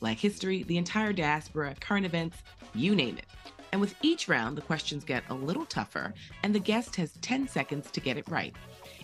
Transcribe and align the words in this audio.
Black 0.00 0.18
history, 0.18 0.62
the 0.62 0.78
entire 0.78 1.12
diaspora, 1.12 1.74
current 1.78 2.06
events, 2.06 2.38
you 2.74 2.94
name 2.94 3.18
it. 3.18 3.26
And 3.72 3.80
with 3.80 3.94
each 4.02 4.28
round, 4.28 4.56
the 4.56 4.62
questions 4.62 5.04
get 5.04 5.22
a 5.28 5.34
little 5.34 5.66
tougher, 5.66 6.12
and 6.42 6.54
the 6.54 6.58
guest 6.58 6.96
has 6.96 7.12
10 7.20 7.46
seconds 7.46 7.90
to 7.90 8.00
get 8.00 8.16
it 8.16 8.26
right. 8.28 8.54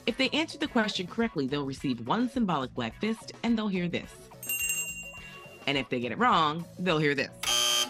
If 0.07 0.17
they 0.17 0.31
answer 0.31 0.57
the 0.57 0.69
question 0.69 1.07
correctly, 1.07 1.47
they'll 1.47 1.67
receive 1.67 2.07
one 2.07 2.29
symbolic 2.29 2.73
black 2.75 2.99
fist 3.01 3.33
and 3.43 3.57
they'll 3.57 3.69
hear 3.69 3.89
this. 3.89 4.11
And 5.67 5.77
if 5.77 5.89
they 5.89 6.01
get 6.01 6.13
it 6.13 6.19
wrong, 6.19 6.65
they'll 6.79 6.99
hear 6.99 7.15
this. 7.15 7.89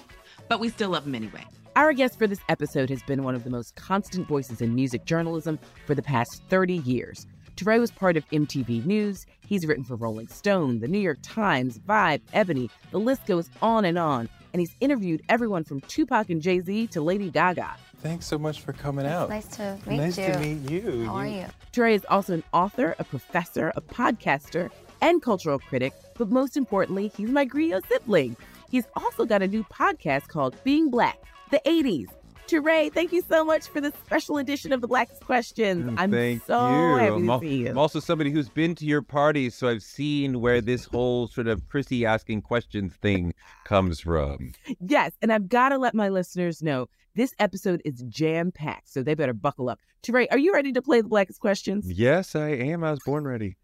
But 0.49 0.61
we 0.61 0.69
still 0.69 0.91
love 0.91 1.05
them 1.05 1.15
anyway. 1.15 1.45
Our 1.77 1.93
guest 1.93 2.19
for 2.19 2.27
this 2.27 2.41
episode 2.49 2.89
has 2.89 3.03
been 3.03 3.23
one 3.23 3.35
of 3.35 3.45
the 3.45 3.51
most 3.51 3.77
constant 3.77 4.27
voices 4.27 4.63
in 4.63 4.75
music 4.75 5.05
journalism 5.05 5.59
for 5.87 5.95
the 5.95 6.03
past 6.03 6.43
30 6.49 6.79
years. 6.79 7.27
Touré 7.57 7.81
was 7.81 7.91
part 7.91 8.19
of 8.19 8.29
MTV 8.29 8.85
News. 8.85 9.25
He's 9.47 9.67
written 9.67 9.83
for 9.83 9.97
Rolling 9.97 10.29
Stone, 10.29 10.81
The 10.81 10.89
New 10.89 10.99
York 10.99 11.19
Times, 11.23 11.79
Vibe, 11.79 12.21
Ebony. 12.35 12.71
The 12.91 13.01
list 13.01 13.25
goes 13.25 13.49
on 13.63 13.87
and 13.87 13.99
on. 13.99 14.29
And 14.53 14.61
he's 14.61 14.77
interviewed 14.81 15.23
everyone 15.31 15.65
from 15.65 15.81
Tupac 15.83 16.29
and 16.29 16.43
Jay 16.43 16.61
Z 16.61 16.89
to 16.89 17.01
Lady 17.01 17.31
Gaga. 17.31 17.77
Thanks 18.03 18.27
so 18.27 18.39
much 18.39 18.61
for 18.61 18.75
coming 18.75 19.07
out. 19.07 19.31
Nice 19.31 19.47
to 19.57 19.79
meet 19.87 19.97
nice 19.97 20.19
you. 20.19 20.27
to 20.27 20.39
meet 20.39 20.71
you. 20.71 21.07
How 21.07 21.15
are 21.15 21.27
you? 21.27 21.47
Touré 21.73 21.95
is 21.95 22.05
also 22.11 22.35
an 22.35 22.45
author, 22.53 22.95
a 22.99 23.05
professor, 23.05 23.73
a 23.75 23.81
podcaster, 23.81 24.71
and 25.01 25.23
cultural 25.23 25.59
critic. 25.59 25.95
But 26.19 26.31
most 26.31 26.59
importantly, 26.59 27.11
he's 27.17 27.31
my 27.31 27.47
Grio 27.47 27.81
sibling. 27.89 28.37
He's 28.71 28.87
also 28.97 29.25
got 29.25 29.43
a 29.43 29.49
new 29.49 29.65
podcast 29.65 30.29
called 30.29 30.63
Being 30.63 30.91
Black, 30.91 31.19
the 31.51 31.61
80s. 31.67 32.09
Touré, 32.49 32.93
thank 32.93 33.13
you 33.13 33.23
so 33.29 33.45
much 33.45 33.67
for 33.67 33.81
this 33.81 33.93
special 34.05 34.39
edition 34.39 34.73
of 34.73 34.81
the 34.81 34.87
Blackest 34.87 35.25
Questions. 35.25 35.85
Mm, 35.85 35.95
I'm 35.99 36.11
Thank 36.13 36.47
so 36.47 36.55
you. 36.55 36.97
happy 36.97 37.13
I'm, 37.15 37.27
to 37.27 37.33
al- 37.33 37.41
see 37.41 37.57
you. 37.57 37.71
I'm 37.71 37.79
also 37.79 37.99
somebody 37.99 38.31
who's 38.31 38.49
been 38.49 38.77
to 38.77 38.85
your 38.85 39.03
parties, 39.03 39.57
so 39.57 39.67
I've 39.67 39.83
seen 39.83 40.41
where 40.41 40.61
this 40.61 40.85
whole 40.85 41.27
sort 41.27 41.49
of 41.49 41.69
Chrissy 41.69 42.07
asking 42.07 42.43
questions 42.43 42.95
thing 42.95 43.35
comes 43.65 43.99
from. 43.99 44.53
Yes, 44.79 45.13
and 45.21 45.33
I've 45.33 45.49
got 45.49 45.71
to 45.71 45.79
let 45.79 45.93
my 45.93 46.09
listeners 46.09 46.63
know 46.63 46.89
this 47.17 47.35
episode 47.41 47.83
is 47.85 48.05
jam 48.09 48.53
packed, 48.53 48.93
so 48.93 49.03
they 49.03 49.15
better 49.15 49.33
buckle 49.33 49.69
up. 49.69 49.81
Touré, 50.05 50.29
are 50.31 50.39
you 50.39 50.53
ready 50.53 50.71
to 50.73 50.81
play 50.81 51.01
the 51.01 51.09
Blackest 51.09 51.41
Questions? 51.41 51.91
Yes, 51.91 52.37
I 52.37 52.51
am. 52.51 52.85
I 52.85 52.93
was 52.93 53.01
born 53.05 53.25
ready. 53.25 53.57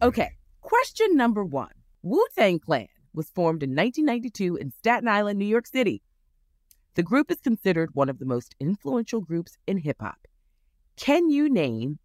Okay, 0.00 0.30
question 0.62 1.16
number 1.16 1.44
one 1.44 1.72
Wu 2.02 2.24
Tang 2.34 2.60
Clan 2.60 2.88
was 3.12 3.28
formed 3.28 3.62
in 3.62 3.70
1992 3.70 4.56
in 4.56 4.70
Staten 4.70 5.06
Island, 5.06 5.38
New 5.38 5.44
York 5.44 5.66
City. 5.66 6.02
The 6.96 7.02
group 7.02 7.30
is 7.30 7.40
considered 7.42 7.90
one 7.92 8.08
of 8.08 8.18
the 8.18 8.24
most 8.24 8.54
influential 8.58 9.20
groups 9.20 9.58
in 9.66 9.76
hip 9.76 9.98
hop. 10.00 10.26
Can 10.96 11.28
you 11.28 11.50
name 11.50 11.98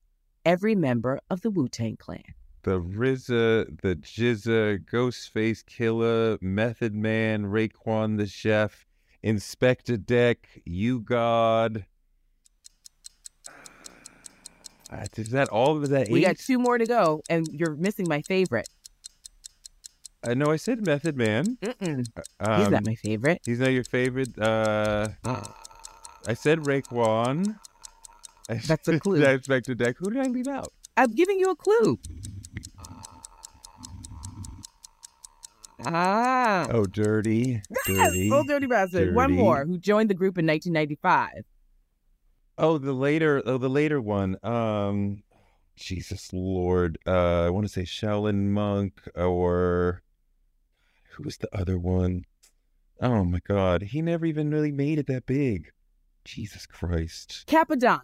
every 0.44 0.76
member 0.76 1.22
of 1.30 1.40
the 1.40 1.50
Wu 1.50 1.70
Tang 1.70 1.96
Clan? 1.96 2.26
The 2.64 2.82
RZA, 2.82 3.80
the 3.82 3.96
GZA, 3.96 4.84
Ghostface 4.84 5.64
Killah, 5.64 6.42
Method 6.42 6.94
Man, 6.94 7.46
Raekwon 7.46 8.18
the 8.18 8.28
Chef, 8.28 8.86
Inspectah 9.24 10.06
Deck, 10.06 10.62
U-God. 10.66 11.86
Uh, 14.92 15.06
Is 15.16 15.30
that 15.30 15.48
all 15.48 15.78
of 15.78 15.88
that? 15.88 16.10
We 16.10 16.20
got 16.20 16.38
two 16.38 16.60
more 16.60 16.78
to 16.78 16.86
go, 16.86 17.22
and 17.30 17.48
you're 17.54 17.78
missing 17.78 18.08
my 18.10 18.22
favorite. 18.24 18.68
I 20.24 20.34
know 20.36 20.52
I 20.52 20.56
said 20.58 20.86
Method 20.86 21.18
Man. 21.18 21.58
Mm-mm. 21.64 22.06
Um, 22.40 22.62
He's 22.62 22.70
not 22.70 22.86
my 22.86 22.96
favorite. 22.96 23.42
He's 23.44 23.60
not 23.60 23.70
your 23.72 23.84
favorite. 23.84 24.38
Uh, 24.38 25.08
I 26.28 26.34
said 26.36 26.60
Raekwon. 26.60 27.56
That's 28.48 28.88
a 28.88 29.00
clue. 29.02 29.22
Inspectah 29.22 29.76
Deck. 29.78 29.96
Who 29.98 30.12
did 30.12 30.22
I 30.22 30.28
leave 30.28 30.48
out? 30.48 30.72
I'm 30.96 31.12
giving 31.12 31.40
you 31.40 31.50
a 31.50 31.56
clue. 31.56 32.00
Ah. 35.84 36.68
Oh, 36.70 36.86
Dirty. 36.86 37.62
Yes, 37.70 37.88
Dirty. 37.88 38.30
Little 38.30 38.44
Dirty 38.44 38.68
Bastard. 38.68 39.16
One 39.16 39.32
more, 39.32 39.66
who 39.66 39.80
joined 39.80 40.12
the 40.12 40.14
group 40.14 40.38
in 40.38 40.46
1995. 40.46 41.44
Oh, 42.60 42.78
the 42.78 42.94
later. 42.94 43.42
Oh, 43.44 43.58
the 43.58 43.70
later 43.70 44.00
one. 44.00 44.38
Um, 44.44 45.24
Jesus 45.76 46.32
Lord. 46.32 47.00
Uh, 47.08 47.46
I 47.46 47.50
want 47.50 47.66
to 47.66 47.74
say 47.74 47.84
Shaolin 47.84 48.50
Monk 48.50 49.02
or 49.16 50.04
who 51.14 51.24
was 51.24 51.38
the 51.38 51.50
other 51.54 51.78
one? 51.78 52.26
Oh 53.02 53.24
my 53.24 53.40
God, 53.48 53.82
he 53.84 54.02
never 54.02 54.26
even 54.26 54.52
really 54.52 54.72
made 54.72 55.00
it 55.00 55.08
that 55.08 55.26
big. 55.26 55.72
Jesus 56.24 56.66
Christ. 56.68 57.46
Cappadonna 57.48 58.02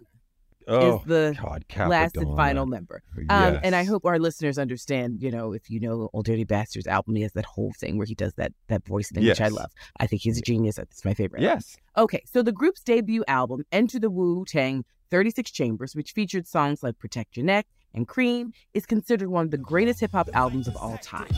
Oh 0.70 0.98
is 0.98 1.04
the 1.06 1.38
God, 1.42 1.64
last 1.88 2.16
and 2.18 2.36
final 2.36 2.66
member. 2.66 3.02
Um, 3.30 3.58
and 3.62 3.74
I 3.74 3.84
hope 3.84 4.04
our 4.04 4.18
listeners 4.18 4.58
understand, 4.58 5.22
you 5.22 5.30
know, 5.30 5.54
if 5.54 5.70
you 5.70 5.80
know 5.80 6.10
Ol' 6.12 6.22
Dirty 6.22 6.44
Bastard's 6.44 6.86
album, 6.86 7.16
he 7.16 7.22
has 7.22 7.32
that 7.32 7.46
whole 7.46 7.72
thing 7.78 7.96
where 7.96 8.06
he 8.06 8.14
does 8.14 8.34
that 8.34 8.52
that 8.68 8.86
voice 8.86 9.10
thing, 9.10 9.24
which 9.24 9.40
I 9.40 9.48
love. 9.48 9.70
I 9.98 10.06
think 10.06 10.20
he's 10.22 10.36
a 10.36 10.42
genius. 10.42 10.76
It's 10.78 11.04
my 11.06 11.14
favorite. 11.14 11.40
Yes. 11.40 11.76
Okay, 11.96 12.22
so 12.26 12.42
the 12.42 12.52
group's 12.52 12.82
debut 12.82 13.24
album, 13.26 13.64
Enter 13.72 13.98
the 13.98 14.10
Wu 14.10 14.44
Tang 14.44 14.84
36 15.10 15.50
Chambers, 15.50 15.96
which 15.96 16.12
featured 16.12 16.46
songs 16.46 16.82
like 16.82 16.98
Protect 16.98 17.36
Your 17.36 17.46
Neck 17.46 17.66
and 17.94 18.06
Cream, 18.06 18.52
is 18.74 18.84
considered 18.84 19.28
one 19.28 19.46
of 19.46 19.50
the 19.50 19.58
greatest 19.58 20.00
hip 20.00 20.12
hop 20.12 20.28
albums 20.34 20.68
of 20.68 20.76
all 20.76 20.98
time. 20.98 21.28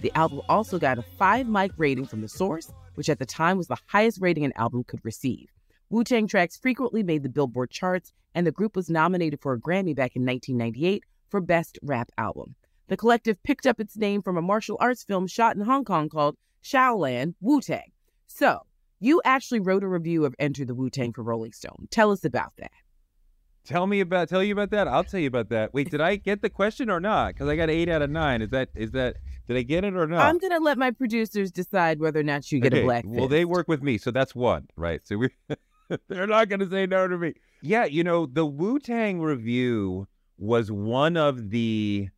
The 0.00 0.12
album 0.14 0.40
also 0.48 0.78
got 0.78 0.98
a 0.98 1.02
five 1.02 1.46
mic 1.46 1.72
rating 1.76 2.06
from 2.06 2.22
The 2.22 2.28
Source, 2.28 2.72
which 2.94 3.10
at 3.10 3.18
the 3.18 3.26
time 3.26 3.58
was 3.58 3.68
the 3.68 3.76
highest 3.86 4.18
rating 4.20 4.44
an 4.44 4.52
album 4.56 4.84
could 4.84 5.04
receive. 5.04 5.48
Wu 5.90 6.04
Tang 6.04 6.26
tracks 6.26 6.56
frequently 6.56 7.02
made 7.02 7.22
the 7.22 7.28
Billboard 7.28 7.70
charts, 7.70 8.12
and 8.34 8.46
the 8.46 8.52
group 8.52 8.76
was 8.76 8.88
nominated 8.88 9.40
for 9.40 9.52
a 9.52 9.60
Grammy 9.60 9.94
back 9.94 10.16
in 10.16 10.24
1998 10.24 11.04
for 11.28 11.40
Best 11.40 11.78
Rap 11.82 12.10
Album. 12.16 12.54
The 12.88 12.96
collective 12.96 13.42
picked 13.42 13.66
up 13.66 13.78
its 13.78 13.96
name 13.96 14.22
from 14.22 14.38
a 14.38 14.42
martial 14.42 14.78
arts 14.80 15.04
film 15.04 15.26
shot 15.26 15.54
in 15.54 15.62
Hong 15.62 15.84
Kong 15.84 16.08
called 16.08 16.36
Shaolin 16.64 17.34
Wu 17.40 17.60
Tang. 17.60 17.92
So, 18.26 18.60
you 19.00 19.20
actually 19.24 19.60
wrote 19.60 19.84
a 19.84 19.88
review 19.88 20.24
of 20.24 20.34
Enter 20.38 20.64
the 20.64 20.74
Wu 20.74 20.88
Tang 20.88 21.12
for 21.12 21.22
Rolling 21.22 21.52
Stone. 21.52 21.88
Tell 21.90 22.10
us 22.10 22.24
about 22.24 22.52
that. 22.56 22.72
Tell 23.64 23.86
me 23.86 24.00
about. 24.00 24.28
Tell 24.28 24.42
you 24.42 24.52
about 24.52 24.70
that. 24.70 24.88
I'll 24.88 25.04
tell 25.04 25.20
you 25.20 25.26
about 25.28 25.50
that. 25.50 25.74
Wait, 25.74 25.90
did 25.90 26.00
I 26.00 26.16
get 26.16 26.42
the 26.42 26.50
question 26.50 26.90
or 26.90 26.98
not? 27.00 27.34
Because 27.34 27.48
I 27.48 27.56
got 27.56 27.70
eight 27.70 27.88
out 27.88 28.02
of 28.02 28.10
nine. 28.10 28.42
Is 28.42 28.50
that 28.50 28.70
is 28.74 28.92
that? 28.92 29.16
Did 29.46 29.56
I 29.56 29.62
get 29.62 29.84
it 29.84 29.94
or 29.94 30.06
not? 30.06 30.20
I'm 30.20 30.38
going 30.38 30.52
to 30.52 30.60
let 30.60 30.78
my 30.78 30.92
producers 30.92 31.50
decide 31.50 31.98
whether 31.98 32.20
or 32.20 32.22
not 32.22 32.50
you 32.52 32.60
get 32.60 32.72
Okay, 32.72 32.82
a 32.82 32.84
black 32.84 33.04
Well, 33.06 33.26
they 33.26 33.44
work 33.44 33.66
with 33.66 33.82
me, 33.82 33.98
so 33.98 34.12
that's 34.12 34.34
one, 34.34 34.68
right? 34.76 35.00
So 35.04 35.16
we 35.18 35.28
they're 36.08 36.26
not 36.26 36.48
going 36.48 36.60
to 36.60 36.70
say 36.70 36.86
no 36.86 37.08
to 37.08 37.18
me. 37.18 37.34
Yeah, 37.60 37.84
you 37.84 38.04
know, 38.04 38.26
the 38.26 38.46
Wu 38.46 38.78
Tang 38.78 39.20
review 39.20 40.06
was 40.38 40.70
one 40.70 41.16
of 41.16 41.50
the 41.50 42.08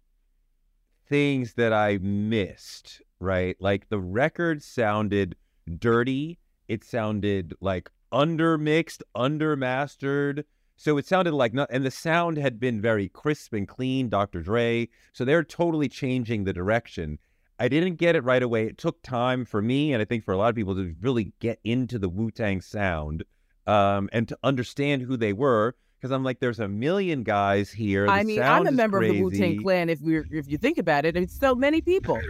things 1.09 1.55
that 1.55 1.73
I 1.73 1.99
missed, 1.99 3.03
right? 3.19 3.57
Like 3.61 3.89
the 3.89 3.99
record 3.99 4.63
sounded 4.63 5.37
dirty. 5.79 6.39
It 6.69 6.85
sounded 6.85 7.55
like 7.61 7.91
undermixed, 8.13 9.03
undermastered. 9.17 10.45
So 10.83 10.99
it 10.99 11.07
sounded 11.07 11.33
like 11.33 11.55
not, 11.55 11.69
and 11.71 11.87
the 11.87 11.93
sound 11.93 12.39
had 12.39 12.59
been 12.59 12.81
very 12.81 13.09
crisp 13.09 13.53
and 13.53 13.69
clean, 13.69 14.09
Dr. 14.09 14.43
Dre. 14.43 14.89
So 15.13 15.25
they're 15.25 15.45
totally 15.45 15.89
changing 15.89 16.43
the 16.43 16.53
direction. 16.53 17.21
I 17.61 17.69
didn't 17.69 17.99
get 18.01 18.17
it 18.17 18.25
right 18.25 18.43
away. 18.43 18.67
It 18.67 18.79
took 18.79 19.01
time 19.01 19.45
for 19.45 19.63
me, 19.63 19.93
and 19.93 20.03
I 20.03 20.05
think 20.05 20.25
for 20.25 20.35
a 20.35 20.37
lot 20.37 20.49
of 20.49 20.57
people 20.57 20.75
to 20.75 20.93
really 21.01 21.35
get 21.39 21.61
into 21.63 22.01
the 22.01 22.09
Wu 22.09 22.33
Tang 22.33 22.61
sound 22.61 23.23
um, 23.69 24.09
and 24.13 24.27
to 24.27 24.37
understand 24.43 25.03
who 25.03 25.17
they 25.17 25.33
were. 25.33 25.77
Because 26.01 26.11
I'm 26.11 26.25
like, 26.25 26.41
there's 26.41 26.59
a 26.59 26.67
million 26.67 27.23
guys 27.23 27.71
here. 27.71 28.09
I 28.09 28.25
The 28.25 28.25
mean, 28.25 28.43
I'm 28.43 28.67
a 28.67 28.73
member 28.73 29.01
of 29.01 29.09
the 29.09 29.23
Wu 29.23 29.31
Tang. 29.31 29.63
Clan. 29.63 29.89
If 29.89 30.01
we 30.01 30.19
if 30.33 30.49
you 30.49 30.59
think 30.59 30.79
about 30.79 31.05
it, 31.05 31.17
it's 31.17 31.39
so 31.39 31.55
many 31.55 31.81
people. 31.81 32.21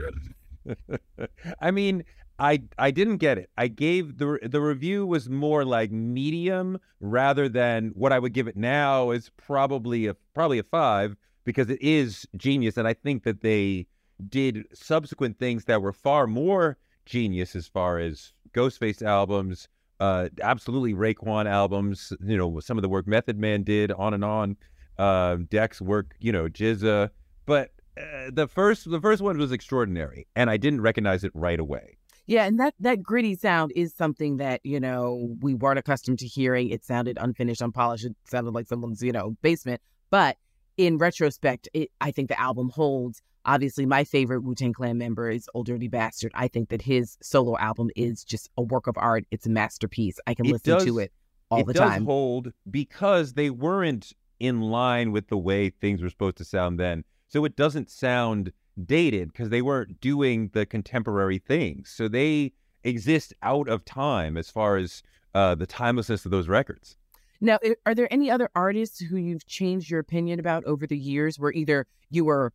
I 1.62 1.70
mean, 1.70 2.04
I 2.42 2.60
I 2.76 2.90
didn't 2.90 3.18
get 3.18 3.38
it. 3.38 3.50
I 3.56 3.68
gave 3.68 4.18
the 4.18 4.36
the 4.42 4.60
review 4.60 5.06
was 5.06 5.30
more 5.30 5.64
like 5.64 5.92
medium 5.92 6.80
rather 6.98 7.48
than 7.48 7.92
what 7.94 8.12
I 8.12 8.18
would 8.18 8.32
give 8.32 8.48
it 8.48 8.56
now 8.56 9.12
is 9.12 9.30
probably 9.36 10.08
a 10.08 10.14
probably 10.34 10.58
a 10.58 10.64
five 10.64 11.16
because 11.44 11.70
it 11.70 11.80
is 11.80 12.26
genius, 12.36 12.76
and 12.76 12.88
I 12.88 12.94
think 12.94 13.22
that 13.22 13.42
they 13.42 13.86
did 14.28 14.66
subsequent 14.74 15.38
things 15.38 15.66
that 15.66 15.82
were 15.82 15.92
far 15.92 16.26
more 16.26 16.78
genius 17.06 17.54
as 17.54 17.68
far 17.68 18.00
as 18.00 18.32
Ghostface 18.52 19.02
albums, 19.02 19.68
uh, 20.00 20.28
absolutely 20.42 20.94
Raekwon 20.94 21.46
albums. 21.46 22.12
You 22.24 22.36
know, 22.36 22.58
some 22.58 22.76
of 22.76 22.82
the 22.82 22.88
work 22.88 23.06
Method 23.06 23.38
Man 23.38 23.62
did, 23.62 23.92
on 23.92 24.14
and 24.14 24.24
on. 24.24 24.56
Uh, 24.98 25.36
Dex 25.48 25.80
work, 25.80 26.16
you 26.18 26.32
know, 26.32 26.48
GZA, 26.48 27.10
but 27.46 27.70
uh, 27.96 28.30
the 28.32 28.48
first 28.48 28.90
the 28.90 29.00
first 29.00 29.22
one 29.22 29.38
was 29.38 29.52
extraordinary, 29.52 30.26
and 30.34 30.50
I 30.50 30.56
didn't 30.56 30.80
recognize 30.80 31.22
it 31.22 31.30
right 31.34 31.60
away. 31.60 31.98
Yeah, 32.26 32.44
and 32.46 32.58
that 32.60 32.74
that 32.80 33.02
gritty 33.02 33.34
sound 33.34 33.72
is 33.74 33.94
something 33.94 34.36
that 34.38 34.60
you 34.64 34.78
know 34.80 35.34
we 35.40 35.54
weren't 35.54 35.78
accustomed 35.78 36.18
to 36.20 36.26
hearing. 36.26 36.68
It 36.70 36.84
sounded 36.84 37.18
unfinished, 37.20 37.60
unpolished. 37.62 38.04
It 38.04 38.16
sounded 38.24 38.54
like 38.54 38.66
someone's 38.68 39.02
you 39.02 39.12
know 39.12 39.36
basement. 39.42 39.80
But 40.10 40.36
in 40.76 40.98
retrospect, 40.98 41.68
it, 41.74 41.90
I 42.00 42.10
think 42.10 42.28
the 42.28 42.40
album 42.40 42.70
holds. 42.70 43.20
Obviously, 43.44 43.86
my 43.86 44.04
favorite 44.04 44.42
Wu 44.44 44.54
Tang 44.54 44.72
Clan 44.72 44.98
member 44.98 45.28
is 45.28 45.48
Ol' 45.52 45.64
Dirty 45.64 45.88
Bastard. 45.88 46.30
I 46.34 46.46
think 46.46 46.68
that 46.68 46.80
his 46.82 47.18
solo 47.22 47.58
album 47.58 47.90
is 47.96 48.22
just 48.22 48.48
a 48.56 48.62
work 48.62 48.86
of 48.86 48.96
art. 48.96 49.24
It's 49.32 49.46
a 49.46 49.50
masterpiece. 49.50 50.20
I 50.28 50.34
can 50.34 50.46
It 50.46 50.52
listen 50.52 50.74
does- 50.74 50.84
to 50.84 50.98
it 51.00 51.12
all 51.50 51.60
it 51.60 51.66
the 51.66 51.72
does 51.74 51.90
time. 51.90 52.04
hold 52.04 52.52
because 52.70 53.32
they 53.34 53.50
weren't 53.50 54.12
in 54.38 54.60
line 54.60 55.10
with 55.12 55.26
the 55.28 55.36
way 55.36 55.70
things 55.70 56.00
were 56.00 56.08
supposed 56.08 56.36
to 56.36 56.44
sound 56.44 56.78
then. 56.78 57.04
So 57.28 57.44
it 57.44 57.56
doesn't 57.56 57.90
sound 57.90 58.52
dated 58.82 59.32
because 59.32 59.50
they 59.50 59.62
weren't 59.62 60.00
doing 60.00 60.50
the 60.52 60.66
contemporary 60.66 61.38
things. 61.38 61.90
So 61.90 62.08
they 62.08 62.52
exist 62.84 63.34
out 63.42 63.68
of 63.68 63.84
time 63.84 64.36
as 64.36 64.50
far 64.50 64.76
as 64.76 65.02
uh, 65.34 65.54
the 65.54 65.66
timelessness 65.66 66.24
of 66.24 66.30
those 66.30 66.48
records. 66.48 66.96
Now, 67.40 67.58
are 67.86 67.94
there 67.94 68.12
any 68.12 68.30
other 68.30 68.48
artists 68.54 69.00
who 69.00 69.16
you've 69.16 69.46
changed 69.46 69.90
your 69.90 69.98
opinion 69.98 70.38
about 70.38 70.64
over 70.64 70.86
the 70.86 70.96
years, 70.96 71.38
where 71.38 71.52
either 71.52 71.86
you 72.10 72.24
were 72.24 72.52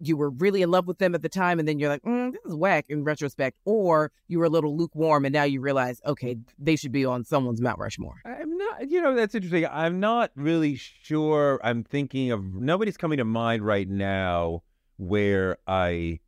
you 0.00 0.16
were 0.16 0.30
really 0.30 0.60
in 0.60 0.70
love 0.70 0.86
with 0.86 0.98
them 0.98 1.14
at 1.14 1.22
the 1.22 1.28
time, 1.28 1.58
and 1.58 1.66
then 1.66 1.78
you're 1.78 1.88
like, 1.88 2.02
mm, 2.02 2.32
"This 2.32 2.40
is 2.44 2.54
whack" 2.54 2.86
in 2.88 3.04
retrospect, 3.04 3.58
or 3.64 4.12
you 4.28 4.38
were 4.38 4.44
a 4.44 4.50
little 4.50 4.76
lukewarm, 4.76 5.24
and 5.24 5.32
now 5.32 5.44
you 5.44 5.60
realize, 5.60 6.00
okay, 6.04 6.36
they 6.58 6.76
should 6.76 6.92
be 6.92 7.04
on 7.04 7.24
someone's 7.24 7.60
Mount 7.60 7.78
Rushmore. 7.78 8.20
I'm 8.24 8.56
not, 8.56 8.90
you 8.90 9.00
know, 9.00 9.14
that's 9.14 9.34
interesting. 9.34 9.66
I'm 9.66 9.98
not 10.00 10.30
really 10.36 10.76
sure. 10.76 11.60
I'm 11.64 11.82
thinking 11.82 12.30
of 12.30 12.54
nobody's 12.54 12.96
coming 12.96 13.18
to 13.18 13.24
mind 13.24 13.64
right 13.64 13.88
now 13.88 14.62
where 14.96 15.58
I 15.66 16.20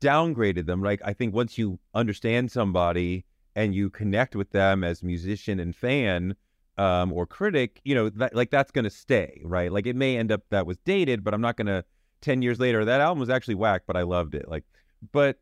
downgraded 0.00 0.66
them. 0.66 0.82
Like, 0.82 1.00
I 1.04 1.12
think 1.12 1.34
once 1.34 1.58
you 1.58 1.78
understand 1.94 2.50
somebody 2.50 3.24
and 3.54 3.74
you 3.74 3.90
connect 3.90 4.36
with 4.36 4.50
them 4.50 4.84
as 4.84 5.02
musician 5.02 5.60
and 5.60 5.74
fan 5.74 6.36
um, 6.76 7.12
or 7.12 7.26
critic, 7.26 7.80
you 7.84 7.94
know, 7.94 8.08
that, 8.10 8.34
like 8.34 8.50
that's 8.50 8.70
going 8.70 8.84
to 8.84 8.90
stay, 8.90 9.40
right? 9.44 9.72
Like, 9.72 9.86
it 9.86 9.96
may 9.96 10.16
end 10.16 10.32
up 10.32 10.42
that 10.50 10.66
was 10.66 10.78
dated, 10.78 11.24
but 11.24 11.34
I'm 11.34 11.40
not 11.40 11.56
going 11.56 11.66
to, 11.66 11.84
10 12.20 12.42
years 12.42 12.58
later, 12.58 12.84
that 12.84 13.00
album 13.00 13.20
was 13.20 13.30
actually 13.30 13.54
whack, 13.54 13.82
but 13.86 13.96
I 13.96 14.02
loved 14.02 14.34
it. 14.34 14.48
Like, 14.48 14.64
but 15.12 15.38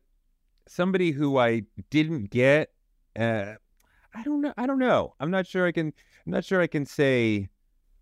somebody 0.67 1.11
who 1.11 1.37
I 1.37 1.63
didn't 1.89 2.29
get, 2.29 2.71
uh, 3.17 3.53
I 4.13 4.23
don't 4.23 4.41
know. 4.41 4.53
I 4.57 4.65
don't 4.65 4.79
know. 4.79 5.13
I'm 5.19 5.31
not 5.31 5.47
sure 5.47 5.65
I 5.65 5.71
can. 5.71 5.87
I'm 6.25 6.31
not 6.31 6.45
sure 6.45 6.61
I 6.61 6.67
can 6.67 6.85
say. 6.85 7.49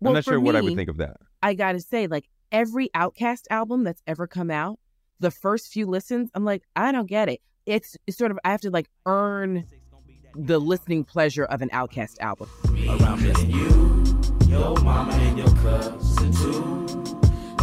Well, 0.00 0.10
I'm 0.10 0.14
not 0.14 0.24
sure 0.24 0.40
what 0.40 0.56
I 0.56 0.60
would 0.60 0.76
think 0.76 0.88
of 0.88 0.98
that. 0.98 1.16
I 1.42 1.54
gotta 1.54 1.80
say, 1.80 2.06
like 2.06 2.28
every 2.52 2.88
OutKast 2.90 3.42
album 3.50 3.84
that's 3.84 4.02
ever 4.06 4.26
come 4.26 4.50
out, 4.50 4.78
the 5.20 5.30
first 5.30 5.68
few 5.68 5.86
listens, 5.86 6.30
I'm 6.34 6.44
like, 6.44 6.62
I 6.74 6.92
don't 6.92 7.06
get 7.08 7.28
it. 7.28 7.40
It's, 7.64 7.96
it's 8.06 8.16
sort 8.16 8.30
of 8.30 8.38
I 8.44 8.50
have 8.50 8.60
to 8.62 8.70
like 8.70 8.88
earn 9.06 9.64
the 10.34 10.58
listening 10.58 11.04
pleasure 11.04 11.44
of 11.44 11.62
an 11.62 11.70
OutKast 11.70 12.20
album. 12.20 12.48
Around 12.88 13.20
just 13.20 13.46
you, 13.46 14.04
your 14.46 14.76
mama 14.82 15.12
and 15.12 15.38
your 15.38 15.48
cousin 15.56 16.32
too. 16.32 16.60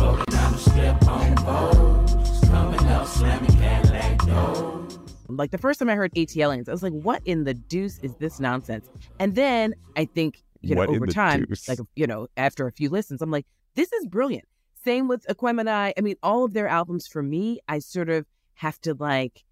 Rolling 0.02 0.24
down 0.30 0.52
the 0.52 0.58
strip 0.58 1.08
on 1.08 1.36
boats. 1.36 2.50
Coming 2.50 2.80
up, 2.88 3.08
slamming 3.08 3.52
Cadillac 3.58 4.18
doors. 4.26 5.00
Like 5.30 5.52
the 5.52 5.58
first 5.58 5.80
time 5.80 5.90
I 5.90 5.96
heard 5.96 6.14
ATLiens, 6.14 6.68
I 6.68 6.72
was 6.72 6.84
like, 6.84 6.94
what 6.94 7.22
in 7.26 7.44
the 7.46 7.54
deuce 7.54 8.00
is 8.00 8.16
this 8.16 8.40
nonsense? 8.40 8.90
And 9.20 9.36
then 9.36 9.74
I 9.96 10.06
think, 10.06 10.44
you 10.62 10.76
know, 10.76 10.80
What 10.82 10.90
over 10.90 11.08
time, 11.08 11.46
deuce? 11.46 11.68
like, 11.70 11.80
you 11.96 12.06
know, 12.08 12.28
after 12.38 12.68
a 12.68 12.72
few 12.72 12.90
listens, 12.90 13.22
I'm 13.22 13.32
like, 13.32 13.46
this 13.76 13.92
is 13.94 14.06
brilliant. 14.08 14.46
Same 14.84 15.08
with 15.08 15.26
Aquemini. 15.28 15.94
I 15.98 16.02
mean, 16.02 16.16
all 16.22 16.44
of 16.44 16.54
their 16.54 16.68
albums 16.68 17.08
for 17.08 17.24
me, 17.24 17.60
I 17.68 17.80
sort 17.80 18.10
of 18.10 18.26
have 18.56 18.80
to 18.82 18.94
like 18.94 19.44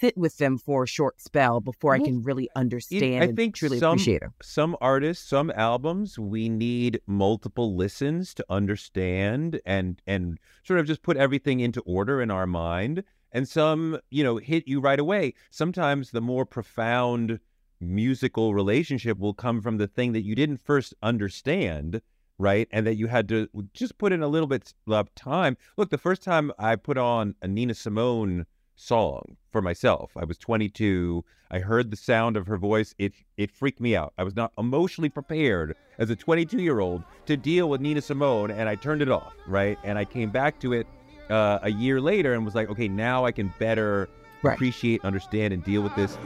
sit 0.00 0.16
with 0.16 0.38
them 0.38 0.56
for 0.56 0.84
a 0.84 0.86
short 0.86 1.20
spell 1.20 1.60
before 1.60 1.94
I 1.94 1.98
can 1.98 2.22
really 2.22 2.48
understand 2.56 3.22
I 3.22 3.26
and 3.26 3.36
think 3.36 3.54
truly 3.54 3.78
some 3.78 3.92
appreciate 3.92 4.20
them. 4.20 4.32
some 4.42 4.76
artists, 4.80 5.28
some 5.28 5.52
albums, 5.54 6.18
we 6.18 6.48
need 6.48 7.00
multiple 7.06 7.76
listens 7.76 8.32
to 8.34 8.44
understand 8.48 9.60
and 9.66 10.00
and 10.06 10.38
sort 10.64 10.80
of 10.80 10.86
just 10.86 11.02
put 11.02 11.16
everything 11.18 11.60
into 11.60 11.80
order 11.82 12.22
in 12.22 12.30
our 12.30 12.46
mind. 12.46 13.04
And 13.32 13.48
some, 13.48 14.00
you 14.10 14.24
know, 14.24 14.38
hit 14.38 14.66
you 14.66 14.80
right 14.80 14.98
away. 14.98 15.34
Sometimes 15.50 16.10
the 16.10 16.20
more 16.20 16.44
profound 16.44 17.38
musical 17.80 18.54
relationship 18.54 19.18
will 19.18 19.34
come 19.34 19.60
from 19.60 19.76
the 19.76 19.86
thing 19.86 20.12
that 20.12 20.24
you 20.24 20.34
didn't 20.34 20.58
first 20.58 20.94
understand, 21.02 22.02
right? 22.40 22.66
And 22.72 22.86
that 22.86 22.96
you 22.96 23.06
had 23.06 23.28
to 23.28 23.48
just 23.74 23.98
put 23.98 24.12
in 24.12 24.22
a 24.22 24.28
little 24.28 24.48
bit 24.48 24.72
of 24.88 25.14
time. 25.14 25.56
Look, 25.76 25.90
the 25.90 25.98
first 25.98 26.22
time 26.22 26.50
I 26.58 26.76
put 26.76 26.96
on 26.96 27.34
a 27.42 27.48
Nina 27.48 27.74
Simone 27.74 28.46
song 28.74 29.36
for 29.50 29.60
myself, 29.60 30.12
I 30.16 30.24
was 30.24 30.38
22. 30.38 31.22
I 31.50 31.58
heard 31.58 31.90
the 31.90 31.96
sound 31.96 32.36
of 32.36 32.46
her 32.46 32.56
voice. 32.56 32.94
It 32.98 33.12
it 33.36 33.50
freaked 33.50 33.80
me 33.80 33.94
out. 33.94 34.14
I 34.16 34.22
was 34.24 34.34
not 34.36 34.52
emotionally 34.56 35.10
prepared 35.10 35.76
as 35.98 36.08
a 36.08 36.16
22 36.16 36.62
year 36.62 36.80
old 36.80 37.02
to 37.26 37.36
deal 37.36 37.68
with 37.68 37.80
Nina 37.80 38.00
Simone, 38.00 38.50
and 38.50 38.68
I 38.68 38.74
turned 38.74 39.02
it 39.02 39.10
off, 39.10 39.34
right? 39.46 39.78
And 39.84 39.98
I 39.98 40.04
came 40.04 40.30
back 40.30 40.58
to 40.60 40.72
it 40.72 40.86
uh, 41.28 41.58
a 41.62 41.70
year 41.70 42.00
later 42.00 42.34
and 42.34 42.44
was 42.44 42.54
like, 42.54 42.70
okay, 42.70 42.88
now 42.88 43.24
I 43.24 43.32
can 43.32 43.52
better 43.58 44.08
Right. 44.42 44.54
appreciate, 44.54 45.04
understand, 45.04 45.52
and 45.52 45.62
deal 45.62 45.82
with 45.82 45.94
this. 45.96 46.16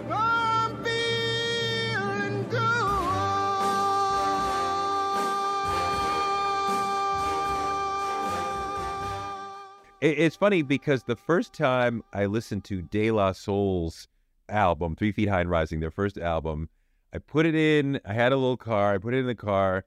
It's 10.04 10.36
funny 10.36 10.60
because 10.60 11.04
the 11.04 11.16
first 11.16 11.54
time 11.54 12.04
I 12.12 12.26
listened 12.26 12.64
to 12.64 12.82
De 12.82 13.10
La 13.10 13.32
Soul's 13.32 14.06
album, 14.50 14.96
Three 14.96 15.12
Feet 15.12 15.30
High 15.30 15.40
and 15.40 15.48
Rising, 15.48 15.80
their 15.80 15.90
first 15.90 16.18
album, 16.18 16.68
I 17.14 17.16
put 17.16 17.46
it 17.46 17.54
in. 17.54 17.98
I 18.04 18.12
had 18.12 18.30
a 18.30 18.36
little 18.36 18.58
car. 18.58 18.92
I 18.92 18.98
put 18.98 19.14
it 19.14 19.20
in 19.20 19.26
the 19.26 19.34
car, 19.34 19.86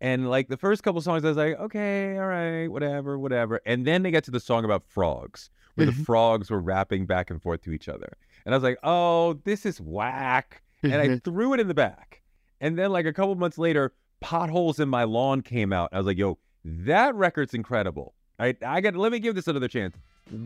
and 0.00 0.28
like 0.28 0.48
the 0.48 0.56
first 0.56 0.82
couple 0.82 1.00
songs, 1.02 1.24
I 1.24 1.28
was 1.28 1.36
like, 1.36 1.56
okay, 1.60 2.18
all 2.18 2.26
right, 2.26 2.66
whatever, 2.66 3.16
whatever. 3.16 3.60
And 3.64 3.86
then 3.86 4.02
they 4.02 4.10
get 4.10 4.24
to 4.24 4.32
the 4.32 4.40
song 4.40 4.64
about 4.64 4.82
frogs, 4.82 5.50
where 5.76 5.86
the 5.86 5.92
mm-hmm. 5.92 6.02
frogs 6.02 6.50
were 6.50 6.60
rapping 6.60 7.06
back 7.06 7.30
and 7.30 7.40
forth 7.40 7.62
to 7.62 7.70
each 7.70 7.88
other, 7.88 8.16
and 8.44 8.56
I 8.56 8.56
was 8.56 8.64
like, 8.64 8.78
oh, 8.82 9.34
this 9.44 9.64
is 9.64 9.80
whack, 9.80 10.64
and 10.82 10.94
I 10.94 11.06
mm-hmm. 11.06 11.16
threw 11.18 11.54
it 11.54 11.60
in 11.60 11.68
the 11.68 11.74
back. 11.74 12.22
And 12.60 12.76
then 12.76 12.90
like 12.90 13.06
a 13.06 13.12
couple 13.12 13.36
months 13.36 13.58
later, 13.58 13.92
potholes 14.20 14.80
in 14.80 14.88
my 14.88 15.04
lawn 15.04 15.42
came 15.42 15.72
out. 15.72 15.90
I 15.92 15.98
was 15.98 16.08
like, 16.08 16.18
yo, 16.18 16.38
that 16.64 17.14
record's 17.14 17.54
incredible. 17.54 18.14
I 18.38 18.54
I 18.66 18.80
got 18.80 18.94
let 18.96 19.12
me 19.12 19.18
give 19.18 19.34
this 19.34 19.46
another 19.48 19.68
chance. 19.68 19.94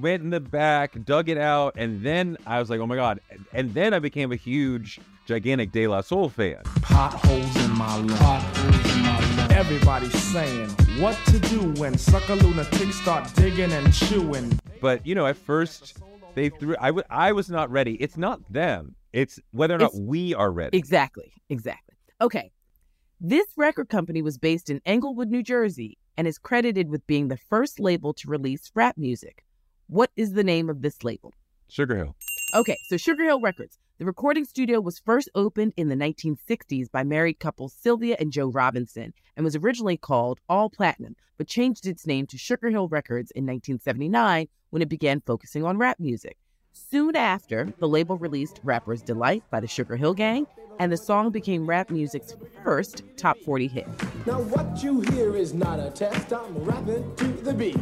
Went 0.01 0.23
in 0.25 0.31
the 0.31 0.41
back, 0.41 0.93
dug 1.05 1.29
it 1.29 1.39
out, 1.39 1.75
and 1.77 2.03
then 2.03 2.37
I 2.47 2.59
was 2.59 2.69
like, 2.69 2.81
oh 2.81 2.87
my 2.87 2.97
god! 2.97 3.21
And, 3.31 3.45
and 3.53 3.75
then 3.75 3.95
I 3.95 4.01
became 4.01 4.33
a 4.33 4.37
huge, 4.37 4.99
gigantic 5.27 5.71
De 5.73 5.87
La 5.87 6.01
Soul 6.01 6.29
fan. 6.29 6.59
Potholes 6.83 7.57
in 7.65 7.71
my 7.73 7.97
lawn. 7.97 8.45
Everybody's 9.53 10.13
saying 10.23 10.69
what 11.01 11.17
to 11.27 11.39
do 11.39 11.73
when 11.81 11.97
sucker 11.97 12.35
lunatics 12.37 13.01
start 13.01 13.33
digging 13.35 13.73
and 13.73 13.93
chewing. 13.93 14.59
But 14.81 15.07
you 15.07 15.15
know, 15.15 15.27
at 15.27 15.37
first 15.37 15.99
they 16.35 16.49
threw. 16.51 16.77
I 16.81 16.91
wa- 16.91 17.03
I 17.11 17.33
was 17.33 17.49
not 17.49 17.71
ready. 17.71 17.95
It's 17.95 18.17
not 18.17 18.41
them. 18.53 18.95
It's 19.13 19.41
whether 19.53 19.75
or 19.75 19.79
not 19.79 19.87
It's- 19.87 20.01
we 20.01 20.35
are 20.35 20.51
ready. 20.51 20.77
Exactly. 20.77 21.33
Exactly. 21.49 21.95
Okay. 22.21 22.53
This 23.21 23.47
record 23.57 23.89
company 23.89 24.23
was 24.23 24.39
based 24.39 24.71
in 24.71 24.81
Englewood, 24.85 25.29
New 25.29 25.43
Jersey, 25.43 25.99
and 26.19 26.27
is 26.27 26.37
credited 26.37 26.91
with 26.91 27.07
being 27.07 27.29
the 27.29 27.37
first 27.37 27.79
label 27.79 28.13
to 28.13 28.29
release 28.29 28.73
rap 28.75 28.99
music. 28.99 29.45
What 29.87 30.11
is 30.17 30.33
the 30.33 30.43
name 30.43 30.69
of 30.69 30.83
this 30.83 31.05
label? 31.05 31.33
Sugar 31.69 31.97
Hill. 31.97 32.17
Okay, 32.55 32.77
so 32.89 32.97
Sugar 32.97 33.23
Hill 33.23 33.41
Records. 33.41 33.79
The 33.99 34.05
recording 34.05 34.45
studio 34.45 34.81
was 34.81 34.99
first 34.99 35.31
opened 35.37 35.75
in 35.77 35.89
the 35.89 35.95
1960s 35.95 36.91
by 36.91 37.05
married 37.05 37.39
couple 37.39 37.69
Sylvia 37.69 38.17
and 38.19 38.33
Joe 38.33 38.49
Robinson 38.49 39.15
and 39.37 39.45
was 39.45 39.55
originally 39.55 39.97
called 39.97 40.41
All 40.49 40.69
Platinum, 40.69 41.15
but 41.37 41.47
changed 41.47 41.87
its 41.87 42.07
name 42.07 42.27
to 42.27 42.37
Sugar 42.39 42.71
Hill 42.71 42.89
Records 42.89 43.31
in 43.31 43.45
1979 43.45 44.49
when 44.71 44.83
it 44.83 44.89
began 44.89 45.23
focusing 45.25 45.63
on 45.63 45.79
rap 45.79 46.01
music. 46.01 46.37
Soon 46.79 47.17
after, 47.17 47.75
the 47.81 47.89
label 47.89 48.17
released 48.17 48.61
Rapper's 48.63 49.03
Delight 49.03 49.43
by 49.51 49.59
the 49.59 49.67
Sugar 49.67 49.97
Hill 49.97 50.15
Gang, 50.15 50.47
and 50.79 50.93
the 50.93 50.97
song 50.97 51.31
became 51.31 51.67
rap 51.67 51.91
music's 51.91 52.37
first 52.63 53.03
top 53.17 53.37
40 53.41 53.67
hit. 53.67 53.87
Now 54.27 54.41
what 54.41 54.83
you 54.83 55.01
hear 55.01 55.35
is 55.35 55.53
not 55.53 55.81
a 55.81 55.91
test. 55.91 56.33
I'm 56.33 56.57
rapping 56.59 57.15
to 57.17 57.27
the 57.27 57.53
beat. 57.53 57.77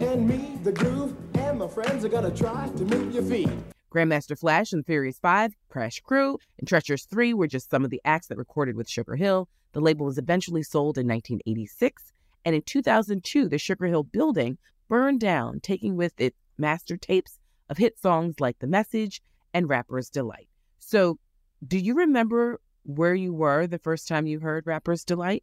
And 0.00 0.28
me, 0.28 0.58
the 0.64 0.72
groove, 0.72 1.14
and 1.34 1.60
my 1.60 1.68
friends 1.68 2.04
are 2.04 2.08
gonna 2.08 2.34
try 2.34 2.68
to 2.68 2.84
move 2.84 3.14
your 3.14 3.22
feet. 3.22 3.48
Grandmaster 3.94 4.36
Flash 4.36 4.72
and 4.72 4.84
Furious 4.84 5.18
5, 5.20 5.54
Crash 5.68 6.00
Crew, 6.00 6.36
and 6.58 6.66
Treacherous 6.66 7.06
3 7.06 7.32
were 7.32 7.46
just 7.46 7.70
some 7.70 7.84
of 7.84 7.90
the 7.90 8.02
acts 8.04 8.26
that 8.26 8.38
recorded 8.38 8.76
with 8.76 8.90
Sugar 8.90 9.14
Hill. 9.14 9.48
The 9.72 9.80
label 9.80 10.04
was 10.04 10.18
eventually 10.18 10.64
sold 10.64 10.98
in 10.98 11.06
1986, 11.06 12.12
and 12.44 12.56
in 12.56 12.62
2002, 12.62 13.48
the 13.48 13.56
Sugar 13.56 13.86
Hill 13.86 14.02
building 14.02 14.58
burned 14.88 15.20
down, 15.20 15.60
taking 15.60 15.96
with 15.96 16.20
it 16.20 16.34
master 16.58 16.96
tapes 16.96 17.38
of 17.68 17.78
hit 17.78 17.98
songs 17.98 18.40
like 18.40 18.58
The 18.58 18.66
Message 18.66 19.22
and 19.52 19.68
Rapper's 19.68 20.10
Delight. 20.10 20.48
So, 20.78 21.18
do 21.66 21.78
you 21.78 21.94
remember 21.94 22.60
where 22.84 23.14
you 23.14 23.32
were 23.32 23.66
the 23.66 23.78
first 23.78 24.06
time 24.06 24.26
you 24.26 24.40
heard 24.40 24.66
Rapper's 24.66 25.04
Delight? 25.04 25.42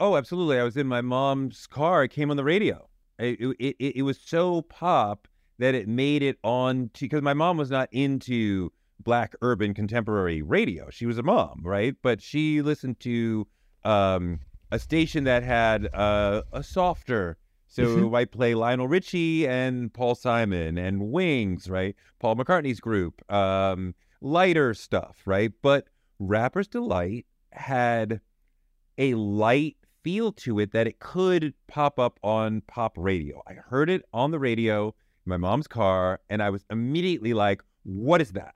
Oh, 0.00 0.16
absolutely. 0.16 0.58
I 0.58 0.64
was 0.64 0.76
in 0.76 0.86
my 0.86 1.00
mom's 1.00 1.66
car. 1.66 2.04
It 2.04 2.10
came 2.10 2.30
on 2.30 2.36
the 2.36 2.44
radio. 2.44 2.88
It 3.18 3.40
it, 3.40 3.76
it, 3.78 3.96
it 3.96 4.02
was 4.02 4.18
so 4.24 4.62
pop 4.62 5.26
that 5.58 5.74
it 5.74 5.88
made 5.88 6.22
it 6.22 6.38
on 6.44 6.90
to 6.94 7.04
because 7.04 7.22
my 7.22 7.34
mom 7.34 7.56
was 7.56 7.70
not 7.70 7.88
into 7.90 8.70
black 9.00 9.34
urban 9.42 9.74
contemporary 9.74 10.42
radio. 10.42 10.88
She 10.90 11.06
was 11.06 11.18
a 11.18 11.22
mom, 11.22 11.62
right? 11.64 11.94
But 12.02 12.22
she 12.22 12.62
listened 12.62 13.00
to 13.00 13.46
um, 13.84 14.40
a 14.70 14.78
station 14.78 15.24
that 15.24 15.42
had 15.42 15.92
uh, 15.94 16.42
a 16.52 16.62
softer. 16.62 17.38
So 17.68 18.10
Mhm. 18.10 18.16
I 18.16 18.24
play 18.24 18.54
Lionel 18.54 18.88
Richie 18.88 19.46
and 19.46 19.92
Paul 19.92 20.14
Simon 20.14 20.78
and 20.78 21.10
Wings, 21.12 21.68
right? 21.68 21.94
Paul 22.18 22.36
McCartney's 22.36 22.80
group, 22.80 23.22
um, 23.30 23.94
lighter 24.20 24.74
stuff, 24.74 25.22
right? 25.26 25.52
But 25.62 25.86
Rapper's 26.18 26.66
Delight 26.66 27.26
had 27.52 28.20
a 28.96 29.14
light 29.14 29.76
feel 30.02 30.32
to 30.32 30.58
it 30.58 30.72
that 30.72 30.86
it 30.86 30.98
could 30.98 31.54
pop 31.66 31.98
up 31.98 32.18
on 32.22 32.62
pop 32.62 32.94
radio. 32.96 33.42
I 33.46 33.54
heard 33.54 33.90
it 33.90 34.02
on 34.12 34.30
the 34.30 34.38
radio 34.38 34.88
in 34.88 34.94
my 35.30 35.36
mom's 35.36 35.68
car, 35.68 36.20
and 36.30 36.42
I 36.42 36.50
was 36.50 36.64
immediately 36.70 37.34
like, 37.34 37.62
what 37.84 38.20
is 38.20 38.32
that? 38.32 38.54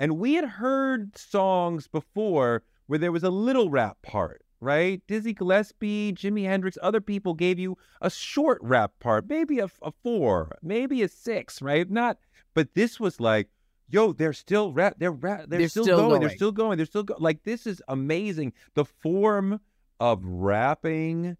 And 0.00 0.18
we 0.18 0.34
had 0.34 0.44
heard 0.44 1.16
songs 1.16 1.86
before 1.86 2.62
where 2.86 2.98
there 2.98 3.12
was 3.12 3.22
a 3.24 3.30
little 3.30 3.70
rap 3.70 3.98
part, 4.02 4.43
right? 4.60 5.02
Dizzy 5.06 5.32
Gillespie, 5.34 6.12
Jimi 6.12 6.44
Hendrix, 6.44 6.78
other 6.82 7.00
people 7.00 7.34
gave 7.34 7.58
you 7.58 7.76
a 8.00 8.10
short 8.10 8.58
rap 8.62 8.92
part, 9.00 9.28
maybe 9.28 9.58
a, 9.58 9.68
a 9.82 9.92
four, 10.02 10.56
maybe 10.62 11.02
a 11.02 11.08
six, 11.08 11.60
right? 11.62 11.90
Not, 11.90 12.18
but 12.54 12.74
this 12.74 12.98
was 13.00 13.20
like, 13.20 13.48
yo, 13.88 14.12
they're 14.12 14.32
still 14.32 14.72
rap, 14.72 14.94
they're 14.98 15.10
rap, 15.12 15.44
they're, 15.48 15.60
They're 15.60 15.68
still, 15.68 15.84
still 15.84 15.96
going, 15.96 16.20
they're 16.20 16.30
still 16.30 16.52
going, 16.52 16.76
they're 16.78 16.86
still 16.86 17.02
going. 17.02 17.20
Like 17.22 17.42
this 17.44 17.66
is 17.66 17.82
amazing. 17.88 18.52
The 18.74 18.84
form 18.84 19.60
of 20.00 20.24
rapping 20.24 21.36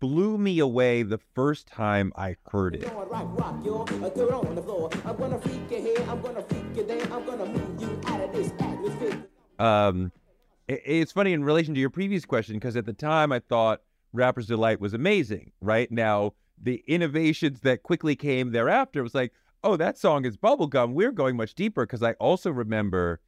blew 0.00 0.36
me 0.36 0.58
away 0.58 1.02
the 1.04 1.18
first 1.34 1.66
time 1.68 2.12
I 2.16 2.36
heard 2.50 2.74
it. 2.74 2.92
Rock, 2.92 3.28
rock, 3.38 3.54
yo, 3.64 3.84
throw 3.84 4.26
it 4.40 4.46
on 4.46 4.54
the 4.56 4.62
floor. 4.62 4.90
I'm 5.04 5.16
gonna 5.16 5.38
freak 5.38 5.70
you 5.70 5.76
here, 5.78 6.06
I'm 6.08 6.20
gonna 6.20 6.42
freak 6.42 6.64
you 6.76 6.84
there, 6.84 7.02
I'm 7.12 7.24
gonna 7.24 7.46
move 7.46 7.80
you 7.80 8.00
out 8.06 8.20
of 8.20 8.32
this 8.32 8.52
atmosphere. 8.58 9.24
um 9.60 10.10
i- 10.14 10.25
it's 10.68 11.12
funny 11.12 11.32
in 11.32 11.44
relation 11.44 11.74
to 11.74 11.80
your 11.80 11.90
previous 11.90 12.24
question 12.24 12.56
because 12.56 12.76
at 12.76 12.86
the 12.86 12.92
time 12.92 13.32
i 13.32 13.38
thought 13.38 13.80
rapper's 14.12 14.46
delight 14.46 14.80
was 14.80 14.94
amazing 14.94 15.52
right? 15.60 15.90
Now 15.90 16.32
the 16.60 16.82
innovations 16.86 17.60
that 17.60 17.82
quickly 17.82 18.16
came 18.16 18.52
thereafter 18.52 19.02
was 19.02 19.14
like 19.14 19.32
oh 19.62 19.76
that 19.76 19.98
song 19.98 20.24
is 20.24 20.36
bubblegum. 20.36 20.92
We're 20.92 21.12
going 21.12 21.36
much 21.36 21.54
deeper 21.54 21.86
because 21.86 22.02
i 22.02 22.12
also 22.14 22.50
remember 22.50 23.20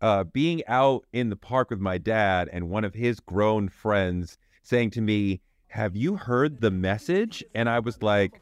uh, 0.00 0.24
being 0.24 0.62
out 0.66 1.04
in 1.12 1.28
the 1.28 1.36
park 1.36 1.68
with 1.68 1.78
my 1.78 1.98
dad 1.98 2.48
and 2.52 2.70
one 2.70 2.84
of 2.84 2.94
his 2.94 3.20
grown 3.20 3.68
friends 3.68 4.38
saying 4.62 4.90
to 4.92 5.00
me 5.00 5.40
have 5.68 5.94
you 5.94 6.16
heard 6.16 6.60
the 6.60 6.70
message? 6.70 7.44
And 7.54 7.68
i 7.68 7.78
was 7.78 8.02
like 8.02 8.40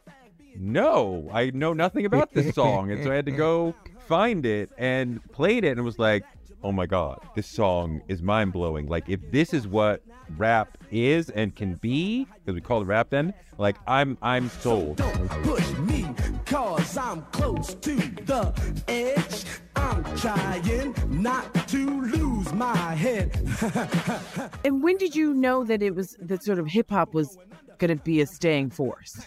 no 0.57 1.29
i 1.33 1.51
know 1.51 1.73
nothing 1.73 2.07
about 2.07 2.33
this 2.33 2.55
song. 2.55 2.91
And 2.91 3.03
so 3.05 3.11
i 3.11 3.15
had 3.15 3.27
to 3.27 3.33
go 3.33 3.75
find 4.07 4.47
it 4.47 4.71
and 4.79 5.21
played 5.33 5.65
it 5.65 5.77
and 5.77 5.85
was 5.85 5.99
like 5.99 6.25
oh 6.63 6.73
my 6.73 6.87
god 6.87 7.19
this 7.35 7.47
song 7.47 8.01
is 8.09 8.23
mind-blowing 8.23 8.87
like 8.87 9.09
if 9.09 9.21
this 9.31 9.55
is 9.55 9.67
what 9.67 10.03
rap 10.37 10.77
is 10.91 11.31
and 11.31 11.55
can 11.57 11.75
be 11.77 12.27
because 12.41 12.55
we 12.55 12.61
call 12.61 12.83
it 12.83 12.85
rap 12.85 13.09
then 13.11 13.33
like 13.59 13.77
i'm 13.87 14.19
i'm 14.23 14.49
sold 14.49 14.97
Don't 14.97 15.29
push 15.43 15.71
me, 15.79 16.07
cause 16.47 16.97
I'm 16.97 17.23
close 17.33 17.75
to 17.75 17.97
the 17.97 18.53
edge. 18.89 19.45
I'm 19.77 20.05
trying 20.17 20.95
not 21.23 21.69
to 21.69 22.03
lose 22.03 22.53
my 22.53 22.95
head. 22.95 23.31
And 24.65 24.83
when 24.83 24.97
did 24.97 25.15
you 25.15 25.35
know 25.35 25.65
that 25.65 25.83
it 25.83 25.95
was 25.95 26.17
that 26.21 26.43
sort 26.43 26.59
of 26.59 26.67
hip 26.67 26.91
hop 26.91 27.15
was 27.15 27.39
going 27.79 27.97
to 27.97 28.03
be 28.03 28.21
a 28.21 28.27
staying 28.27 28.71
force? 28.71 29.21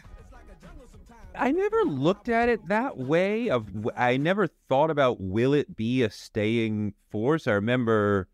I 1.35 1.51
never 1.51 1.83
looked 1.83 2.29
at 2.29 2.49
it 2.49 2.67
that 2.67 2.97
way. 2.97 3.49
Of 3.49 3.69
I 3.95 4.17
never 4.17 4.47
thought 4.47 4.89
about 4.89 5.21
will 5.21 5.53
it 5.53 5.75
be 5.75 6.03
a 6.03 6.09
staying 6.09 6.93
force. 7.09 7.47
I 7.47 7.53
remember 7.53 8.27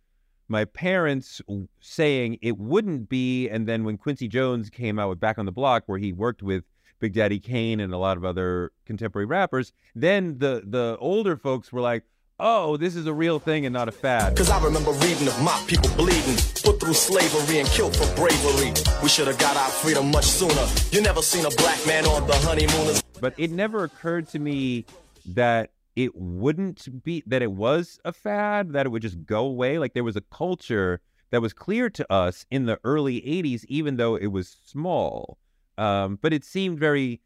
my 0.48 0.66
parents 0.66 1.42
saying 1.80 2.40
it 2.42 2.58
wouldn't 2.58 3.10
be, 3.10 3.50
and 3.50 3.68
then 3.68 3.84
when 3.84 3.98
Quincy 3.98 4.28
Jones 4.28 4.70
came 4.70 4.98
out 4.98 5.10
with 5.10 5.20
Back 5.20 5.38
on 5.38 5.46
the 5.46 5.52
Block, 5.52 5.84
where 5.86 6.00
he 6.00 6.14
worked 6.14 6.42
with 6.42 6.64
Big 7.00 7.14
Daddy 7.14 7.40
Kane 7.40 7.80
and 7.80 7.94
a 7.94 7.98
lot 7.98 8.18
of 8.18 8.26
other 8.26 8.72
contemporary 8.86 9.26
rappers, 9.26 9.72
then 9.94 10.40
the 10.40 10.64
the 10.66 10.98
older 11.00 11.38
folks 11.38 11.72
were 11.72 11.82
like, 11.82 12.04
"Oh, 12.40 12.78
this 12.78 12.96
is 12.96 13.06
a 13.08 13.14
real 13.14 13.40
thing 13.40 13.66
and 13.66 13.74
not 13.74 13.88
a 13.88 13.92
fad." 13.92 14.36
Cause 14.38 14.50
I 14.50 14.64
remember 14.64 14.92
reading 14.92 15.28
of 15.28 15.42
my 15.42 15.60
people 15.68 15.90
bleeding, 15.96 16.36
put 16.64 16.80
through 16.80 16.94
slavery 16.94 17.60
and 17.60 17.68
killed 17.70 17.96
for 17.96 18.06
bravery. 18.16 18.74
We 19.02 19.10
should 19.10 19.28
have 19.28 19.40
got 19.40 19.58
our 19.58 19.70
freedom 19.70 20.12
much 20.12 20.26
sooner. 20.26 20.66
You 20.92 21.02
never 21.02 21.22
seen 21.22 21.46
a 21.46 21.50
black 21.52 21.86
man 21.88 22.06
on 22.06 22.28
the 22.28 22.36
honeymooners. 22.36 23.02
but 23.20 23.34
it 23.38 23.52
never 23.52 23.84
occurred 23.84 24.28
to 24.30 24.40
me 24.40 24.86
that 25.26 25.72
it 25.96 26.16
wouldn't 26.16 27.04
be 27.04 27.24
that 27.26 27.42
it 27.42 27.52
was 27.52 28.00
a 28.06 28.14
fad 28.14 28.74
that 28.74 28.86
it 28.86 28.90
would 28.90 29.02
just 29.02 29.26
go 29.26 29.46
away 29.46 29.80
like 29.80 29.94
there 29.94 30.04
was 30.04 30.16
a 30.16 30.22
culture 30.22 31.02
that 31.32 31.42
was 31.42 31.52
clear 31.54 31.90
to 31.90 32.14
us 32.14 32.46
in 32.52 32.68
the 32.68 32.80
early 32.84 33.20
80s 33.22 33.66
even 33.68 33.98
though 33.98 34.16
it 34.16 34.28
was 34.28 34.56
small 34.66 35.40
um, 35.80 36.20
but 36.22 36.34
it 36.34 36.46
seemed 36.46 36.80
very 36.80 37.20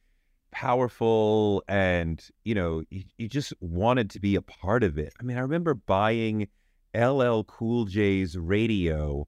powerful 0.52 1.64
and 1.68 2.30
you 2.44 2.54
know 2.54 2.84
you, 2.90 3.04
you 3.18 3.28
just 3.28 3.54
wanted 3.62 4.10
to 4.10 4.20
be 4.20 4.36
a 4.36 4.42
part 4.42 4.84
of 4.84 4.98
it 4.98 5.14
i 5.20 5.24
mean 5.24 5.38
i 5.38 5.42
remember 5.42 5.74
buying 5.74 6.48
ll 6.96 7.44
cool 7.46 7.86
j's 7.86 8.38
radio 8.38 9.28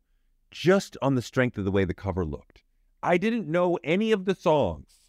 just 0.51 0.97
on 1.01 1.15
the 1.15 1.21
strength 1.21 1.57
of 1.57 1.65
the 1.65 1.71
way 1.71 1.85
the 1.85 1.93
cover 1.93 2.25
looked 2.25 2.63
i 3.01 3.17
didn't 3.17 3.47
know 3.47 3.77
any 3.83 4.11
of 4.11 4.25
the 4.25 4.35
songs 4.35 5.03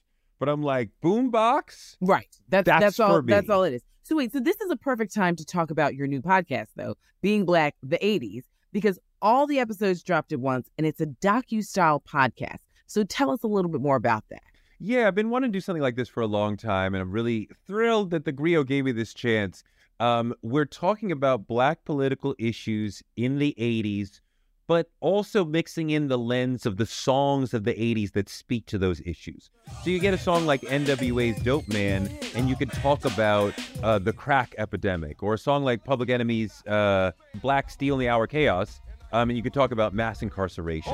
but 0.44 0.48
I'm 0.48 0.62
like, 0.62 0.90
boombox? 1.02 1.96
Right. 2.02 2.28
That's 2.48 2.66
That's 2.66 2.80
that's, 2.80 3.00
all 3.00 3.20
for 3.20 3.22
that's 3.22 3.48
all 3.48 3.64
it 3.64 3.72
is. 3.72 3.82
So 4.02 4.16
wait, 4.16 4.32
so 4.32 4.40
this 4.40 4.60
is 4.60 4.70
a 4.70 4.76
perfect 4.76 5.14
time 5.14 5.36
to 5.36 5.44
talk 5.44 5.70
about 5.70 5.94
your 5.94 6.06
new 6.06 6.20
podcast 6.20 6.66
though, 6.76 6.96
Being 7.22 7.46
Black 7.46 7.74
the 7.82 7.96
80s, 7.96 8.42
because 8.72 8.98
all 9.22 9.46
the 9.46 9.58
episodes 9.58 10.02
dropped 10.02 10.32
at 10.32 10.40
once 10.40 10.68
and 10.76 10.86
it's 10.86 11.00
a 11.00 11.06
docu-style 11.06 12.02
podcast. 12.06 12.58
So 12.86 13.04
tell 13.04 13.30
us 13.30 13.42
a 13.42 13.46
little 13.46 13.70
bit 13.70 13.80
more 13.80 13.96
about 13.96 14.24
that. 14.28 14.42
Yeah, 14.78 15.06
I've 15.06 15.14
been 15.14 15.30
wanting 15.30 15.52
to 15.52 15.56
do 15.56 15.60
something 15.60 15.82
like 15.82 15.96
this 15.96 16.08
for 16.08 16.20
a 16.20 16.26
long 16.26 16.56
time, 16.56 16.94
and 16.94 17.02
I'm 17.02 17.12
really 17.12 17.48
thrilled 17.66 18.10
that 18.10 18.24
the 18.24 18.32
Grio 18.32 18.64
gave 18.64 18.84
me 18.84 18.92
this 18.92 19.14
chance. 19.14 19.62
Um, 20.00 20.34
we're 20.42 20.64
talking 20.64 21.12
about 21.12 21.46
Black 21.46 21.84
political 21.84 22.34
issues 22.38 23.02
in 23.16 23.38
the 23.38 23.54
80s, 23.58 24.20
but 24.66 24.90
also 25.00 25.44
mixing 25.44 25.90
in 25.90 26.08
the 26.08 26.18
lens 26.18 26.66
of 26.66 26.76
the 26.76 26.86
songs 26.86 27.54
of 27.54 27.64
the 27.64 27.74
80s 27.74 28.12
that 28.12 28.28
speak 28.28 28.66
to 28.66 28.78
those 28.78 29.00
issues. 29.06 29.50
So 29.84 29.90
you 29.90 30.00
get 30.00 30.14
a 30.14 30.18
song 30.18 30.46
like 30.46 30.62
NWA's 30.62 31.40
Dope 31.42 31.68
Man, 31.68 32.10
and 32.34 32.48
you 32.48 32.56
can 32.56 32.68
talk 32.68 33.04
about 33.04 33.54
uh, 33.82 34.00
the 34.00 34.12
crack 34.12 34.54
epidemic, 34.58 35.22
or 35.22 35.34
a 35.34 35.38
song 35.38 35.64
like 35.64 35.84
Public 35.84 36.10
Enemy's 36.10 36.66
uh, 36.66 37.12
Black 37.36 37.70
Steel 37.70 37.94
in 37.94 38.00
the 38.00 38.08
Hour 38.08 38.26
Chaos, 38.26 38.80
um, 39.12 39.30
and 39.30 39.36
you 39.36 39.42
could 39.44 39.54
talk 39.54 39.70
about 39.70 39.94
mass 39.94 40.22
incarceration. 40.22 40.92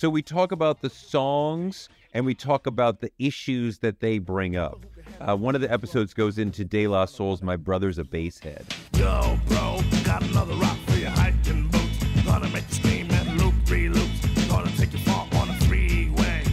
All 0.00 0.12
the 0.12 0.22
strength 0.22 0.42
of 0.42 0.42
situations 0.42 0.42
unreal, 0.42 0.42
I 0.42 0.46
got 0.46 0.48
a 0.48 0.48
raw 0.48 0.48
deal. 0.48 0.48
So 0.48 0.48
we 0.48 0.48
talk 0.48 0.52
about 0.52 0.80
the 0.80 0.90
songs 0.90 1.88
and 2.14 2.26
we 2.26 2.34
talk 2.34 2.66
about 2.66 3.00
the 3.00 3.10
issues 3.18 3.78
that 3.78 4.00
they 4.00 4.18
bring 4.18 4.56
up. 4.56 4.86
Uh, 5.20 5.36
one 5.36 5.54
of 5.54 5.60
the 5.60 5.72
episodes 5.72 6.14
goes 6.14 6.38
into 6.38 6.64
De 6.64 6.86
La 6.86 7.04
Soul's 7.04 7.42
"My 7.42 7.56
Brother's 7.56 7.98
a 7.98 8.04
Basshead." 8.04 8.64
Yo, 8.96 9.38
bro, 9.46 9.80
got 10.04 10.22
another 10.22 10.54
rock 10.54 10.78
for 10.86 10.96
your 10.96 11.10
hiking 11.10 11.68
boots. 11.68 12.24
Gonna 12.24 12.48
make 12.50 12.68
you 12.68 12.74
scream 12.74 13.10
and 13.10 13.40
loop, 13.40 13.54
re-loops. 13.68 14.48
Gonna 14.48 14.70
take 14.76 14.92
you 14.92 14.98
far 15.00 15.26
on 15.34 15.50
a 15.50 15.54
freeway. 15.62 16.44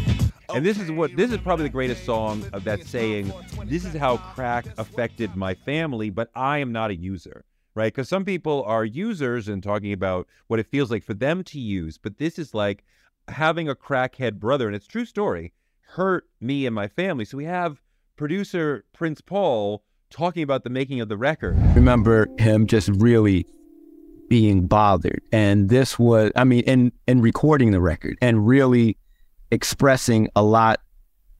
And 0.53 0.65
this 0.65 0.79
is 0.79 0.91
what 0.91 1.15
this 1.15 1.31
is 1.31 1.37
probably 1.39 1.63
the 1.63 1.69
greatest 1.69 2.05
song 2.05 2.43
of 2.53 2.63
that 2.63 2.83
saying, 2.83 3.31
"This 3.65 3.85
is 3.85 3.93
how 3.93 4.17
crack 4.17 4.65
affected 4.77 5.35
my 5.35 5.53
family, 5.53 6.09
but 6.09 6.31
I 6.35 6.57
am 6.59 6.71
not 6.71 6.91
a 6.91 6.95
user." 6.95 7.45
Right? 7.75 7.93
Because 7.93 8.07
some 8.07 8.23
people 8.23 8.63
are 8.63 8.85
users 8.85 9.49
and 9.49 9.61
talking 9.61 9.91
about 9.91 10.27
what 10.47 10.61
it 10.61 10.67
feels 10.67 10.89
like 10.89 11.03
for 11.03 11.13
them 11.13 11.43
to 11.43 11.59
use, 11.59 11.97
but 11.97 12.17
this 12.17 12.39
is 12.39 12.53
like 12.53 12.85
having 13.27 13.69
a 13.69 13.75
crackhead 13.75 14.35
brother, 14.35 14.67
and 14.67 14.75
it's 14.75 14.87
true 14.87 15.05
story, 15.05 15.53
hurt 15.81 16.27
me 16.39 16.65
and 16.65 16.75
my 16.75 16.87
family. 16.87 17.25
So 17.25 17.37
we 17.37 17.45
have 17.45 17.81
producer 18.15 18.85
Prince 18.93 19.21
Paul 19.21 19.83
talking 20.09 20.43
about 20.43 20.63
the 20.63 20.69
making 20.69 21.01
of 21.01 21.09
the 21.09 21.17
record. 21.17 21.57
remember 21.75 22.27
him 22.37 22.67
just 22.67 22.89
really 22.89 23.45
being 24.29 24.65
bothered 24.65 25.21
and 25.31 25.69
this 25.69 25.99
was 25.99 26.31
i 26.35 26.43
mean 26.43 26.61
in 26.61 26.91
in 27.05 27.21
recording 27.21 27.71
the 27.71 27.81
record 27.81 28.17
and 28.21 28.47
really 28.47 28.97
expressing 29.51 30.27
a 30.35 30.41
lot 30.41 30.79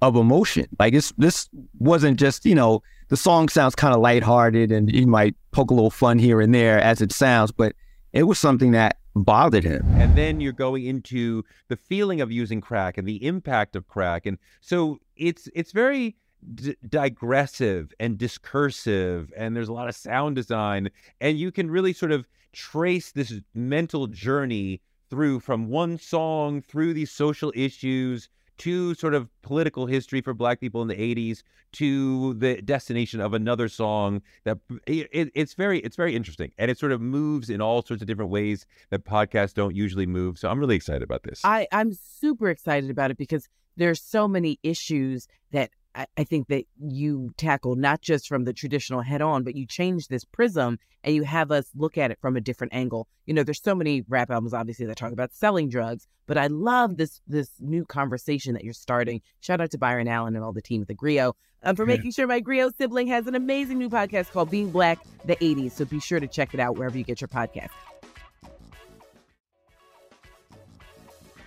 of 0.01 0.15
emotion 0.15 0.67
like 0.77 0.93
this, 0.93 1.11
this 1.17 1.49
wasn't 1.79 2.19
just 2.19 2.45
you 2.45 2.53
know 2.53 2.83
the 3.07 3.17
song 3.17 3.49
sounds 3.49 3.75
kind 3.75 3.95
of 3.95 4.01
lighthearted 4.01 4.71
and 4.71 4.91
you 4.91 5.07
might 5.07 5.35
poke 5.51 5.71
a 5.71 5.73
little 5.73 5.89
fun 5.89 6.19
here 6.19 6.41
and 6.41 6.53
there 6.53 6.79
as 6.79 7.01
it 7.01 7.11
sounds 7.11 7.51
but 7.51 7.73
it 8.13 8.23
was 8.23 8.37
something 8.37 8.71
that 8.71 8.97
bothered 9.15 9.63
him. 9.63 9.85
And 9.95 10.15
then 10.17 10.39
you're 10.39 10.51
going 10.53 10.85
into 10.85 11.43
the 11.69 11.77
feeling 11.77 12.21
of 12.21 12.31
using 12.31 12.61
crack 12.61 12.97
and 12.97 13.07
the 13.07 13.25
impact 13.25 13.75
of 13.75 13.87
crack. 13.87 14.25
And 14.25 14.37
so 14.61 14.99
it's 15.15 15.47
it's 15.55 15.71
very 15.71 16.15
d- 16.53 16.75
digressive 16.87 17.93
and 17.99 18.17
discursive 18.17 19.31
and 19.35 19.55
there's 19.55 19.69
a 19.69 19.73
lot 19.73 19.89
of 19.89 19.95
sound 19.95 20.35
design 20.35 20.89
and 21.21 21.39
you 21.39 21.51
can 21.51 21.71
really 21.71 21.93
sort 21.93 22.11
of 22.11 22.27
trace 22.53 23.11
this 23.11 23.33
mental 23.53 24.07
journey 24.07 24.81
through 25.09 25.39
from 25.39 25.67
one 25.69 25.97
song 25.97 26.61
through 26.61 26.93
these 26.93 27.11
social 27.11 27.51
issues 27.55 28.29
to 28.57 28.93
sort 28.95 29.13
of 29.13 29.29
political 29.41 29.85
history 29.85 30.21
for 30.21 30.33
black 30.33 30.59
people 30.59 30.81
in 30.81 30.87
the 30.87 30.95
80s 30.95 31.43
to 31.73 32.33
the 32.35 32.61
destination 32.61 33.19
of 33.19 33.33
another 33.33 33.67
song 33.67 34.21
that 34.43 34.59
it, 34.87 35.09
it, 35.11 35.31
it's 35.35 35.53
very 35.53 35.79
it's 35.79 35.95
very 35.95 36.15
interesting. 36.15 36.51
And 36.57 36.71
it 36.71 36.77
sort 36.77 36.91
of 36.91 37.01
moves 37.01 37.49
in 37.49 37.61
all 37.61 37.81
sorts 37.81 38.01
of 38.01 38.07
different 38.07 38.31
ways 38.31 38.65
that 38.89 39.03
podcasts 39.05 39.53
don't 39.53 39.75
usually 39.75 40.05
move. 40.05 40.37
So 40.37 40.49
i'm 40.49 40.59
really 40.59 40.75
excited 40.75 41.03
about 41.03 41.23
this. 41.23 41.41
I, 41.43 41.67
I'm 41.71 41.93
super 41.93 42.49
excited 42.49 42.89
about 42.89 43.11
it 43.11 43.17
because 43.17 43.47
there's 43.77 44.01
so 44.01 44.27
many 44.27 44.59
issues 44.63 45.27
that 45.51 45.71
I, 45.95 46.05
I 46.17 46.23
think 46.23 46.47
that 46.49 46.65
you 46.77 47.31
tackle 47.37 47.75
not 47.75 48.01
just 48.01 48.27
from 48.27 48.43
the 48.43 48.53
traditional 48.53 49.01
head 49.01 49.21
on, 49.21 49.43
but 49.43 49.55
you 49.55 49.65
change 49.65 50.07
this 50.07 50.25
prism 50.25 50.77
and 51.03 51.15
you 51.15 51.23
have 51.23 51.51
us 51.51 51.69
look 51.75 51.97
at 51.97 52.11
it 52.11 52.19
from 52.19 52.35
a 52.35 52.41
different 52.41 52.73
angle. 52.73 53.07
You 53.25 53.33
know, 53.33 53.43
there's 53.43 53.61
so 53.61 53.75
many 53.75 54.03
rap 54.07 54.29
albums 54.29 54.53
obviously 54.53 54.85
that 54.87 54.97
talk 54.97 55.11
about 55.11 55.33
selling 55.33 55.69
drugs, 55.69 56.07
but 56.27 56.37
I 56.37 56.47
love 56.47 56.97
this 56.97 57.21
this 57.27 57.49
new 57.59 57.85
conversation 57.85 58.53
that 58.53 58.63
you're 58.63 58.73
starting. 58.73 59.21
Shout 59.39 59.61
out 59.61 59.71
to 59.71 59.77
Byron 59.77 60.07
Allen 60.07 60.35
and 60.35 60.43
all 60.43 60.53
the 60.53 60.61
team 60.61 60.81
at 60.81 60.87
the 60.87 60.93
Grio 60.93 61.35
um, 61.63 61.75
for 61.75 61.85
making 61.85 62.11
sure 62.11 62.27
my 62.27 62.39
Grio 62.39 62.69
sibling 62.69 63.07
has 63.07 63.27
an 63.27 63.35
amazing 63.35 63.79
new 63.79 63.89
podcast 63.89 64.31
called 64.31 64.51
Being 64.51 64.69
Black 64.69 64.99
the 65.25 65.35
80s. 65.37 65.71
So 65.71 65.85
be 65.85 65.99
sure 65.99 66.19
to 66.19 66.27
check 66.27 66.53
it 66.53 66.59
out 66.59 66.77
wherever 66.77 66.97
you 66.97 67.03
get 67.03 67.21
your 67.21 67.27
podcast. 67.27 67.69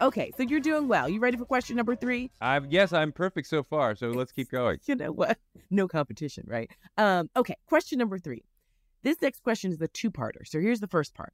Okay, 0.00 0.30
so 0.36 0.44
you're 0.44 0.60
doing 0.60 0.86
well. 0.86 1.08
You 1.08 1.18
ready 1.18 1.36
for 1.36 1.44
question 1.44 1.76
number 1.76 1.96
three? 1.96 2.30
i'm 2.40 2.66
yes 2.70 2.92
i'm 2.92 3.10
perfect 3.10 3.48
so 3.48 3.62
far 3.64 3.96
so 3.96 4.10
let's 4.10 4.30
keep 4.30 4.50
going 4.58 4.78
you 4.86 4.94
know 4.94 5.10
what? 5.12 5.38
No 5.70 5.88
competition, 5.88 6.44
right? 6.46 6.70
Um, 6.96 7.28
okay, 7.36 7.56
question 7.66 7.98
number 7.98 8.18
three. 8.18 8.44
This 9.02 9.20
next 9.20 9.42
question 9.42 9.70
is 9.70 9.78
the 9.78 9.88
two 9.88 10.10
parter. 10.10 10.46
So 10.46 10.60
here's 10.60 10.80
the 10.80 10.88
first 10.88 11.14
part 11.14 11.32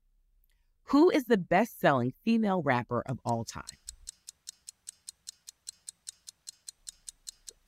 Who 0.85 1.11
is 1.11 1.25
the 1.25 1.37
best 1.37 1.81
selling 1.81 2.15
female 2.25 2.63
rapper 2.63 3.03
of 3.07 3.19
all 3.25 3.45
time? 3.45 3.65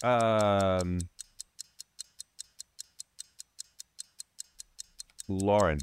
um 0.02 0.98
lauryn 5.28 5.80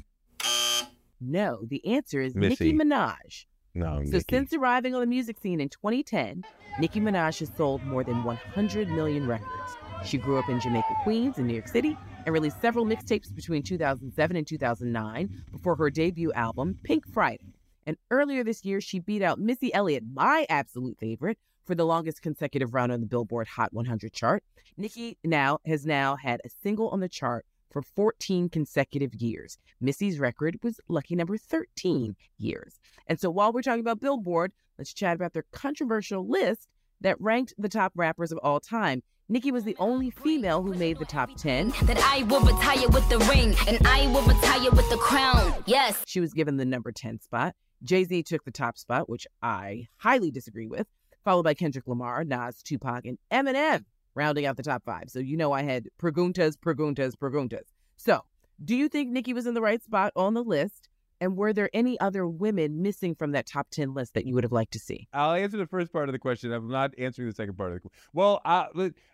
No, 1.20 1.60
the 1.66 1.84
answer 1.86 2.20
is 2.20 2.34
Missy. 2.34 2.72
Nicki 2.72 2.78
Minaj. 2.78 3.46
No 3.74 4.02
So 4.04 4.18
Nicki. 4.18 4.24
since 4.30 4.52
arriving 4.52 4.94
on 4.94 5.00
the 5.00 5.06
music 5.06 5.38
scene 5.38 5.60
in 5.60 5.68
2010, 5.68 6.44
Nicki 6.78 7.00
Minaj 7.00 7.38
has 7.40 7.50
sold 7.56 7.82
more 7.84 8.04
than 8.04 8.24
100 8.24 8.88
million 8.88 9.26
records. 9.26 9.76
She 10.04 10.18
grew 10.18 10.38
up 10.38 10.48
in 10.48 10.60
Jamaica, 10.60 10.96
Queens, 11.02 11.38
in 11.38 11.46
New 11.46 11.54
York 11.54 11.68
City, 11.68 11.96
and 12.26 12.32
released 12.32 12.60
several 12.60 12.84
mixtapes 12.84 13.34
between 13.34 13.62
2007 13.62 14.36
and 14.36 14.46
2009 14.46 15.44
before 15.50 15.76
her 15.76 15.90
debut 15.90 16.32
album, 16.32 16.78
Pink 16.82 17.06
Friday. 17.06 17.54
And 17.86 17.96
earlier 18.10 18.44
this 18.44 18.64
year, 18.64 18.80
she 18.80 18.98
beat 18.98 19.22
out 19.22 19.38
Missy 19.38 19.72
Elliott, 19.72 20.04
my 20.12 20.46
absolute 20.48 20.98
favorite, 20.98 21.38
for 21.64 21.74
the 21.74 21.86
longest 21.86 22.22
consecutive 22.22 22.74
run 22.74 22.90
on 22.90 23.00
the 23.00 23.06
Billboard 23.06 23.46
Hot 23.48 23.72
100 23.72 24.12
chart. 24.12 24.42
Nicki 24.76 25.16
now 25.24 25.58
has 25.66 25.86
now 25.86 26.16
had 26.16 26.40
a 26.44 26.48
single 26.62 26.88
on 26.90 27.00
the 27.00 27.08
chart 27.08 27.46
for 27.74 27.82
14 27.82 28.48
consecutive 28.48 29.14
years. 29.14 29.58
Missy's 29.80 30.20
record 30.20 30.60
was 30.62 30.78
lucky 30.88 31.16
number 31.16 31.36
13 31.36 32.14
years. 32.38 32.78
And 33.08 33.18
so 33.18 33.30
while 33.30 33.52
we're 33.52 33.62
talking 33.62 33.80
about 33.80 34.00
Billboard, 34.00 34.52
let's 34.78 34.94
chat 34.94 35.16
about 35.16 35.32
their 35.32 35.44
controversial 35.50 36.26
list 36.26 36.68
that 37.00 37.20
ranked 37.20 37.52
the 37.58 37.68
top 37.68 37.92
rappers 37.96 38.30
of 38.30 38.38
all 38.44 38.60
time. 38.60 39.02
Nicki 39.28 39.50
was 39.50 39.64
the 39.64 39.76
only 39.80 40.10
female 40.10 40.62
who 40.62 40.72
made 40.74 41.00
the 41.00 41.04
top 41.04 41.34
10. 41.36 41.70
That 41.82 41.98
I 41.98 42.22
will 42.22 42.42
retire 42.42 42.88
with 42.90 43.08
the 43.08 43.18
ring 43.18 43.56
and 43.66 43.84
I 43.84 44.06
will 44.06 44.22
retire 44.22 44.70
with 44.70 44.88
the 44.88 44.96
crown. 44.98 45.52
Yes. 45.66 46.04
She 46.06 46.20
was 46.20 46.32
given 46.32 46.56
the 46.56 46.64
number 46.64 46.92
10 46.92 47.20
spot. 47.20 47.56
Jay 47.82 48.04
Z 48.04 48.22
took 48.22 48.44
the 48.44 48.52
top 48.52 48.78
spot, 48.78 49.08
which 49.08 49.26
I 49.42 49.88
highly 49.96 50.30
disagree 50.30 50.68
with, 50.68 50.86
followed 51.24 51.42
by 51.42 51.54
Kendrick 51.54 51.88
Lamar, 51.88 52.22
Nas, 52.22 52.62
Tupac, 52.62 53.04
and 53.04 53.18
Eminem, 53.32 53.84
rounding 54.14 54.46
out 54.46 54.56
the 54.56 54.62
top 54.62 54.84
five. 54.84 55.04
So 55.08 55.18
you 55.18 55.36
know 55.36 55.52
I 55.52 55.62
had 55.62 55.88
preguntas, 55.98 56.56
preguntas, 56.56 57.14
preguntas. 57.16 57.72
So 57.96 58.22
do 58.62 58.76
you 58.76 58.88
think 58.88 59.10
Nicki 59.10 59.32
was 59.32 59.46
in 59.46 59.54
the 59.54 59.60
right 59.60 59.82
spot 59.82 60.12
on 60.16 60.34
the 60.34 60.44
list? 60.44 60.88
And 61.20 61.36
were 61.36 61.52
there 61.52 61.70
any 61.72 61.98
other 62.00 62.26
women 62.26 62.82
missing 62.82 63.14
from 63.14 63.32
that 63.32 63.46
top 63.46 63.68
10 63.70 63.94
list 63.94 64.14
that 64.14 64.26
you 64.26 64.34
would 64.34 64.44
have 64.44 64.52
liked 64.52 64.72
to 64.72 64.78
see? 64.78 65.08
I'll 65.12 65.34
answer 65.34 65.56
the 65.56 65.66
first 65.66 65.92
part 65.92 66.08
of 66.08 66.12
the 66.12 66.18
question. 66.18 66.52
I'm 66.52 66.68
not 66.68 66.92
answering 66.98 67.28
the 67.28 67.34
second 67.34 67.56
part 67.56 67.70
of 67.70 67.76
the 67.76 67.80
question. 67.80 67.98
Well, 68.12 68.40
uh, 68.44 68.66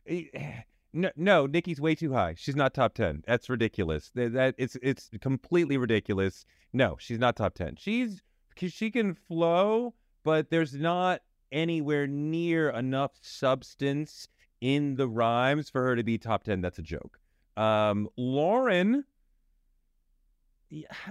no, 0.92 1.10
no, 1.14 1.46
Nicki's 1.46 1.80
way 1.80 1.94
too 1.94 2.12
high. 2.12 2.34
She's 2.36 2.56
not 2.56 2.74
top 2.74 2.94
ten. 2.94 3.22
That's 3.26 3.48
ridiculous. 3.48 4.10
That, 4.14 4.32
that 4.32 4.54
it's 4.58 4.76
it's 4.82 5.10
completely 5.20 5.76
ridiculous. 5.76 6.44
No, 6.72 6.96
she's 6.98 7.18
not 7.18 7.36
top 7.36 7.54
ten. 7.54 7.76
She's 7.76 8.22
she 8.56 8.90
can 8.90 9.14
flow, 9.14 9.94
but 10.24 10.50
there's 10.50 10.74
not 10.74 11.20
anywhere 11.52 12.06
near 12.06 12.70
enough 12.70 13.12
substance 13.20 14.28
in 14.60 14.96
the 14.96 15.08
rhymes 15.08 15.70
for 15.70 15.82
her 15.82 15.96
to 15.96 16.02
be 16.02 16.18
top 16.18 16.44
ten. 16.44 16.60
That's 16.60 16.78
a 16.78 16.82
joke. 16.82 17.18
Um, 17.56 18.08
Lauryn. 18.18 19.04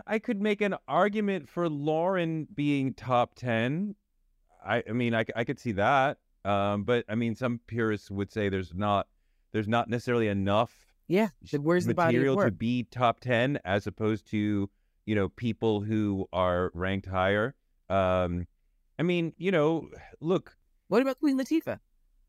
I 0.07 0.19
could 0.19 0.41
make 0.41 0.61
an 0.61 0.75
argument 0.87 1.49
for 1.49 1.67
Lauryn 1.67 2.47
being 2.55 2.93
top 2.93 3.35
10. 3.35 3.93
I, 4.65 4.83
I 4.87 4.93
mean, 4.93 5.13
I 5.13 5.23
could 5.23 5.59
see 5.59 5.73
that. 5.73 6.17
Um, 6.45 6.83
but 6.83 7.03
I 7.09 7.15
mean, 7.15 7.35
some 7.35 7.59
purists 7.67 8.09
would 8.09 8.31
say 8.31 8.47
there's 8.47 8.73
not 8.73 9.07
there's 9.51 9.67
not 9.67 9.89
necessarily 9.89 10.27
enough 10.29 10.73
Yeah. 11.07 11.29
Where's 11.51 11.85
the 11.85 11.93
body 11.93 12.17
material 12.17 12.37
to 12.37 12.51
be 12.51 12.83
top 12.83 13.19
10 13.19 13.59
as 13.65 13.87
opposed 13.87 14.27
to, 14.31 14.69
you 15.05 15.15
know, 15.15 15.27
people 15.29 15.81
who 15.81 16.27
are 16.31 16.71
ranked 16.73 17.07
higher. 17.07 17.55
Um, 17.89 18.47
I 18.97 19.03
mean, 19.03 19.33
you 19.37 19.51
know, 19.51 19.89
look, 20.21 20.55
What 20.87 21.01
about 21.01 21.19
Queen 21.19 21.37
Latifah? 21.37 21.79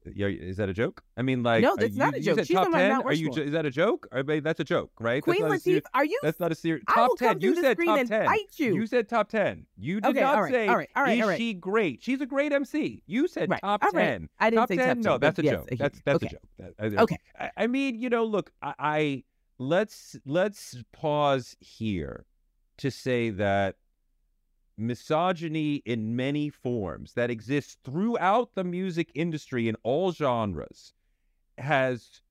Is 0.05 0.57
that 0.57 0.69
a 0.69 0.73
joke? 0.73 1.03
I 1.17 1.23
mean, 1.23 1.43
like, 1.43 1.63
No, 1.63 1.77
that's 1.77 1.93
you- 1.93 1.99
not 1.99 2.15
a 2.15 2.21
joke. 2.21 2.39
She's 2.45 2.49
top 2.57 2.67
on 2.67 2.73
my 2.73 2.79
10. 2.79 2.91
Mount 2.93 3.07
Are 3.07 3.13
you? 3.13 3.31
Is 3.33 3.53
that 3.53 3.67
a 3.67 3.71
joke? 3.71 4.09
I 4.13 4.23
mean, 4.23 4.43
that's 4.43 4.59
a 4.61 4.65
joke, 4.65 4.93
right? 4.99 5.23
Queen 5.23 5.43
that's 5.43 5.51
not 5.51 5.57
a 5.57 5.61
seri- 5.61 5.81
Latifah, 5.81 5.85
are 5.95 6.05
you? 6.05 6.19
That's 6.23 6.41
not 6.41 6.53
a 6.53 6.55
serious 6.55 6.85
I 6.89 6.95
top 6.95 7.09
will 7.11 7.17
10. 7.17 7.29
come 7.29 7.39
You 7.43 7.55
the 7.55 7.61
said 7.61 7.79
top 7.85 7.99
10. 8.07 8.27
fight 8.27 8.41
you. 8.59 8.75
You 8.75 8.87
said 8.87 9.09
top 9.09 9.29
10. 9.29 9.67
You 9.77 10.01
did 10.01 10.11
Okay, 10.11 10.21
not 10.21 10.37
all 10.37 10.43
right, 10.43 10.53
say, 10.53 10.69
all 10.69 10.77
right, 10.77 10.89
all 10.97 11.03
right, 11.03 11.19
is 11.19 11.23
all 11.23 11.29
right. 11.29 11.39
she 11.39 11.55
great? 11.55 12.03
She's 12.03 12.21
a 12.21 12.27
great 12.27 12.53
MC. 12.53 13.03
You 13.07 13.29
said 13.29 13.51
Right, 13.51 13.61
top 13.61 13.83
right. 13.83 13.93
10. 13.95 14.29
I 14.39 14.51
didn't 14.51 14.61
top 14.63 14.69
say 14.69 14.77
10? 14.77 14.89
top 14.89 14.97
No, 14.97 15.03
10, 15.03 15.13
but 15.13 15.21
that's 15.21 15.39
a 15.39 15.43
yes, 15.45 15.53
joke. 15.53 15.69
That's 15.79 16.01
that's 16.05 16.17
Okay. 16.17 16.27
a 16.27 16.31
joke. 16.31 16.75
That- 16.79 16.99
I- 16.99 17.03
Okay. 17.03 17.17
I, 17.39 17.51
I 17.59 17.67
mean, 17.67 17.95
you 18.01 18.09
know, 18.09 18.25
look, 18.25 18.53
I, 18.63 18.75
I 18.79 19.25
let's 19.59 20.17
let's 20.25 20.83
pause 20.93 21.57
here 21.61 22.25
to 22.79 22.91
say 22.91 23.29
that 23.31 23.77
misogyny 24.81 25.77
in 25.85 26.16
many 26.16 26.49
forms 26.49 27.12
that 27.14 27.31
exists 27.31 27.77
throughout 27.85 28.55
the 28.55 28.64
music 28.64 29.11
industry 29.14 29.69
in 29.69 29.77
all 29.83 30.12
genres 30.12 30.93
has 31.59 32.23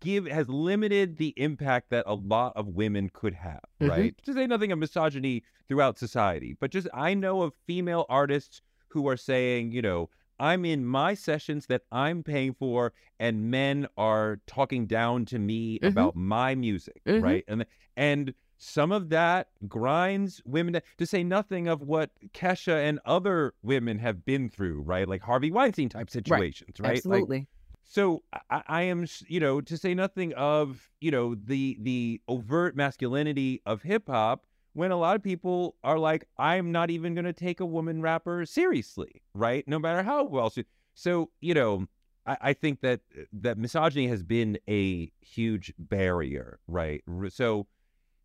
give 0.00 0.26
has 0.26 0.48
limited 0.50 1.16
the 1.16 1.32
impact 1.38 1.88
that 1.88 2.04
a 2.06 2.14
lot 2.14 2.52
of 2.56 2.68
women 2.68 3.08
could 3.08 3.32
have 3.32 3.60
Mhm. 3.80 3.88
right 3.88 4.14
to 4.24 4.34
say 4.34 4.46
nothing 4.46 4.70
of 4.70 4.78
misogyny 4.78 5.42
throughout 5.68 5.98
society 5.98 6.54
but 6.60 6.70
just 6.70 6.88
i 6.92 7.14
know 7.14 7.40
of 7.42 7.54
female 7.66 8.04
artists 8.10 8.60
who 8.88 9.08
are 9.08 9.16
saying 9.16 9.72
you 9.72 9.80
know 9.80 10.10
i'm 10.38 10.66
in 10.66 10.84
my 10.84 11.14
sessions 11.14 11.66
that 11.66 11.82
i'm 11.90 12.22
paying 12.22 12.52
for 12.52 12.92
and 13.18 13.50
men 13.50 13.86
are 13.96 14.40
talking 14.46 14.86
down 14.86 15.24
to 15.24 15.38
me 15.38 15.78
Mhm. 15.78 15.88
about 15.88 16.14
my 16.16 16.54
music 16.54 17.00
Mhm. 17.06 17.22
right 17.22 17.44
and 17.48 17.64
and 17.96 18.34
some 18.64 18.92
of 18.92 19.08
that 19.08 19.48
grinds 19.66 20.40
women 20.44 20.74
to, 20.74 20.82
to 20.96 21.04
say 21.04 21.24
nothing 21.24 21.66
of 21.66 21.82
what 21.82 22.10
Kesha 22.32 22.88
and 22.88 23.00
other 23.04 23.54
women 23.64 23.98
have 23.98 24.24
been 24.24 24.48
through, 24.48 24.82
right? 24.82 25.08
Like 25.08 25.20
Harvey 25.20 25.50
Weinstein 25.50 25.88
type 25.88 26.08
situations, 26.08 26.78
right? 26.78 27.04
Like, 27.04 27.22
Absolutely. 27.22 27.48
so 27.82 28.22
I, 28.50 28.62
I 28.68 28.82
am, 28.82 29.04
you 29.26 29.40
know, 29.40 29.60
to 29.62 29.76
say 29.76 29.94
nothing 29.94 30.32
of, 30.34 30.88
you 31.00 31.10
know, 31.10 31.34
the 31.34 31.76
the 31.80 32.20
overt 32.28 32.76
masculinity 32.76 33.60
of 33.66 33.82
hip 33.82 34.04
hop, 34.06 34.46
when 34.74 34.92
a 34.92 34.96
lot 34.96 35.16
of 35.16 35.24
people 35.24 35.74
are 35.82 35.98
like, 35.98 36.28
I'm 36.38 36.70
not 36.70 36.88
even 36.88 37.16
going 37.16 37.24
to 37.24 37.32
take 37.32 37.58
a 37.58 37.66
woman 37.66 38.00
rapper 38.00 38.46
seriously, 38.46 39.22
right? 39.34 39.66
No 39.66 39.80
matter 39.80 40.04
how 40.04 40.22
well 40.22 40.50
she. 40.50 40.66
So 40.94 41.30
you 41.40 41.54
know, 41.54 41.88
I, 42.26 42.36
I 42.40 42.52
think 42.52 42.80
that 42.82 43.00
that 43.32 43.58
misogyny 43.58 44.06
has 44.06 44.22
been 44.22 44.56
a 44.68 45.10
huge 45.20 45.74
barrier, 45.80 46.60
right? 46.68 47.02
So 47.30 47.66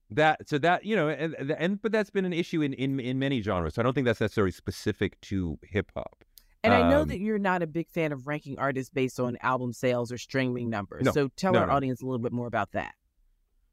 that 0.10 0.48
so 0.48 0.58
that 0.58 0.86
you 0.86 0.96
know 0.96 1.10
and, 1.10 1.34
and- 1.52 1.82
but 1.82 1.92
that's 1.92 2.10
been 2.10 2.26
an 2.26 2.34
issue 2.34 2.62
in 2.62 2.74
in 2.74 3.00
in 3.00 3.20
many 3.20 3.42
genres. 3.42 3.74
So 3.76 3.82
I 3.82 3.84
don't 3.84 3.94
think 3.94 4.06
that's 4.06 4.22
necessarily 4.22 4.52
specific 4.52 5.20
to 5.22 5.58
hip 5.64 5.92
hop. 5.96 6.24
And 6.64 6.74
I 6.74 6.90
know 6.90 7.02
Um, 7.02 7.08
that 7.10 7.20
you're 7.20 7.38
not 7.40 7.62
a 7.62 7.68
big 7.68 7.88
fan 7.90 8.12
of 8.12 8.28
ranking 8.28 8.58
artists 8.58 8.90
based 8.90 9.20
on 9.20 9.38
album 9.42 9.72
sales 9.74 10.12
or 10.12 10.18
streaming 10.18 10.70
numbers. 10.70 11.04
No, 11.06 11.12
so 11.12 11.28
tell 11.36 11.54
no, 11.54 11.60
our 11.60 11.68
no. 11.68 11.74
audience 11.74 12.02
a 12.02 12.06
little 12.06 12.20
bit 12.20 12.32
more 12.34 12.48
about 12.48 12.72
that. 12.72 12.94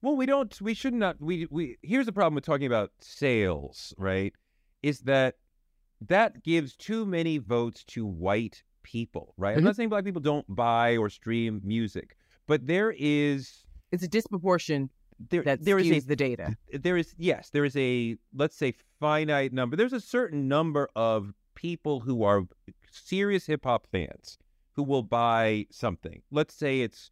Well, 0.02 0.16
we 0.16 0.26
don't. 0.26 0.60
We 0.60 0.74
should 0.74 0.92
not. 0.94 1.16
We 1.20 1.46
we. 1.50 1.78
Here's 1.82 2.06
the 2.06 2.12
problem 2.12 2.34
with 2.34 2.44
talking 2.44 2.66
about 2.66 2.90
sales, 3.00 3.94
right? 3.96 4.34
Is 4.82 5.00
that 5.00 5.36
that 6.06 6.42
gives 6.42 6.76
too 6.76 7.06
many 7.06 7.38
votes 7.38 7.84
to 7.84 8.04
white 8.04 8.62
people, 8.82 9.32
right? 9.38 9.56
I'm 9.56 9.62
Mhm. 9.62 9.64
not 9.64 9.76
saying 9.76 9.88
black 9.88 10.04
people 10.04 10.20
don't 10.20 10.44
buy 10.54 10.96
or 10.98 11.08
stream 11.08 11.62
music, 11.64 12.16
but 12.46 12.66
there 12.66 12.94
is 12.98 13.64
It's 13.92 14.02
a 14.02 14.08
disproportion 14.08 14.90
there, 15.30 15.42
that 15.42 15.64
there 15.64 15.78
is 15.78 15.90
a, 15.90 16.00
the 16.00 16.16
data. 16.16 16.56
There 16.72 16.96
is 16.96 17.14
yes, 17.18 17.50
there 17.50 17.64
is 17.64 17.76
a 17.76 18.16
let's 18.34 18.56
say 18.56 18.74
finite 19.00 19.52
number. 19.52 19.76
There's 19.76 19.92
a 19.92 20.00
certain 20.00 20.48
number 20.48 20.88
of 20.96 21.32
people 21.54 22.00
who 22.00 22.22
are 22.24 22.44
serious 22.90 23.46
hip 23.46 23.64
hop 23.64 23.86
fans 23.86 24.38
who 24.72 24.82
will 24.82 25.02
buy 25.02 25.66
something. 25.70 26.22
Let's 26.30 26.54
say 26.54 26.80
it's 26.80 27.10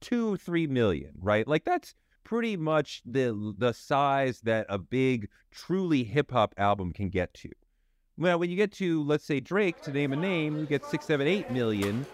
two, 0.00 0.36
three 0.36 0.66
million, 0.66 1.12
right? 1.20 1.46
Like 1.46 1.64
that's 1.64 1.94
pretty 2.24 2.56
much 2.56 3.02
the 3.04 3.54
the 3.56 3.72
size 3.72 4.40
that 4.42 4.66
a 4.68 4.78
big, 4.78 5.28
truly 5.50 6.04
hip 6.04 6.30
hop 6.30 6.54
album 6.56 6.92
can 6.92 7.08
get 7.08 7.34
to. 7.34 7.50
Well, 8.18 8.38
when 8.38 8.50
you 8.50 8.56
get 8.56 8.72
to 8.72 9.02
let's 9.04 9.24
say 9.24 9.40
Drake, 9.40 9.80
to 9.82 9.92
name 9.92 10.12
a 10.12 10.16
name, 10.16 10.58
you 10.58 10.66
get 10.66 10.84
six, 10.84 11.06
seven, 11.06 11.26
eight 11.26 11.50
million. 11.50 12.06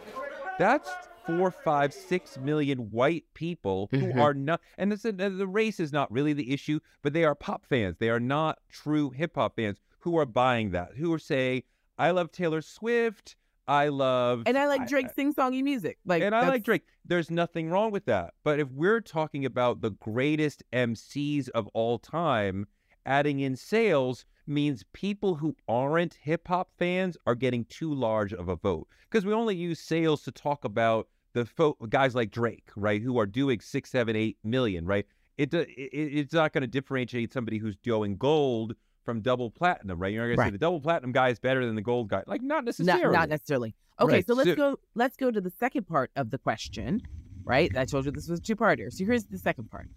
That's 0.58 0.88
four, 1.26 1.50
five, 1.50 1.92
six 1.92 2.38
million 2.38 2.90
white 2.90 3.24
people 3.34 3.88
who 3.90 3.98
Mhm. 4.12 4.20
are 4.20 4.34
not, 4.34 4.60
and 4.78 4.92
this, 4.92 5.02
the 5.02 5.46
race 5.48 5.80
is 5.80 5.92
not 5.92 6.10
really 6.10 6.32
the 6.32 6.52
issue, 6.52 6.78
but 7.02 7.12
they 7.12 7.24
are 7.24 7.34
pop 7.34 7.66
fans. 7.66 7.96
They 7.98 8.10
are 8.10 8.20
not 8.20 8.58
true 8.68 9.10
hip 9.10 9.34
hop 9.34 9.56
fans 9.56 9.78
who 10.00 10.16
are 10.18 10.26
buying 10.26 10.70
that, 10.70 10.96
who 10.96 11.12
are 11.12 11.18
say, 11.18 11.64
I 11.98 12.10
love 12.12 12.30
Taylor 12.32 12.62
Swift. 12.62 13.36
I 13.68 13.88
love 13.88 14.44
And 14.46 14.56
I 14.56 14.68
like 14.68 14.86
Drake's 14.86 15.14
sing 15.16 15.34
songy 15.34 15.60
music. 15.64 15.98
Like 16.04 16.22
and 16.22 16.34
I 16.34 16.40
that's- 16.40 16.54
like 16.54 16.62
Drake. 16.62 16.82
There's 17.04 17.30
nothing 17.32 17.68
wrong 17.68 17.90
with 17.90 18.04
that. 18.04 18.34
But 18.44 18.60
if 18.60 18.70
we're 18.70 19.00
talking 19.00 19.44
about 19.44 19.80
the 19.80 19.90
greatest 19.90 20.62
MCs 20.72 21.48
of 21.48 21.66
all 21.74 21.98
time, 21.98 22.66
adding 23.04 23.40
in 23.40 23.56
sales 23.56 24.24
means 24.46 24.84
people 24.92 25.34
who 25.36 25.56
aren't 25.66 26.14
hip 26.14 26.46
hop 26.46 26.70
fans 26.78 27.16
are 27.26 27.34
getting 27.34 27.64
too 27.64 27.92
large 27.92 28.32
of 28.32 28.48
a 28.48 28.54
vote. 28.54 28.86
Because 29.10 29.26
we 29.26 29.32
only 29.32 29.56
use 29.56 29.80
sales 29.80 30.22
to 30.22 30.30
talk 30.30 30.64
about 30.64 31.08
the 31.36 31.44
fo- 31.44 31.76
guys 31.90 32.14
like 32.14 32.30
Drake, 32.30 32.70
right, 32.76 33.02
who 33.02 33.18
are 33.18 33.26
doing 33.26 33.60
six, 33.60 33.90
seven, 33.90 34.16
eight 34.16 34.38
million, 34.42 34.86
right? 34.86 35.04
It, 35.36 35.52
it 35.52 35.68
it's 35.76 36.32
not 36.32 36.54
going 36.54 36.62
to 36.62 36.66
differentiate 36.66 37.30
somebody 37.30 37.58
who's 37.58 37.76
doing 37.76 38.16
gold 38.16 38.74
from 39.04 39.20
double 39.20 39.50
platinum, 39.50 39.98
right? 39.98 40.14
You're 40.14 40.22
not 40.22 40.28
going 40.28 40.38
to 40.38 40.44
say 40.44 40.50
the 40.52 40.58
double 40.58 40.80
platinum 40.80 41.12
guy 41.12 41.28
is 41.28 41.38
better 41.38 41.66
than 41.66 41.74
the 41.74 41.82
gold 41.82 42.08
guy. 42.08 42.22
Like 42.26 42.40
not 42.40 42.56
not, 42.56 42.64
necessarily. 42.64 43.12
not 43.14 43.28
necessarily. 43.28 43.74
Okay, 44.00 44.14
Right, 44.14 44.26
so 44.26 44.32
let's 44.32 44.48
so- 44.48 44.56
go 44.56 44.76
let's 44.94 45.16
go 45.18 45.30
to 45.30 45.40
the 45.40 45.52
second 45.60 45.86
part 45.86 46.10
of 46.16 46.30
the 46.30 46.38
question. 46.38 47.02
Right? 47.44 47.70
I 47.76 47.84
told 47.84 48.06
you 48.06 48.12
this 48.12 48.28
was 48.28 48.40
a 48.40 48.42
two-parter. 48.42 48.90
So 48.90 49.04
here's 49.04 49.26
the 49.26 49.38
second 49.38 49.70
part. 49.70 49.88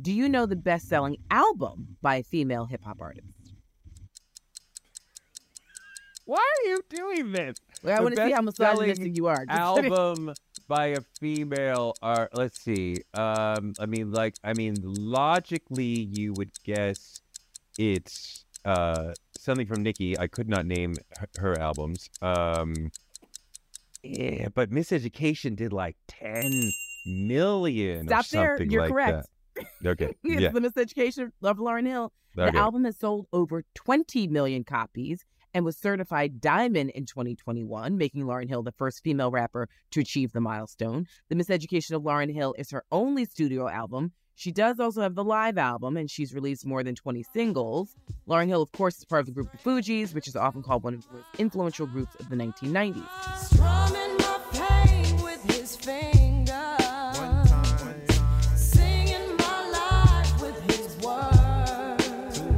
Do 0.00 0.12
you 0.12 0.28
know 0.28 0.46
the 0.46 0.56
best-selling 0.56 1.16
album 1.30 1.96
by 2.02 2.16
a 2.16 2.22
female 2.22 2.66
hip 2.66 2.82
hop 2.84 2.98
artist? 3.00 3.26
Why 6.24 6.38
are 6.38 6.68
you 6.68 6.82
doing 6.88 7.32
this? 7.32 7.58
Well, 7.82 7.98
I 7.98 8.00
want 8.00 8.16
to 8.16 8.24
see 8.26 8.32
how 8.32 8.40
best-selling 8.42 8.88
misogynistic 8.88 9.16
you 9.16 9.26
are. 9.26 9.44
Just 9.44 9.76
kidding. 9.76 9.92
album 9.92 10.34
by 10.68 10.86
a 10.86 11.00
female 11.20 11.94
are 12.02 12.28
let's 12.32 12.60
see 12.60 12.96
um 13.14 13.74
i 13.78 13.86
mean 13.86 14.10
like 14.12 14.34
i 14.44 14.52
mean 14.54 14.74
logically 14.82 15.84
you 15.84 16.32
would 16.36 16.50
guess 16.64 17.20
it's 17.78 18.44
uh 18.64 19.12
something 19.36 19.66
from 19.66 19.82
nicki 19.82 20.18
i 20.18 20.26
could 20.26 20.48
not 20.48 20.64
name 20.66 20.94
her, 21.18 21.28
her 21.36 21.58
albums 21.58 22.08
um 22.22 22.90
yeah 24.02 24.48
but 24.54 24.70
miseducation 24.70 25.54
did 25.56 25.72
like 25.72 25.96
10 26.08 26.70
million 27.06 28.06
Stop 28.06 28.26
or 28.26 28.28
there. 28.30 28.62
You're 28.62 28.82
like 28.82 28.92
correct. 28.92 29.28
that 29.80 29.88
okay 29.88 30.14
it's 30.24 30.42
yeah 30.42 30.50
the 30.50 30.60
miseducation 30.60 31.30
of 31.42 31.58
Lauryn 31.58 31.86
Hill. 31.86 32.12
The 32.36 32.56
album 32.56 32.84
has 32.84 32.98
sold 32.98 33.28
over 33.32 33.64
20 33.74 34.26
million 34.26 34.64
copies 34.64 35.24
and 35.54 35.64
was 35.64 35.78
certified 35.78 36.40
diamond 36.40 36.90
in 36.90 37.06
2021, 37.06 37.96
making 37.96 38.24
Lauryn 38.24 38.48
Hill 38.48 38.64
the 38.64 38.72
first 38.72 39.02
female 39.02 39.30
rapper 39.30 39.68
to 39.92 40.00
achieve 40.00 40.32
the 40.32 40.40
milestone. 40.40 41.06
The 41.28 41.36
Miseducation 41.36 41.92
of 41.92 42.02
Lauryn 42.02 42.34
Hill 42.34 42.54
is 42.58 42.72
her 42.72 42.84
only 42.90 43.24
studio 43.24 43.68
album. 43.68 44.12
She 44.34 44.50
does 44.50 44.80
also 44.80 45.00
have 45.02 45.14
the 45.14 45.22
live 45.22 45.56
album, 45.56 45.96
and 45.96 46.10
she's 46.10 46.34
released 46.34 46.66
more 46.66 46.82
than 46.82 46.96
20 46.96 47.22
singles. 47.32 47.94
Lauryn 48.28 48.48
Hill, 48.48 48.62
of 48.62 48.72
course, 48.72 48.98
is 48.98 49.04
part 49.04 49.20
of 49.20 49.26
the 49.26 49.32
group 49.32 49.52
The 49.52 49.58
Fugees, 49.58 50.12
which 50.12 50.26
is 50.26 50.34
often 50.34 50.60
called 50.60 50.82
one 50.82 50.94
of 50.94 51.06
the 51.06 51.14
most 51.14 51.26
influential 51.38 51.86
groups 51.86 52.16
of 52.16 52.28
the 52.28 52.36
1990s. 52.36 53.06
Strumming 53.38 54.16
my 54.18 54.40
pain 54.52 55.22
with 55.22 55.40
his 55.54 55.76
fingers. 55.76 56.58
Singing 58.56 59.36
my 59.36 59.70
life 59.70 60.40
with 60.40 60.60
his 60.68 60.96
words. 61.04 62.50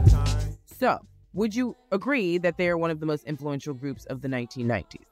So, 0.78 1.00
would 1.36 1.54
you 1.54 1.76
agree 1.92 2.38
that 2.38 2.56
they 2.56 2.68
are 2.68 2.78
one 2.78 2.90
of 2.90 2.98
the 2.98 3.06
most 3.06 3.24
influential 3.24 3.74
groups 3.74 4.04
of 4.06 4.22
the 4.22 4.28
1990s? 4.28 5.04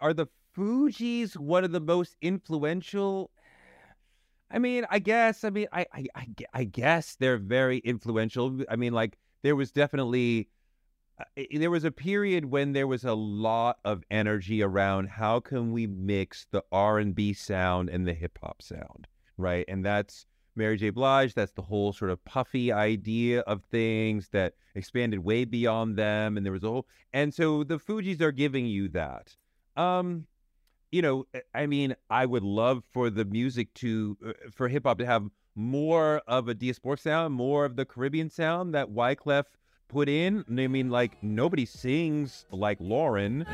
are 0.00 0.14
the 0.14 0.26
Fugees 0.56 1.36
one 1.36 1.64
of 1.64 1.72
the 1.72 1.80
most 1.80 2.16
influential? 2.20 3.30
I 4.50 4.58
mean, 4.58 4.86
I 4.90 4.98
guess. 4.98 5.44
I 5.44 5.50
mean, 5.50 5.68
I, 5.72 5.86
I, 5.92 6.26
I, 6.52 6.64
guess 6.64 7.16
they're 7.16 7.38
very 7.38 7.78
influential. 7.78 8.60
I 8.68 8.76
mean, 8.76 8.92
like 8.92 9.18
there 9.42 9.54
was 9.54 9.70
definitely 9.70 10.48
uh, 11.20 11.42
there 11.52 11.70
was 11.70 11.84
a 11.84 11.90
period 11.90 12.46
when 12.46 12.72
there 12.72 12.86
was 12.86 13.04
a 13.04 13.14
lot 13.14 13.78
of 13.84 14.02
energy 14.10 14.62
around 14.62 15.10
how 15.10 15.40
can 15.40 15.72
we 15.72 15.86
mix 15.86 16.46
the 16.50 16.64
R 16.72 16.98
and 16.98 17.14
B 17.14 17.32
sound 17.34 17.88
and 17.88 18.06
the 18.06 18.14
hip 18.14 18.38
hop 18.42 18.62
sound, 18.62 19.06
right? 19.36 19.66
And 19.68 19.84
that's 19.84 20.26
Mary 20.58 20.76
J. 20.76 20.90
Blige. 20.90 21.32
That's 21.34 21.52
the 21.52 21.62
whole 21.62 21.92
sort 21.92 22.10
of 22.10 22.22
puffy 22.24 22.70
idea 22.72 23.40
of 23.40 23.62
things 23.70 24.28
that 24.32 24.54
expanded 24.74 25.20
way 25.20 25.44
beyond 25.44 25.96
them, 25.96 26.36
and 26.36 26.44
there 26.44 26.52
was 26.52 26.64
a 26.64 26.68
whole. 26.68 26.86
And 27.12 27.32
so 27.32 27.64
the 27.64 27.78
Fugees 27.78 28.20
are 28.20 28.32
giving 28.32 28.66
you 28.66 28.88
that. 28.88 29.36
Um, 29.76 30.26
you 30.90 31.00
know, 31.00 31.26
I- 31.54 31.66
mean, 31.66 31.94
I 32.10 32.26
would 32.26 32.42
love 32.42 32.82
for 32.90 33.08
the 33.08 33.24
music 33.24 33.72
to, 33.74 34.16
uh, 34.26 34.32
for 34.50 34.68
hip 34.68 34.84
hop 34.84 34.98
to 34.98 35.06
have 35.06 35.30
more 35.54 36.22
of 36.26 36.48
a 36.48 36.54
diasporic 36.54 36.98
sound, 36.98 37.34
more 37.34 37.64
of 37.64 37.76
the 37.76 37.84
Caribbean 37.84 38.28
sound 38.28 38.74
that 38.74 38.88
Wyclef 38.88 39.44
put 39.88 40.08
in. 40.08 40.44
I 40.48 40.66
mean, 40.66 40.90
like 40.90 41.22
nobody 41.22 41.66
sings 41.66 42.46
like 42.50 42.78
Lauryn. 42.80 43.46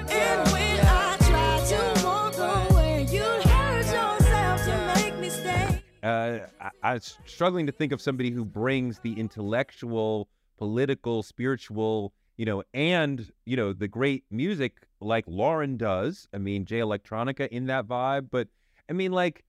Uh, 6.05 6.41
I, 6.61 6.71
I'm 6.83 7.01
struggling 7.01 7.65
to 7.67 7.73
think 7.73 7.91
of 7.91 8.01
somebody 8.01 8.31
who 8.31 8.45
brings 8.45 8.99
the 8.99 9.19
intellectual, 9.19 10.29
political, 10.59 11.23
spiritual, 11.23 12.13
you 12.37 12.45
know, 12.45 12.63
and 12.75 13.31
you 13.47 13.57
know 13.57 13.73
the 13.73 13.89
great 13.89 14.25
music 14.31 14.87
like 15.01 15.25
Lauryn 15.25 15.79
does. 15.79 16.29
I 16.35 16.39
mean, 16.39 16.67
Jay 16.67 16.81
Electronica 16.81 17.49
in 17.49 17.67
that 17.67 17.87
vibe, 17.87 18.29
but 18.31 18.49
I 18.91 18.93
mean, 18.93 19.13
like, 19.13 19.45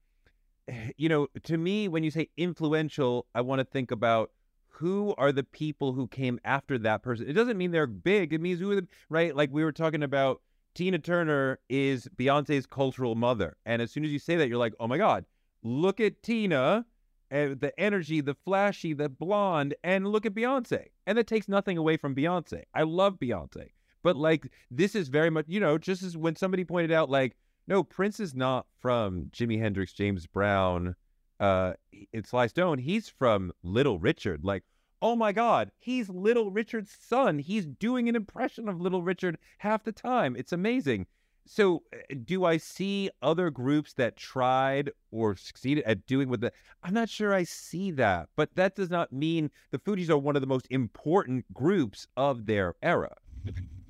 you 0.96 1.10
know, 1.10 1.26
to 1.42 1.58
me, 1.58 1.88
when 1.88 2.02
you 2.02 2.10
say 2.10 2.30
influential, 2.38 3.26
I 3.34 3.42
want 3.42 3.58
to 3.58 3.64
think 3.64 3.90
about 3.90 4.30
who 4.68 5.14
are 5.18 5.32
the 5.32 5.44
people 5.44 5.92
who 5.92 6.06
came 6.06 6.40
after 6.42 6.78
that 6.78 7.02
person. 7.02 7.28
It 7.28 7.34
doesn't 7.34 7.58
mean 7.58 7.70
they're 7.70 7.86
big. 7.86 8.32
It 8.32 8.40
means 8.40 8.60
who 8.60 8.70
are 8.70 8.76
the 8.76 8.88
right. 9.10 9.36
Like 9.36 9.50
we 9.52 9.62
were 9.62 9.72
talking 9.72 10.02
about, 10.02 10.40
Tina 10.74 10.98
Turner 10.98 11.58
is 11.68 12.08
Beyonce's 12.16 12.64
cultural 12.64 13.14
mother, 13.14 13.58
and 13.66 13.82
as 13.82 13.90
soon 13.90 14.06
as 14.06 14.10
you 14.10 14.18
say 14.18 14.36
that, 14.36 14.48
you're 14.48 14.58
like, 14.58 14.74
oh 14.80 14.86
my 14.86 14.96
god, 14.96 15.26
look 15.66 16.00
at 16.00 16.22
Tina 16.22 16.86
and 17.30 17.60
the 17.60 17.78
energy, 17.78 18.20
the 18.20 18.36
flashy, 18.44 18.92
the 18.92 19.08
blonde, 19.08 19.74
and 19.82 20.06
look 20.06 20.24
at 20.24 20.34
Beyonce. 20.34 20.86
And 21.06 21.18
that 21.18 21.26
takes 21.26 21.48
nothing 21.48 21.76
away 21.76 21.96
from 21.96 22.14
Beyonce. 22.14 22.62
I 22.74 22.82
love 22.82 23.18
Beyonce. 23.18 23.70
But 24.02 24.16
like 24.16 24.50
this 24.70 24.94
is 24.94 25.08
very 25.08 25.30
much, 25.30 25.46
you 25.48 25.58
know, 25.58 25.78
just 25.78 26.02
as 26.02 26.16
when 26.16 26.36
somebody 26.36 26.64
pointed 26.64 26.92
out, 26.92 27.10
like, 27.10 27.36
no, 27.66 27.82
Prince 27.82 28.20
is 28.20 28.34
not 28.34 28.66
from 28.78 29.24
Jimi 29.32 29.58
Hendrix, 29.58 29.92
James 29.92 30.26
Brown, 30.26 30.94
uh, 31.40 31.72
it's 32.12 32.30
Sly 32.30 32.46
Stone. 32.46 32.78
He's 32.78 33.08
from 33.08 33.52
Little 33.62 33.98
Richard. 33.98 34.44
Like, 34.44 34.62
oh 35.02 35.16
my 35.16 35.32
God, 35.32 35.70
he's 35.78 36.08
Little 36.08 36.50
Richard's 36.50 36.96
son. 36.98 37.38
He's 37.38 37.66
doing 37.66 38.08
an 38.08 38.16
impression 38.16 38.68
of 38.68 38.80
Little 38.80 39.02
Richard 39.02 39.38
half 39.58 39.84
the 39.84 39.92
time. 39.92 40.36
It's 40.36 40.52
amazing. 40.52 41.06
So, 41.48 41.82
uh, 41.94 42.14
do 42.24 42.44
I 42.44 42.56
see 42.56 43.08
other 43.22 43.50
groups 43.50 43.92
that 43.94 44.16
tried 44.16 44.90
or 45.12 45.36
succeeded 45.36 45.84
at 45.84 46.04
doing 46.06 46.28
what 46.28 46.40
the? 46.40 46.52
I'm 46.82 46.92
not 46.92 47.08
sure 47.08 47.32
I 47.32 47.44
see 47.44 47.92
that, 47.92 48.28
but 48.36 48.54
that 48.56 48.74
does 48.74 48.90
not 48.90 49.12
mean 49.12 49.50
the 49.70 49.78
Fugees 49.78 50.10
are 50.10 50.18
one 50.18 50.34
of 50.36 50.42
the 50.42 50.48
most 50.48 50.66
important 50.70 51.44
groups 51.54 52.06
of 52.16 52.46
their 52.46 52.74
era. 52.82 53.14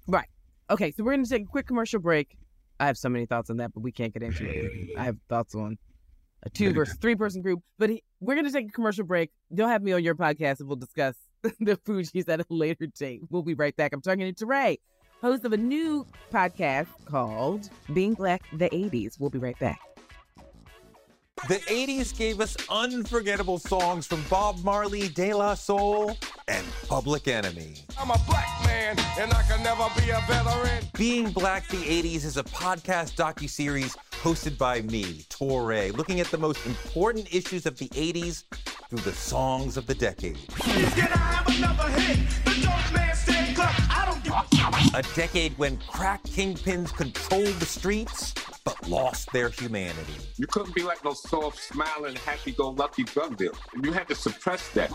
Right. 0.07 0.29
Okay, 0.69 0.91
so 0.93 1.03
we're 1.03 1.13
going 1.13 1.25
to 1.25 1.31
take 1.31 1.45
a 1.45 1.47
quick 1.47 1.67
commercial 1.67 2.01
break. 2.01 2.37
I 2.79 2.87
have 2.87 2.99
so 2.99 3.09
many 3.09 3.25
thoughts 3.25 3.49
on 3.49 3.57
that, 3.57 3.73
but 3.73 3.83
we 3.83 3.91
can't 3.93 4.13
get 4.13 4.23
into 4.23 4.45
it. 4.45 4.91
I 4.99 5.05
have 5.05 5.17
thoughts 5.29 5.55
on 5.55 5.79
a 6.43 6.51
two 6.51 6.73
versus 6.75 6.99
three 7.01 7.15
person 7.15 7.41
group, 7.41 7.61
but 7.79 7.89
he- 7.89 8.03
we're 8.21 8.35
going 8.35 8.47
to 8.47 8.53
take 8.53 8.69
a 8.69 8.73
commercial 8.73 9.05
break. 9.05 9.31
You'll 9.51 9.69
have 9.69 9.83
me 9.83 9.93
on 9.93 10.05
your 10.05 10.15
podcast 10.15 10.61
and 10.61 10.69
we'll 10.69 10.77
discuss 10.77 11.17
the 11.43 11.77
Fugees 11.87 12.29
at 12.29 12.41
a 12.41 12.47
later 12.51 12.87
date. 12.87 13.23
We'll 13.31 13.43
be 13.43 13.55
right 13.55 13.75
back. 13.77 13.93
I'm 13.95 14.03
talking 14.03 14.35
to 14.35 14.47
Ray, 14.47 14.79
host 15.21 15.45
of 15.45 15.53
a 15.53 15.57
new 15.57 16.07
podcast 16.33 16.89
called 17.05 17.71
Being 17.93 18.15
Black 18.15 18.43
the 18.53 18.69
80s. 18.71 19.19
We'll 19.19 19.31
be 19.31 19.39
right 19.39 19.59
back. 19.59 19.81
The 21.49 21.57
80s 21.57 22.17
gave 22.17 22.41
us 22.41 22.57
unforgettable 22.71 23.59
songs 23.59 24.07
from 24.07 24.25
Bob 24.29 24.65
Marley, 24.65 25.09
De 25.09 25.35
La 25.35 25.55
Soul, 25.55 26.17
and 26.49 26.67
Public 26.89 27.29
Enemy. 27.29 27.77
I'm 27.99 28.11
a 28.11 28.19
black 28.27 28.49
man 28.65 28.99
and 29.19 29.33
I 29.33 29.43
can 29.43 29.63
never 29.63 29.87
be 30.01 30.11
a 30.11 30.21
veteran. 30.27 30.85
Being 30.95 31.31
Black 31.31 31.69
the 31.69 31.77
80s 31.77 32.25
is 32.25 32.37
a 32.37 32.45
podcast 32.45 33.17
docuseries 33.17 33.97
hosted 34.11 34.59
by 34.59 34.83
me, 34.83 35.25
Touré, 35.29 35.97
looking 35.97 36.21
at 36.21 36.27
the 36.29 36.39
most 36.39 36.65
important 36.67 37.33
issues 37.35 37.67
of 37.67 37.79
the 37.79 37.89
80s 37.91 38.45
through 38.89 39.01
the 39.01 39.13
songs 39.13 39.77
of 39.77 39.87
the 39.87 39.95
decade. 39.95 40.39
A 44.95 45.03
decade 45.15 45.57
when 45.59 45.79
crack 45.89 46.23
kingpins 46.25 46.95
controlled 46.95 47.47
the 47.61 47.67
streets 47.67 48.35
but 48.65 48.89
lost 48.89 49.33
their 49.33 49.49
humanity. 49.49 50.15
You 50.37 50.47
couldn't 50.49 50.75
be 50.75 50.83
like 50.83 51.03
no 51.05 51.15
soft, 51.15 51.59
smiling, 51.59 52.17
happy-go-lucky 52.17 53.05
drug 53.05 53.37
dealer. 53.37 53.55
You 53.83 53.93
had 53.93 54.09
to 54.09 54.15
suppress 54.15 54.69
that. 54.71 54.91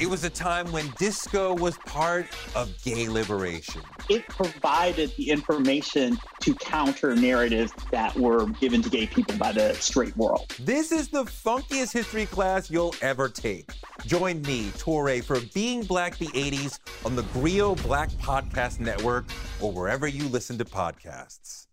It 0.00 0.10
was 0.10 0.24
a 0.24 0.30
time 0.30 0.72
when 0.72 0.90
disco 0.98 1.54
was 1.54 1.78
part 1.86 2.26
of 2.56 2.82
gay 2.82 3.08
liberation. 3.08 3.80
It 4.08 4.26
provided 4.26 5.14
the 5.16 5.30
information 5.30 6.18
to 6.40 6.54
counter 6.56 7.14
narratives 7.14 7.72
that 7.92 8.12
were 8.16 8.46
given 8.46 8.82
to 8.82 8.90
gay 8.90 9.06
people 9.06 9.38
by 9.38 9.52
the 9.52 9.72
straight 9.74 10.16
world. 10.16 10.52
This 10.58 10.90
is 10.90 11.10
the 11.10 11.22
funkiest 11.22 11.92
history 11.92 12.26
class 12.26 12.72
you'll 12.72 12.94
ever 13.02 13.28
take. 13.28 13.70
Join 14.04 14.42
me, 14.42 14.70
Touré, 14.70 15.22
for 15.22 15.38
Being 15.54 15.84
Black 15.84 16.18
the 16.18 16.26
80s 16.26 16.80
on 17.06 17.14
the 17.14 17.22
Grio 17.32 17.76
Black 17.76 18.10
Podcast 18.14 18.80
Network 18.80 19.26
or 19.60 19.70
wherever 19.70 20.08
you 20.08 20.26
listen 20.28 20.58
to 20.58 20.64
podcasts. 20.64 21.68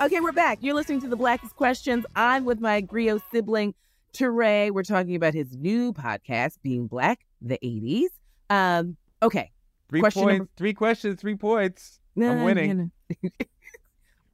Okay, 0.00 0.20
we're 0.20 0.32
back. 0.32 0.58
You're 0.60 0.74
listening 0.74 1.00
to 1.02 1.08
the 1.08 1.16
Blackest 1.16 1.54
Questions. 1.54 2.04
I'm 2.16 2.44
with 2.44 2.60
my 2.60 2.80
Grio 2.80 3.20
sibling, 3.32 3.74
Touré. 4.18 4.70
We're 4.70 4.82
talking 4.82 5.14
about 5.16 5.34
his 5.34 5.56
new 5.56 5.92
podcast, 5.92 6.58
Being 6.62 6.86
Black, 6.86 7.26
the 7.40 7.58
80s. 7.62 8.06
Um, 8.50 8.96
okay. 9.22 9.50
Three 9.88 10.00
Question 10.00 10.22
points, 10.24 10.38
number- 10.38 10.50
three 10.56 10.74
questions, 10.74 11.20
three 11.20 11.36
points. 11.36 12.00
No, 12.16 12.30
I'm 12.32 12.44
winning. 12.44 12.90
no. 13.22 13.30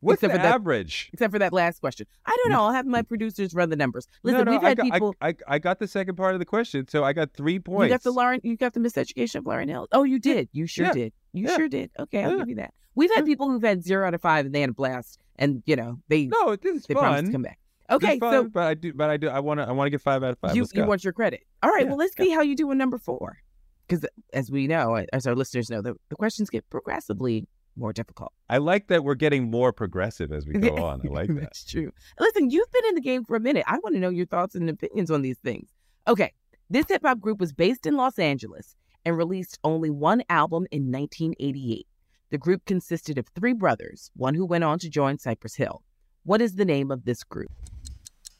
What's 0.01 0.21
Except 0.23 0.33
the 0.33 0.39
for 0.41 0.43
that- 0.43 0.55
average? 0.57 1.11
Except 1.13 1.33
for 1.33 1.39
that 1.39 1.53
last 1.53 1.81
question. 1.81 2.07
I 2.27 2.37
don't 2.43 2.51
know. 2.53 2.63
I'll 2.63 2.73
have 2.73 2.87
my 2.87 3.03
producers 3.03 3.55
run 3.55 3.71
the 3.71 3.77
numbers. 3.77 4.09
Listen, 4.25 4.39
no, 4.39 4.45
no, 4.45 4.51
we've 4.53 4.65
I 4.65 4.69
had 4.71 4.77
got, 4.79 4.85
people. 4.91 5.15
I, 5.21 5.35
I 5.47 5.59
got 5.61 5.79
the 5.79 5.87
second 5.87 6.17
part 6.17 6.35
of 6.35 6.41
the 6.41 6.45
question, 6.45 6.89
so 6.89 7.05
I 7.05 7.13
got 7.13 7.33
three 7.35 7.61
points. 7.61 7.85
You 7.85 7.95
got 7.95 8.03
the 8.03 8.13
Lauryn. 8.13 8.41
You 8.43 8.57
got 8.57 8.73
the 8.73 8.81
miseducation 8.81 9.37
of 9.37 9.45
Lauryn 9.45 9.69
Hill. 9.69 9.87
Oh, 9.93 10.03
you 10.03 10.19
did. 10.19 10.49
You 10.53 10.67
sure 10.67 10.87
Yeah. 10.87 10.93
did. 10.93 11.13
You 11.33 11.47
Yeah. 11.47 11.57
sure 11.57 11.69
did. 11.69 11.91
Okay, 12.01 12.25
I'll 12.25 12.33
Yeah. 12.33 12.39
give 12.39 12.49
you 12.49 12.55
that. 12.57 12.75
We've 12.97 13.15
had 13.15 13.25
people 13.27 13.49
who've 13.49 13.63
had 13.63 13.85
zero 13.85 14.07
out 14.07 14.15
of 14.15 14.21
five 14.21 14.45
and 14.45 14.53
they 14.55 14.61
had 14.63 14.71
a 14.71 14.75
blast, 14.75 15.19
and 15.37 15.63
you 15.67 15.77
know 15.77 16.01
they 16.09 16.27
no, 16.27 16.57
this 16.57 16.77
is 16.79 16.87
they 16.87 16.95
promised 16.95 17.21
to 17.21 17.25
fun. 17.27 17.33
come 17.33 17.43
back. 17.43 17.59
Okay, 17.93 18.19
fun, 18.19 18.33
so 18.33 18.49
but 18.49 18.63
I 18.63 18.75
do, 18.75 18.93
but 18.95 19.11
I 19.11 19.17
do, 19.17 19.29
I 19.29 19.41
want 19.41 19.61
to, 19.61 19.69
I 19.69 19.73
want 19.73 19.87
to 19.87 19.91
get 19.91 20.01
five 20.01 20.23
out 20.23 20.33
of 20.33 20.39
five. 20.39 20.57
you 20.57 20.67
you 20.75 20.85
want 20.85 21.05
your 21.05 21.13
credit. 21.13 21.43
All 21.63 21.71
right. 21.71 21.83
Yeah, 21.83 21.89
well, 21.89 21.99
let's 21.99 22.17
see 22.17 22.31
how 22.31 22.41
you 22.41 22.57
do 22.57 22.71
in 22.71 22.79
number 22.79 22.99
four, 22.99 23.39
because 23.87 24.07
as 24.33 24.51
we 24.51 24.67
know, 24.67 25.05
as 25.13 25.27
our 25.27 25.35
listeners 25.35 25.71
know, 25.71 25.83
the, 25.83 25.95
the 26.09 26.17
questions 26.17 26.51
get 26.51 26.69
progressively 26.71 27.47
more 27.77 27.93
difficult. 27.93 28.33
I 28.49 28.59
like 28.59 28.89
that 28.89 29.05
we're 29.05 29.15
getting 29.15 29.51
more 29.51 29.73
progressive 29.73 30.33
as 30.33 30.47
we 30.47 30.55
go 30.55 30.77
on. 30.85 31.03
I 31.05 31.09
like 31.09 31.29
that. 31.29 31.41
That's 31.41 31.65
true. 31.65 31.93
Listen, 32.19 32.51
you've 32.51 32.71
been 32.71 32.85
in 32.87 32.95
the 32.95 33.01
game 33.01 33.25
for 33.25 33.37
a 33.37 33.41
minute. 33.41 33.65
I 33.67 33.79
want 33.83 33.95
to 33.95 34.01
know 34.01 34.11
your 34.11 34.27
thoughts 34.27 34.55
and 34.55 34.69
opinions 34.69 35.11
on 35.11 35.23
these 35.23 35.39
things. 35.39 35.71
Okay, 36.09 36.33
this 36.71 36.87
hip 36.89 37.03
hop 37.05 37.21
group 37.21 37.41
was 37.41 37.53
based 37.53 37.87
in 37.87 37.97
Los 37.97 38.19
Angeles 38.19 38.77
and 39.05 39.17
released 39.17 39.59
only 39.65 39.91
one 39.91 40.23
album 40.29 40.67
in 40.71 40.91
1988. 40.91 41.87
The 42.31 42.39
group 42.39 42.65
consisted 42.65 43.19
of 43.19 43.27
three 43.29 43.53
brothers, 43.53 44.11
one 44.17 44.35
who 44.35 44.47
went 44.47 44.65
on 44.65 44.79
to 44.79 44.89
join 44.89 45.19
Cypress 45.19 45.57
Hill. 45.57 45.83
What 46.25 46.41
is 46.41 46.55
the 46.55 46.65
name 46.65 46.91
of 46.91 47.05
this 47.05 47.25
group? 47.25 47.51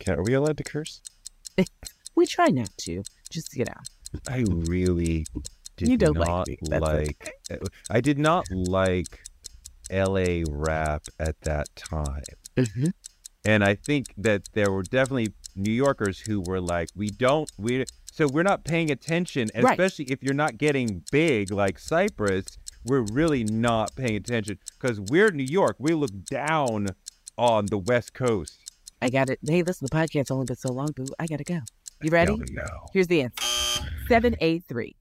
Can, 0.03 0.19
are 0.19 0.23
we 0.23 0.35
allowed 0.35 0.59
to 0.59 0.65
curse? 0.65 1.01
We 2.15 2.27
try 2.27 2.49
not 2.49 2.69
to, 2.83 3.03
just 3.31 3.57
you 3.57 3.65
know. 3.65 4.21
I 4.29 4.45
really 4.69 5.25
did 5.79 5.89
You 5.89 5.97
don't 5.97 6.19
like 6.19 6.59
not 6.61 6.83
that's 6.83 6.83
like. 6.83 7.33
I 7.91 8.03
did 8.03 8.19
not 8.19 8.45
like 8.51 9.19
L.A. 9.91 10.45
rap 10.51 11.05
at 11.19 11.41
that 11.43 11.75
time, 11.75 12.23
Mm-hmm. 12.59 12.89
and 13.47 13.65
I 13.65 13.75
think 13.77 14.09
that 14.19 14.43
there 14.53 14.71
were 14.71 14.83
definitely 14.83 15.33
New 15.57 15.73
Yorkers 15.73 16.19
who 16.21 16.43
were 16.43 16.61
like, 16.61 16.91
"We 16.95 17.09
don't, 17.09 17.51
we." 17.57 17.87
So 18.13 18.27
we're 18.29 18.43
not 18.43 18.65
paying 18.65 18.91
attention, 18.91 19.49
and 19.55 19.65
Right. 19.65 19.73
especially 19.73 20.05
if 20.13 20.23
you're 20.23 20.35
not 20.35 20.59
getting 20.59 21.03
big 21.11 21.51
like 21.51 21.79
Cypress, 21.79 22.45
we're 22.85 23.07
really 23.13 23.45
not 23.45 23.97
paying 23.97 24.17
attention 24.17 24.59
because 24.79 25.01
we're 25.01 25.31
New 25.31 25.45
York. 25.45 25.77
We 25.79 25.95
look 25.95 26.11
down 26.27 26.89
on 27.39 27.65
the 27.67 27.79
West 27.79 28.13
Coast. 28.13 28.59
I 29.03 29.11
got 29.11 29.29
it. 29.31 29.41
Hey, 29.47 29.63
listen, 29.63 29.87
the 29.91 29.95
podcast's 29.97 30.31
only 30.31 30.47
been 30.47 30.57
so 30.57 30.73
long, 30.73 30.93
boo. 30.95 31.07
I 31.19 31.27
gotta 31.27 31.45
go. 31.45 31.59
You 32.03 32.11
ready? 32.11 32.37
gotta. 32.37 32.71
Here's 32.93 33.09
the 33.09 33.23
answer. 33.23 33.85
Seven 34.09 34.37
A 34.41 34.61
three. 34.61 34.95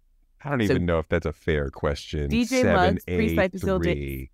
I 0.43 0.49
don't 0.49 0.59
So- 0.67 0.73
even 0.73 0.85
know 0.87 0.97
if 0.99 1.07
that's 1.07 1.25
a 1.27 1.33
fair 1.33 1.69
question. 1.69 2.29
DJ 2.29 2.61
Seven, 2.61 2.73
Muggs, 2.73 3.03
eight, 3.07 3.15
pre-Cypress 3.15 3.63
Hill 3.63 3.79
days. 3.79 4.27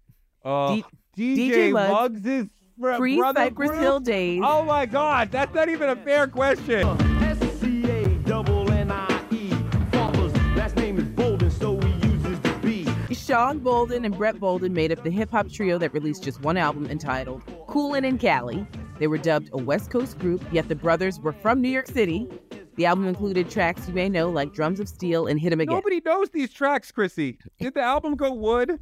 Oh, 0.45 0.51
uh, 0.51 0.82
DJ, 1.17 1.49
DJ 1.51 1.71
Muggs, 1.73 1.91
Muggs, 1.91 2.25
is 2.25 2.47
fr- 2.80 2.93
Pre 2.97 3.17
brother 3.17 3.39
Cypress 3.41 3.69
group? 3.71 3.82
Hill 3.82 3.99
days. 3.99 4.41
Oh 4.45 4.63
my 4.63 4.86
God, 4.86 5.32
that's 5.32 5.53
not 5.53 5.67
even 5.67 5.89
a 5.89 5.95
fair 5.97 6.27
question. 6.27 6.88
S-C-A 7.23 8.06
double 8.25 8.71
N-I-E. 8.71 9.49
Father's 9.91 10.34
last 10.56 10.77
name 10.77 10.97
is 10.97 11.03
Bolden, 11.10 11.51
so 11.51 11.77
he 11.82 12.08
uses 12.08 12.39
the 12.39 12.58
B. 12.62 13.13
Sean 13.13 13.60
Bolden 13.60 14.06
and 14.06 14.15
Brett 14.17 14.39
Bolden 14.39 14.73
made 14.73 14.93
up 14.93 15.03
the 15.03 15.12
hip 15.12 15.30
hop 15.32 15.49
trio 15.51 15.77
that 15.77 15.93
released 15.93 16.23
just 16.23 16.41
one 16.41 16.56
album 16.56 16.86
entitled 16.86 17.41
Coolin' 17.67 18.06
in 18.06 18.17
Cali. 18.17 18.65
They 18.99 19.07
were 19.07 19.17
dubbed 19.17 19.49
a 19.53 19.57
West 19.57 19.91
Coast 19.91 20.17
group, 20.19 20.43
yet 20.51 20.67
the 20.67 20.75
brothers 20.75 21.19
were 21.19 21.33
from 21.33 21.62
New 21.62 21.69
York 21.69 21.88
City. 21.88 22.27
The 22.75 22.86
album 22.86 23.07
included 23.07 23.49
tracks 23.49 23.88
you 23.88 23.93
may 23.93 24.10
know 24.10 24.29
like 24.29 24.53
Drums 24.53 24.79
of 24.79 24.88
Steel 24.88 25.27
and 25.27 25.39
Hit 25.39 25.51
'em 25.51 25.60
Again. 25.60 25.75
Nobody 25.75 26.01
knows 26.05 26.29
these 26.29 26.53
tracks, 26.53 26.91
Chrissy. 26.91 27.39
Did 27.60 27.73
the 27.73 27.81
album 27.81 28.15
go 28.15 28.33
wood? 28.33 28.79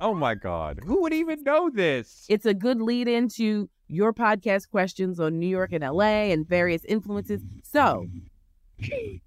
Oh 0.00 0.14
my 0.14 0.34
God, 0.34 0.80
who 0.84 1.02
would 1.02 1.12
even 1.12 1.42
know 1.42 1.70
this? 1.70 2.26
It's 2.28 2.44
a 2.44 2.52
good 2.54 2.80
lead 2.80 3.08
into 3.08 3.68
your 3.88 4.12
podcast 4.12 4.68
questions 4.68 5.20
on 5.20 5.38
New 5.38 5.46
York 5.46 5.72
and 5.72 5.82
LA 5.82 6.32
and 6.32 6.46
various 6.46 6.84
influences. 6.84 7.42
So, 7.62 8.06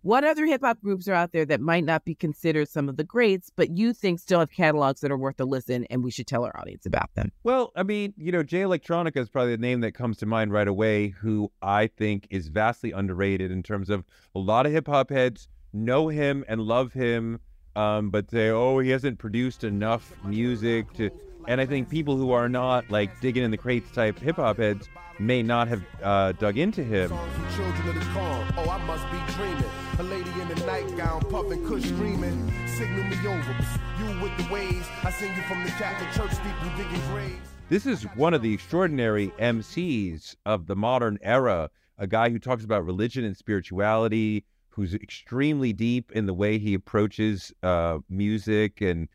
what 0.01 0.23
other 0.23 0.45
hip 0.45 0.61
hop 0.61 0.79
groups 0.81 1.07
are 1.07 1.13
out 1.13 1.31
there 1.31 1.45
that 1.45 1.61
might 1.61 1.83
not 1.83 2.05
be 2.05 2.15
considered 2.15 2.69
some 2.69 2.89
of 2.89 2.97
the 2.97 3.03
greats, 3.03 3.51
but 3.55 3.77
you 3.77 3.93
think 3.93 4.19
still 4.19 4.39
have 4.39 4.51
catalogs 4.51 5.01
that 5.01 5.11
are 5.11 5.17
worth 5.17 5.39
a 5.39 5.45
listen 5.45 5.85
and 5.89 6.03
we 6.03 6.11
should 6.11 6.27
tell 6.27 6.45
our 6.45 6.57
audience 6.59 6.85
about 6.85 7.13
them? 7.15 7.31
Well, 7.43 7.71
I 7.75 7.83
mean, 7.83 8.13
you 8.17 8.31
know, 8.31 8.43
Jay 8.43 8.61
Electronica 8.61 9.17
is 9.17 9.29
probably 9.29 9.55
the 9.55 9.61
name 9.61 9.81
that 9.81 9.93
comes 9.93 10.17
to 10.17 10.25
mind 10.25 10.51
right 10.51 10.67
away, 10.67 11.09
who 11.09 11.51
I 11.61 11.87
think 11.87 12.27
is 12.29 12.47
vastly 12.47 12.91
underrated 12.91 13.51
in 13.51 13.63
terms 13.63 13.89
of 13.89 14.03
a 14.35 14.39
lot 14.39 14.65
of 14.65 14.71
hip 14.71 14.87
hop 14.87 15.09
heads 15.09 15.47
know 15.73 16.07
him 16.07 16.43
and 16.47 16.61
love 16.61 16.93
him, 16.93 17.39
um, 17.75 18.09
but 18.09 18.29
say, 18.29 18.49
oh, 18.49 18.79
he 18.79 18.89
hasn't 18.89 19.19
produced 19.19 19.63
enough 19.63 20.13
music 20.23 20.91
to. 20.93 21.11
And 21.49 21.59
I 21.59 21.65
think 21.65 21.89
people 21.89 22.15
who 22.15 22.31
are 22.31 22.47
not 22.47 22.91
like 22.91 23.19
digging 23.21 23.43
in 23.43 23.49
the 23.49 23.57
crates 23.57 23.91
type 23.91 24.19
hip 24.19 24.35
hop 24.35 24.57
heads 24.57 24.87
may 25.17 25.41
not 25.41 25.67
have 25.67 25.81
uh, 26.03 26.31
dug 26.33 26.59
into 26.59 26.83
him. 26.83 27.09
Children 27.55 27.89
of 27.89 27.95
the 27.95 28.11
corn. 28.13 28.53
Oh, 28.55 28.69
I 28.69 28.77
must 28.85 29.03
be 29.09 29.33
dreaming. 29.33 29.63
A 29.97 30.03
lady 30.03 30.29
in 30.29 30.51
a 30.51 30.65
nightgown, 30.67 31.21
puffing, 31.21 31.65
kush 31.67 31.85
screaming. 31.85 32.53
Signal 32.67 33.03
me 33.03 33.17
over. 33.27 33.55
You 33.97 34.21
with 34.21 34.37
the 34.37 34.53
waves. 34.53 34.85
I 35.03 35.09
sing 35.09 35.35
you 35.35 35.41
from 35.41 35.63
the 35.63 35.71
Catholic 35.71 36.11
Church, 36.11 36.37
deep 36.43 36.77
digging 36.77 37.07
graves. 37.07 37.49
This 37.67 37.87
is 37.87 38.03
one 38.15 38.35
of 38.35 38.43
the 38.43 38.53
extraordinary 38.53 39.29
MCs 39.39 40.35
of 40.45 40.67
the 40.67 40.75
modern 40.75 41.17
era, 41.23 41.71
a 41.97 42.05
guy 42.05 42.29
who 42.29 42.37
talks 42.37 42.63
about 42.63 42.85
religion 42.85 43.23
and 43.25 43.35
spirituality, 43.35 44.45
who's 44.69 44.93
extremely 44.93 45.73
deep 45.73 46.11
in 46.11 46.27
the 46.27 46.33
way 46.35 46.59
he 46.59 46.75
approaches 46.75 47.51
uh, 47.63 47.97
music. 48.07 48.81
And 48.81 49.09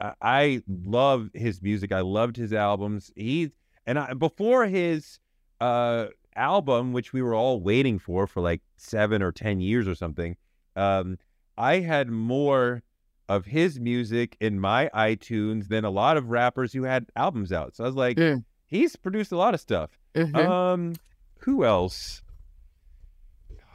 I, 0.00 0.14
I- 0.22 0.62
love 0.68 1.30
his 1.34 1.60
music. 1.62 1.92
I 1.92 2.00
loved 2.00 2.36
his 2.36 2.52
albums. 2.52 3.10
He 3.16 3.50
and 3.86 3.98
I, 3.98 4.14
before 4.14 4.66
his 4.66 5.18
uh, 5.60 6.06
album, 6.34 6.92
which 6.92 7.12
we 7.12 7.22
were 7.22 7.34
all 7.34 7.60
waiting 7.60 7.98
for 7.98 8.26
for 8.26 8.40
like 8.40 8.60
seven 8.76 9.22
or 9.22 9.32
ten 9.32 9.60
years 9.60 9.86
or 9.88 9.94
something, 9.94 10.36
um, 10.74 11.18
I 11.56 11.80
had 11.80 12.08
more 12.10 12.82
of 13.28 13.44
his 13.46 13.80
music 13.80 14.36
in 14.40 14.60
my 14.60 14.88
iTunes 14.94 15.68
than 15.68 15.84
a 15.84 15.90
lot 15.90 16.16
of 16.16 16.28
rappers 16.30 16.72
who 16.72 16.84
had 16.84 17.06
albums 17.16 17.52
out. 17.52 17.74
So 17.74 17.82
I 17.84 17.86
was 17.86 17.96
like, 17.96 18.16
he's 18.66 18.94
produced 18.96 19.32
a 19.32 19.36
lot 19.36 19.54
of 19.54 19.60
stuff. 19.60 19.90
Mhm. 20.14 20.36
Um, 20.46 20.92
who 21.40 21.64
else? 21.64 22.22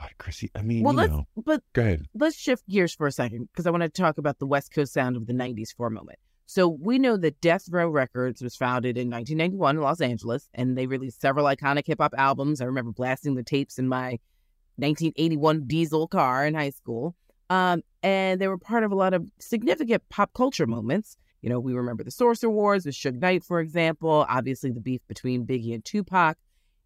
God, 0.02 0.12
Chrissy. 0.18 0.50
I 0.56 0.62
mean, 0.64 0.84
Well, 0.84 0.94
you 0.94 0.98
let's 0.98 1.12
know. 1.12 1.28
but 1.38 1.64
Go 1.74 1.82
ahead. 1.84 2.06
let's 2.16 2.36
shift 2.38 2.68
gears 2.68 2.94
for 2.94 3.08
a 3.08 3.12
second 3.12 3.50
because 3.52 3.68
I 3.68 3.72
want 3.72 3.84
to 3.84 3.90
talk 3.90 4.18
about 4.18 4.40
the 4.40 4.48
West 4.48 4.74
Coast 4.74 4.94
sound 4.94 5.16
of 5.16 5.28
the 5.28 5.34
90s 5.34 5.74
for 5.76 5.88
a 5.88 5.92
moment. 5.92 6.18
So 6.48 6.68
we 6.68 7.00
know 7.00 7.16
that 7.18 7.40
Death 7.40 7.66
Row 7.70 7.88
Records 7.88 8.42
was 8.42 8.56
founded 8.56 8.98
in 8.98 9.10
1991 9.10 9.78
in 9.78 9.82
Los 9.82 10.02
Angeles, 10.02 10.50
and 10.54 10.78
they 10.78 10.86
released 10.86 11.22
several 11.22 11.46
iconic 11.46 11.88
hip 11.88 12.00
hop 12.02 12.14
albums. 12.18 12.60
I 12.62 12.66
remember 12.66 12.92
blasting 12.92 13.36
the 13.36 13.44
tapes 13.44 13.80
in 13.80 13.88
my 13.88 14.20
1981 14.78 15.64
diesel 15.68 16.08
car 16.08 16.46
in 16.46 16.54
high 16.56 16.72
school. 16.72 17.16
Um, 17.50 17.84
and 18.02 18.40
they 18.42 18.48
were 18.48 18.58
part 18.58 18.84
of 18.84 18.92
a 18.92 18.96
lot 18.96 19.14
of 19.14 19.30
significant 19.40 20.04
pop 20.10 20.32
culture 20.34 20.66
moments. 20.68 21.18
You 21.42 21.50
know, 21.50 21.60
we 21.60 21.74
remember 21.74 22.04
the 22.04 22.12
Source 22.12 22.44
Awards 22.44 22.86
with 22.86 22.96
Suge 22.96 23.20
Knight, 23.20 23.44
for 23.44 23.60
example, 23.60 24.26
obviously 24.30 24.72
the 24.72 24.80
beef 24.80 25.02
between 25.08 25.46
Biggie 25.46 25.74
and 25.74 25.84
Tupac. 25.84 26.38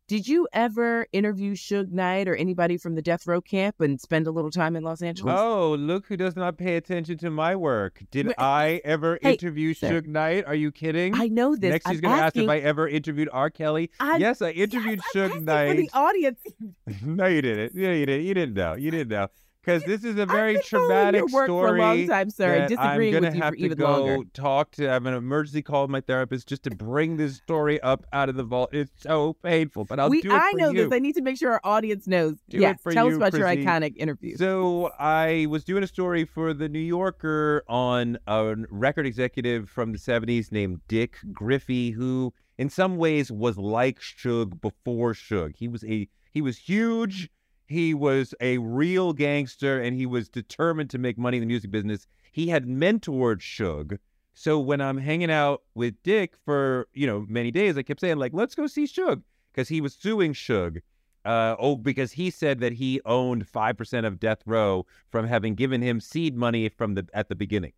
Did 0.07 0.27
you 0.27 0.47
ever 0.53 1.07
interview 1.13 1.55
Suge 1.55 1.91
Knight 1.91 2.27
or 2.27 2.35
anybody 2.35 2.77
from 2.77 2.93
the 2.93 3.01
death 3.01 3.25
row 3.25 3.41
camp 3.41 3.81
and 3.81 3.99
spend 3.99 4.27
a 4.27 4.31
little 4.31 4.51
time 4.51 4.75
in 4.75 4.83
Los 4.83 5.01
Angeles? 5.01 5.33
Oh, 5.35 5.75
look 5.79 6.05
who 6.05 6.15
does 6.15 6.35
not 6.35 6.57
pay 6.59 6.75
attention 6.75 7.17
to 7.19 7.31
my 7.31 7.55
work. 7.55 8.03
Did 8.11 8.27
Wait, 8.27 8.35
I 8.37 8.81
ever 8.85 9.17
hey, 9.23 9.31
interview 9.33 9.73
sir. 9.73 9.89
Suge 9.89 10.05
Knight? 10.07 10.45
Are 10.45 10.53
you 10.53 10.71
kidding? 10.71 11.15
I 11.15 11.27
know 11.27 11.55
this. 11.55 11.71
Next, 11.71 11.87
I'm 11.87 11.93
he's 11.93 12.01
going 12.01 12.15
to 12.15 12.23
ask 12.23 12.37
if 12.37 12.47
I 12.47 12.59
ever 12.59 12.87
interviewed 12.87 13.29
R. 13.33 13.49
Kelly. 13.49 13.89
I'm- 13.99 14.21
yes, 14.21 14.43
I 14.43 14.51
interviewed 14.51 14.99
Suge 15.15 15.31
For 15.33 15.39
Knight. 15.39 15.77
the 15.77 15.89
audience, 15.95 16.39
no, 17.03 17.25
you 17.25 17.41
didn't. 17.41 17.73
Yeah, 17.73 17.93
you 17.93 18.05
didn't. 18.05 18.25
You 18.27 18.33
didn't 18.35 18.53
know. 18.53 18.75
You 18.75 18.91
didn't 18.91 19.09
know. 19.09 19.27
Because 19.65 19.83
this 19.83 20.03
is 20.03 20.17
a 20.17 20.25
very 20.25 20.59
traumatic 20.59 21.27
work 21.31 21.47
story. 21.47 21.69
for 21.69 21.75
a 21.77 21.79
long 21.79 22.07
time, 22.07 22.29
sir, 22.29 22.67
disagreeing 22.67 23.15
I'm 23.15 23.23
with 23.23 23.33
gonna 23.33 23.35
you 23.35 23.39
for 23.39 23.45
have 23.45 23.53
to 23.55 23.59
even 23.59 23.77
go 23.77 24.05
longer. 24.05 24.29
talk 24.33 24.71
to. 24.73 24.89
I'm 24.89 25.07
an 25.07 25.15
emergency 25.15 25.61
call 25.63 25.83
with 25.83 25.91
my 25.91 26.01
therapist 26.01 26.47
just 26.47 26.63
to 26.63 26.71
bring 26.71 27.17
this 27.17 27.37
story 27.37 27.81
up 27.81 28.05
out 28.13 28.29
of 28.29 28.35
the 28.35 28.43
vault. 28.43 28.69
It's 28.73 28.91
so 28.97 29.33
painful, 29.33 29.85
but 29.85 29.99
I'll 29.99 30.09
we, 30.09 30.21
do 30.21 30.29
it 30.29 30.35
I 30.35 30.51
know 30.53 30.69
you. 30.69 30.83
this. 30.83 30.93
I 30.93 30.99
need 30.99 31.15
to 31.15 31.21
make 31.21 31.37
sure 31.37 31.51
our 31.51 31.61
audience 31.63 32.07
knows. 32.07 32.35
Do 32.49 32.59
yes, 32.59 32.75
it 32.75 32.81
for 32.81 32.91
tell 32.91 33.07
us 33.07 33.11
you, 33.11 33.17
about 33.17 33.33
your 33.33 33.47
iconic 33.47 33.97
interview. 33.97 34.37
So 34.37 34.91
I 34.99 35.47
was 35.49 35.63
doing 35.63 35.83
a 35.83 35.87
story 35.87 36.25
for 36.25 36.53
the 36.53 36.69
New 36.69 36.79
Yorker 36.79 37.63
on 37.67 38.17
a 38.27 38.55
record 38.69 39.07
executive 39.07 39.69
from 39.69 39.91
the 39.91 39.97
70s 39.97 40.51
named 40.51 40.81
Dick 40.87 41.17
Griffey, 41.33 41.91
who 41.91 42.33
in 42.57 42.69
some 42.69 42.97
ways 42.97 43.31
was 43.31 43.57
like 43.57 43.99
Suge 43.99 44.61
before 44.61 45.13
Suge. 45.13 45.55
He 45.57 45.67
was 45.67 45.83
a 45.85 46.07
he 46.31 46.41
was 46.41 46.57
huge. 46.57 47.29
He 47.67 47.93
was 47.93 48.33
a 48.39 48.57
real 48.59 49.13
gangster 49.13 49.81
and 49.81 49.95
he 49.95 50.05
was 50.05 50.29
determined 50.29 50.89
to 50.91 50.97
make 50.97 51.17
money 51.17 51.37
in 51.37 51.41
the 51.41 51.47
music 51.47 51.71
business. 51.71 52.05
He 52.31 52.47
had 52.49 52.65
mentored 52.65 53.39
Suge. 53.39 53.97
So 54.33 54.59
when 54.59 54.81
I'm 54.81 54.97
hanging 54.97 55.31
out 55.31 55.63
with 55.73 55.95
Dick 56.03 56.35
for, 56.43 56.87
you 56.93 57.07
know, 57.07 57.25
many 57.27 57.51
days, 57.51 57.77
I 57.77 57.83
kept 57.83 58.01
saying, 58.01 58.17
like, 58.17 58.33
let's 58.33 58.53
go 58.53 58.67
see 58.67 58.83
Suge. 58.83 59.23
Because 59.51 59.69
he 59.69 59.79
was 59.79 59.93
suing 59.93 60.33
Suge. 60.33 60.81
Uh, 61.23 61.55
oh, 61.57 61.75
because 61.75 62.11
he 62.11 62.29
said 62.29 62.59
that 62.59 62.73
he 62.73 63.01
owned 63.05 63.47
five 63.47 63.77
percent 63.77 64.05
of 64.05 64.19
Death 64.19 64.43
Row 64.45 64.85
from 65.09 65.25
having 65.25 65.55
given 65.55 65.81
him 65.81 65.99
seed 65.99 66.35
money 66.35 66.69
from 66.69 66.93
the 66.93 67.07
at 67.13 67.29
the 67.29 67.35
beginning. 67.35 67.71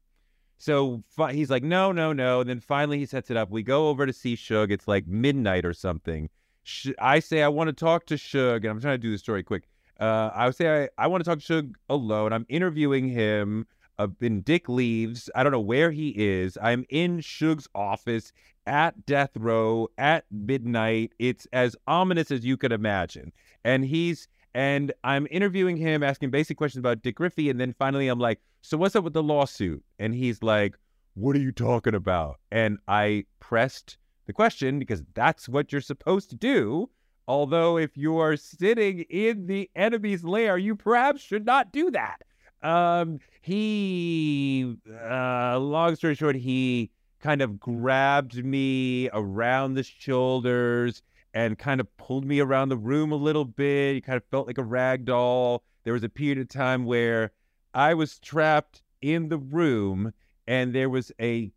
So 0.58 1.04
fi- 1.08 1.34
he's 1.34 1.50
like, 1.50 1.64
no, 1.64 1.92
no, 1.92 2.12
no. 2.12 2.42
And 2.42 2.50
then 2.50 2.60
finally 2.60 2.98
he 2.98 3.06
sets 3.06 3.30
it 3.30 3.38
up. 3.38 3.50
We 3.50 3.64
go 3.64 3.88
over 3.88 4.06
to 4.06 4.12
see 4.12 4.36
Suge. 4.36 4.72
It's 4.72 4.88
like 4.88 5.08
midnight 5.08 5.66
or 5.66 5.74
something. 5.74 6.30
Sh- 6.64 6.90
I 7.00 7.20
say 7.20 7.42
I 7.42 7.48
want 7.48 7.70
to 7.70 7.74
talk 7.74 8.06
to 8.08 8.16
Suge, 8.16 8.58
and 8.58 8.66
I'm 8.66 8.82
trying 8.82 8.96
to 8.96 8.98
do 8.98 9.12
the 9.12 9.18
story 9.18 9.44
quick. 9.44 9.70
Uh, 10.00 10.30
I 10.34 10.46
would 10.46 10.56
say 10.56 10.84
I, 10.84 11.04
I 11.04 11.08
want 11.08 11.24
to 11.24 11.30
talk 11.30 11.40
to 11.40 11.64
Suge 11.64 11.74
alone. 11.90 12.34
I'm 12.34 12.46
interviewing 12.50 13.08
him. 13.10 13.68
Uh, 14.00 14.08
Dick 14.44 14.70
leaves. 14.70 15.30
I 15.36 15.44
don't 15.44 15.52
know 15.52 15.60
where 15.60 15.92
he 15.92 16.10
is. 16.10 16.58
I'm 16.62 16.86
in 16.90 17.18
Suge's 17.20 17.68
office 17.74 18.32
at 18.68 19.06
death 19.06 19.32
row 19.36 19.88
at 19.98 20.26
midnight. 20.30 21.14
It's 21.18 21.48
as 21.52 21.76
ominous 21.88 22.30
as 22.30 22.46
you 22.46 22.58
could 22.58 22.72
imagine. 22.72 23.32
And 23.64 23.86
he's 23.86 24.28
and 24.54 24.92
I'm 25.04 25.28
interviewing 25.30 25.78
him, 25.78 26.02
asking 26.04 26.32
basic 26.32 26.58
questions 26.58 26.80
about 26.80 27.04
Dick 27.04 27.16
Griffey, 27.16 27.50
and 27.50 27.60
then 27.60 27.74
finally 27.78 28.08
I'm 28.08 28.20
like, 28.20 28.40
"So 28.62 28.78
what's 28.78 28.96
up 28.96 29.04
with 29.04 29.14
the 29.14 29.24
lawsuit?" 29.24 29.84
And 30.00 30.16
he's 30.16 30.42
like, 30.42 30.78
"What 31.16 31.36
are 31.36 31.40
you 31.40 31.52
talking 31.52 31.96
about?" 31.96 32.40
And 32.52 32.80
I 32.88 33.26
pressed 33.40 33.98
the 34.26 34.34
question 34.34 34.80
because 34.80 35.04
that's 35.14 35.48
what 35.48 35.72
you're 35.72 35.82
supposed 35.82 36.30
to 36.32 36.36
do. 36.36 36.90
Although 37.28 37.78
if 37.78 37.98
you 37.98 38.18
are 38.18 38.38
sitting 38.38 39.02
in 39.10 39.48
the 39.48 39.70
enemy's 39.76 40.24
lair, 40.24 40.58
you 40.58 40.76
perhaps 40.76 41.22
should 41.22 41.46
not 41.46 41.72
do 41.74 41.92
that. 41.92 42.22
Um, 42.64 43.20
he, 43.42 44.76
uh, 44.90 45.60
long 45.60 45.96
story 45.96 46.16
short, 46.16 46.36
he 46.36 46.90
kind 47.20 47.42
of 47.42 47.60
grabbed 47.60 48.44
me 48.44 49.10
around 49.12 49.74
the 49.74 49.84
shoulders 49.84 51.02
and 51.34 51.58
kind 51.58 51.82
of 51.82 51.98
pulled 51.98 52.26
me 52.26 52.40
around 52.40 52.70
the 52.70 52.78
room 52.78 53.12
a 53.12 53.16
little 53.16 53.46
bit. 53.46 53.96
He 53.96 54.02
kind 54.02 54.18
of 54.18 54.24
felt 54.32 54.48
like 54.48 54.58
a 54.58 54.64
rag 54.64 55.06
doll. 55.06 55.64
There 55.84 55.94
was 55.94 56.04
a 56.04 56.10
period 56.10 56.40
of 56.40 56.50
time 56.50 56.86
where 56.86 57.32
I 57.74 57.94
was 57.94 58.20
trapped 58.20 58.82
in 59.02 59.30
the 59.30 59.38
room 59.38 60.14
and 60.48 60.74
there 60.74 60.90
was 60.90 61.12
a 61.20 61.52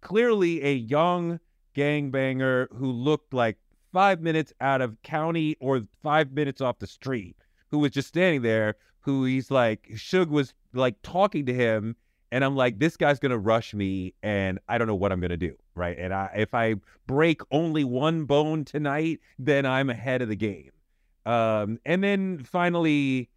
clearly 0.00 0.62
a 0.64 0.72
young 0.72 1.40
gangbanger 1.74 2.68
who 2.72 2.90
looked 2.90 3.34
like 3.34 3.58
five 3.96 4.20
minutes 4.20 4.52
out 4.60 4.82
of 4.82 5.00
county 5.02 5.56
or 5.58 5.80
five 6.02 6.30
minutes 6.32 6.60
off 6.60 6.78
the 6.80 6.86
street 6.86 7.34
who 7.70 7.78
was 7.78 7.90
just 7.90 8.06
standing 8.06 8.42
there 8.42 8.74
who 9.00 9.24
he's 9.24 9.50
like 9.50 9.88
Suge 9.94 10.28
was 10.28 10.52
like 10.74 11.00
talking 11.00 11.46
to 11.46 11.54
him 11.54 11.96
and 12.30 12.44
I'm 12.44 12.54
like 12.54 12.78
this 12.78 12.98
guy's 12.98 13.18
to 13.30 13.38
rush 13.38 13.72
me 13.72 14.12
and 14.22 14.58
I 14.68 14.76
don't 14.76 14.86
know 14.86 14.94
what 14.94 15.12
I'm 15.12 15.20
to 15.30 15.38
do 15.38 15.56
right? 15.74 15.96
And 15.98 16.12
I 16.12 16.30
if 16.36 16.52
I 16.52 16.74
break 17.06 17.40
only 17.50 17.84
one 17.84 18.26
bone 18.26 18.66
tonight 18.66 19.20
then 19.38 19.64
I'm 19.64 19.88
ahead 19.88 20.20
of 20.20 20.28
the 20.28 20.36
game. 20.36 20.72
Um 21.24 21.78
and 21.86 22.04
then 22.04 22.44
finally 22.44 23.30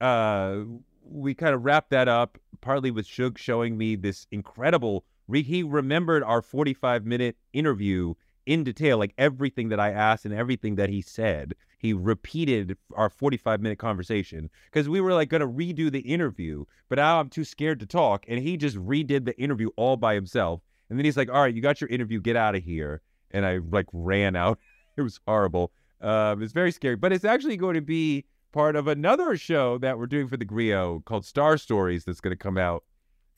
uh 0.00 0.62
we 1.04 1.34
kind 1.34 1.54
of 1.54 1.64
wrapped 1.64 1.90
that 1.90 2.08
up 2.08 2.36
partly 2.60 2.90
with 2.90 3.06
Suge 3.06 3.38
showing 3.38 3.78
me 3.78 3.94
this 3.94 4.26
incredible 4.32 5.04
re- 5.28 5.44
he 5.44 5.62
remembered 5.62 6.24
our 6.24 6.42
45 6.42 7.06
minute 7.06 7.36
interview 7.52 8.14
in 8.50 8.64
detail 8.64 8.98
like 8.98 9.14
everything 9.16 9.68
that 9.68 9.78
I 9.78 9.92
asked 9.92 10.24
and 10.24 10.34
everything 10.34 10.74
that 10.74 10.88
he 10.88 11.02
said 11.02 11.54
he 11.78 11.92
repeated 11.92 12.76
our 12.96 13.08
45 13.08 13.60
minute 13.60 13.78
conversation 13.78 14.50
because 14.64 14.88
we 14.88 15.00
were 15.00 15.14
like 15.14 15.28
going 15.28 15.40
to 15.40 15.46
redo 15.46 15.88
the 15.88 16.00
interview 16.00 16.64
but 16.88 16.96
now 16.96 17.20
I'm 17.20 17.28
too 17.28 17.44
scared 17.44 17.78
to 17.78 17.86
talk 17.86 18.24
and 18.26 18.40
he 18.40 18.56
just 18.56 18.76
redid 18.76 19.24
the 19.24 19.40
interview 19.40 19.68
all 19.76 19.96
by 19.96 20.14
himself 20.14 20.62
and 20.88 20.98
then 20.98 21.04
he's 21.04 21.16
like 21.16 21.30
all 21.30 21.42
right 21.42 21.54
you 21.54 21.62
got 21.62 21.80
your 21.80 21.88
interview 21.90 22.20
get 22.20 22.34
out 22.34 22.56
of 22.56 22.64
here 22.64 23.02
and 23.30 23.46
I 23.46 23.60
like 23.70 23.86
ran 23.92 24.34
out 24.34 24.58
it 24.96 25.02
was 25.02 25.20
horrible 25.28 25.70
um 26.00 26.42
it's 26.42 26.52
very 26.52 26.72
scary 26.72 26.96
but 26.96 27.12
it's 27.12 27.24
actually 27.24 27.56
going 27.56 27.74
to 27.74 27.80
be 27.80 28.24
part 28.50 28.74
of 28.74 28.88
another 28.88 29.36
show 29.36 29.78
that 29.78 29.96
we're 29.96 30.08
doing 30.08 30.26
for 30.26 30.36
the 30.36 30.44
Grio 30.44 31.04
called 31.06 31.24
Star 31.24 31.56
Stories 31.56 32.02
that's 32.04 32.20
going 32.20 32.36
to 32.36 32.42
come 32.42 32.58
out 32.58 32.82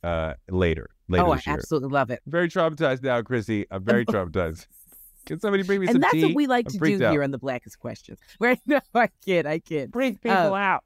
uh 0.02 0.32
later 0.48 0.88
later 1.06 1.26
oh, 1.26 1.32
I 1.32 1.42
year. 1.46 1.54
absolutely 1.54 1.90
love 1.90 2.10
it. 2.10 2.22
Very 2.26 2.48
traumatized 2.48 3.02
now, 3.02 3.20
Chrissy. 3.22 3.66
I'm 3.70 3.84
very 3.92 4.06
traumatized. 4.06 4.66
Can 5.26 5.40
somebody 5.40 5.62
bring 5.62 5.80
me 5.80 5.86
some 5.86 5.96
And 5.96 6.02
that's 6.04 6.14
tea? 6.14 6.24
what 6.24 6.34
we 6.34 6.46
like 6.46 6.66
I'm 6.66 6.72
to 6.72 6.78
do 6.98 7.04
out. 7.04 7.12
here 7.12 7.22
on 7.22 7.30
the 7.30 7.38
Blackest 7.38 7.78
Questions. 7.78 8.18
Right? 8.40 8.58
No, 8.66 8.80
I 8.94 9.08
kid, 9.24 9.46
I 9.46 9.58
kid. 9.60 9.90
Bring 9.92 10.16
people 10.16 10.54
Uh, 10.54 10.58
out. 10.58 10.84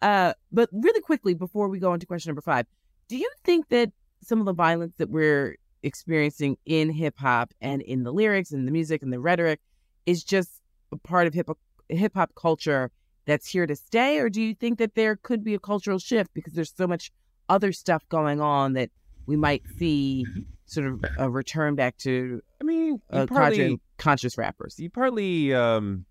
Uh, 0.00 0.32
but 0.50 0.68
really 0.72 1.00
quickly, 1.00 1.34
before 1.34 1.68
we 1.68 1.78
go 1.78 1.94
into 1.94 2.06
question 2.06 2.30
number 2.30 2.42
five, 2.42 2.66
do 3.08 3.16
you 3.16 3.30
think 3.44 3.68
that 3.68 3.90
some 4.22 4.38
of 4.40 4.46
the 4.46 4.52
violence 4.52 4.94
that 4.98 5.10
we're 5.10 5.56
experiencing 5.82 6.56
in 6.66 6.90
hip 6.90 7.14
hop 7.18 7.52
and 7.60 7.82
in 7.82 8.04
the 8.04 8.12
lyrics 8.12 8.52
and 8.52 8.66
the 8.68 8.72
music 8.72 9.02
and 9.02 9.12
the 9.12 9.18
rhetoric 9.20 9.60
is 10.06 10.22
just 10.22 10.60
a 10.92 10.96
part 10.96 11.26
of 11.26 11.34
hip 11.34 11.48
hip 11.88 12.12
hop 12.14 12.32
culture 12.34 12.90
that's 13.26 13.46
here 13.48 13.66
to 13.66 13.76
stay, 13.76 14.18
or 14.18 14.28
do 14.28 14.42
you 14.42 14.54
think 14.54 14.78
that 14.78 14.94
there 14.94 15.16
could 15.16 15.44
be 15.44 15.54
a 15.54 15.58
cultural 15.58 15.98
shift 15.98 16.32
because 16.34 16.52
there's 16.54 16.72
so 16.76 16.86
much 16.86 17.10
other 17.48 17.72
stuff 17.72 18.02
going 18.08 18.40
on 18.40 18.72
that 18.74 18.90
we 19.26 19.36
might 19.36 19.62
see 19.78 20.24
sort 20.72 20.86
of 20.88 21.04
a 21.18 21.30
return 21.30 21.74
back 21.74 21.96
to? 21.98 22.40
I 22.60 22.64
mean, 22.64 23.00
uh, 23.10 23.26
partly- 23.26 23.58
conscious- 23.58 23.80
conscious 23.98 24.38
rappers. 24.38 24.78
You 24.78 24.90
partly 24.90 25.54
um, 25.54 26.04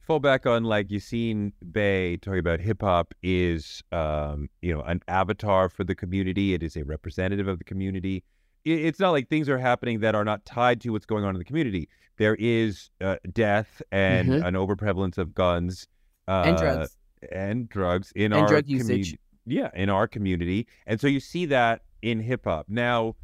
fall 0.00 0.20
back 0.20 0.46
on 0.46 0.64
like 0.64 0.90
you 0.90 1.00
seen 1.00 1.52
Bay 1.72 2.16
talking 2.18 2.38
about 2.40 2.60
hip 2.60 2.82
hop 2.82 3.14
is 3.22 3.82
um, 3.92 4.48
you 4.62 4.72
know 4.74 4.82
an 4.82 5.00
avatar 5.08 5.68
for 5.68 5.84
the 5.84 5.94
community. 5.94 6.54
It 6.54 6.62
is 6.62 6.76
a 6.76 6.84
representative 6.84 7.48
of 7.48 7.58
the 7.58 7.64
community. 7.64 8.22
It, 8.64 8.84
it's 8.86 9.00
not 9.00 9.10
like 9.10 9.28
things 9.28 9.48
are 9.48 9.58
happening 9.58 10.00
that 10.00 10.14
are 10.14 10.24
not 10.24 10.44
tied 10.44 10.80
to 10.82 10.90
what's 10.90 11.06
going 11.06 11.24
on 11.24 11.34
in 11.34 11.38
the 11.38 11.44
community. 11.44 11.88
There 12.18 12.36
is 12.38 12.90
uh, 13.00 13.16
death 13.32 13.82
and 13.92 14.28
Mhm. 14.30 14.46
an 14.46 14.54
overprevalence 14.54 15.18
of 15.18 15.34
guns 15.34 15.86
uh, 16.28 16.42
And 16.46 16.56
drugs. 16.56 16.96
and 17.30 17.68
drugs 17.68 18.12
in 18.16 18.32
And 18.32 18.42
our 18.42 18.48
drug 18.48 18.64
commu- 18.66 18.70
usage. 18.70 19.16
Yeah, 19.48 19.70
in 19.74 19.88
our 19.90 20.08
community, 20.08 20.66
and 20.88 21.00
so 21.00 21.06
you 21.06 21.20
see 21.20 21.46
that 21.46 21.82
in 22.02 22.18
hip 22.20 22.44
hop 22.46 22.66
now 22.68 23.14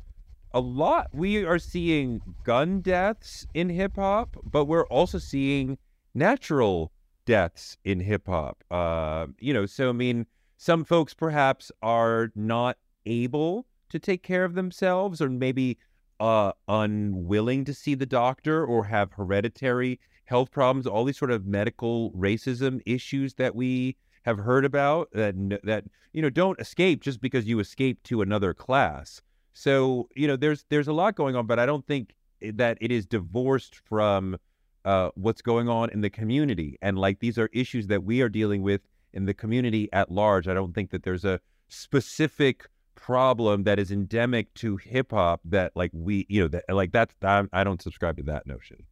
a 0.54 0.60
lot 0.60 1.08
we 1.12 1.44
are 1.44 1.58
seeing 1.58 2.20
gun 2.44 2.80
deaths 2.80 3.46
in 3.54 3.70
hip 3.70 3.96
hop, 3.96 4.36
but 4.44 4.66
we're 4.66 4.86
also 4.86 5.18
seeing 5.18 5.78
natural 6.14 6.92
deaths 7.24 7.76
in 7.84 8.00
hip 8.00 8.26
hop. 8.26 8.62
Uh, 8.70 9.26
you 9.38 9.52
know, 9.52 9.66
so 9.66 9.88
I 9.88 9.92
mean, 9.92 10.26
some 10.56 10.84
folks 10.84 11.14
perhaps 11.14 11.72
are 11.82 12.30
not 12.34 12.76
able 13.06 13.66
to 13.88 13.98
take 13.98 14.22
care 14.22 14.44
of 14.44 14.54
themselves 14.54 15.20
or 15.20 15.28
maybe 15.28 15.78
uh, 16.20 16.52
unwilling 16.68 17.64
to 17.64 17.74
see 17.74 17.94
the 17.94 18.06
doctor 18.06 18.64
or 18.64 18.84
have 18.84 19.12
hereditary 19.12 19.98
health 20.26 20.50
problems, 20.50 20.86
all 20.86 21.04
these 21.04 21.18
sort 21.18 21.30
of 21.30 21.46
medical 21.46 22.12
racism 22.12 22.80
issues 22.86 23.34
that 23.34 23.54
we 23.54 23.96
have 24.22 24.38
heard 24.38 24.64
about 24.64 25.11
that 25.12 25.34
that 25.64 25.84
you 26.12 26.22
know 26.22 26.30
don't 26.30 26.61
escape 26.61 27.03
just 27.03 27.20
because 27.20 27.46
you 27.46 27.59
escape 27.59 28.03
to 28.05 28.22
another 28.22 28.55
class. 28.55 29.20
So 29.55 30.09
you 30.14 30.26
know 30.26 30.36
there's 30.36 30.64
there's 30.68 30.88
a 30.88 30.92
lot 30.92 31.14
going 31.14 31.36
on, 31.36 31.46
but 31.46 31.59
I 31.59 31.66
don't 31.66 31.86
think 31.86 32.14
that 32.40 32.78
it 32.80 32.90
is 32.90 33.07
divorced 33.07 33.76
from 33.76 34.36
uh, 34.84 35.11
what's 35.14 35.42
going 35.42 35.68
on 35.68 35.90
in 35.90 36.00
the 36.00 36.11
community. 36.11 36.78
And 36.82 36.98
like 36.98 37.20
these 37.20 37.38
are 37.38 37.48
issues 37.53 37.86
that 37.88 38.03
we 38.05 38.20
are 38.20 38.28
dealing 38.28 38.62
with 38.62 38.80
in 39.12 39.26
the 39.26 39.34
community 39.34 39.88
at 39.92 40.11
large. 40.11 40.48
I 40.48 40.55
don't 40.55 40.74
think 40.74 40.90
that 40.90 41.03
there's 41.03 41.24
a 41.24 41.40
specific 41.68 42.68
problem 42.94 43.64
that 43.64 43.78
is 43.78 43.90
endemic 43.90 44.53
to 44.55 44.76
hip 44.76 45.12
hop 45.12 45.40
that 45.44 45.72
like 45.74 45.90
we 45.94 46.26
you 46.28 46.42
know 46.42 46.48
that 46.48 46.64
like 46.68 46.92
that's 46.92 47.14
I, 47.22 47.44
I 47.53 47.64
don't 47.64 47.80
subscribe 47.80 48.16
to 48.18 48.22
that 48.24 48.46
notion. 48.46 48.84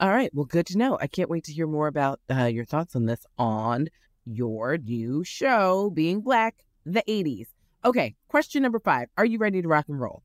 All 0.00 0.10
right. 0.10 0.30
Well, 0.34 0.44
good 0.44 0.66
to 0.66 0.78
know. 0.78 0.98
I 1.00 1.06
can't 1.06 1.30
wait 1.30 1.44
to 1.44 1.52
hear 1.52 1.66
more 1.66 1.86
about 1.86 2.20
uh, 2.30 2.44
your 2.44 2.64
thoughts 2.64 2.96
on 2.96 3.06
this 3.06 3.24
on 3.38 3.88
your 4.24 4.76
new 4.76 5.22
show, 5.22 5.90
Being 5.90 6.20
Black, 6.20 6.64
the 6.84 7.04
80s. 7.08 7.46
Okay. 7.84 8.14
Question 8.28 8.62
number 8.62 8.78
five 8.78 9.08
Are 9.16 9.24
you 9.24 9.38
ready 9.38 9.62
to 9.62 9.68
rock 9.68 9.86
and 9.88 10.00
roll? 10.00 10.22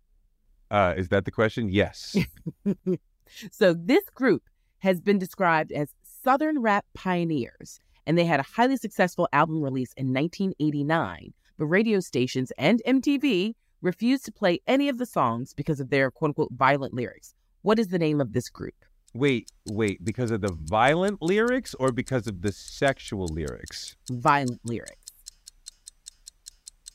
Uh, 0.71 0.93
is 0.97 1.09
that 1.09 1.25
the 1.25 1.31
question? 1.31 1.69
Yes. 1.69 2.15
so, 3.51 3.73
this 3.73 4.03
group 4.13 4.43
has 4.79 5.01
been 5.01 5.17
described 5.17 5.71
as 5.71 5.93
Southern 6.03 6.61
rap 6.61 6.85
pioneers, 6.93 7.79
and 8.05 8.17
they 8.17 8.25
had 8.25 8.39
a 8.39 8.43
highly 8.43 8.77
successful 8.77 9.27
album 9.33 9.61
release 9.61 9.93
in 9.93 10.13
1989. 10.13 11.33
But 11.57 11.65
radio 11.65 11.99
stations 11.99 12.51
and 12.57 12.81
MTV 12.87 13.55
refused 13.81 14.25
to 14.25 14.31
play 14.31 14.59
any 14.67 14.89
of 14.89 14.97
the 14.97 15.05
songs 15.05 15.53
because 15.53 15.79
of 15.79 15.89
their 15.89 16.11
quote 16.11 16.29
unquote 16.29 16.51
violent 16.53 16.93
lyrics. 16.93 17.33
What 17.61 17.79
is 17.79 17.89
the 17.89 17.99
name 17.99 18.21
of 18.21 18.33
this 18.33 18.49
group? 18.49 18.75
wait, 19.13 19.51
wait. 19.67 20.03
Because 20.03 20.31
of 20.31 20.41
the 20.41 20.51
violent 20.51 21.21
lyrics 21.21 21.73
or 21.79 21.91
because 21.91 22.27
of 22.27 22.41
the 22.41 22.51
sexual 22.51 23.27
lyrics? 23.27 23.95
Violent 24.09 24.61
lyrics. 24.63 25.08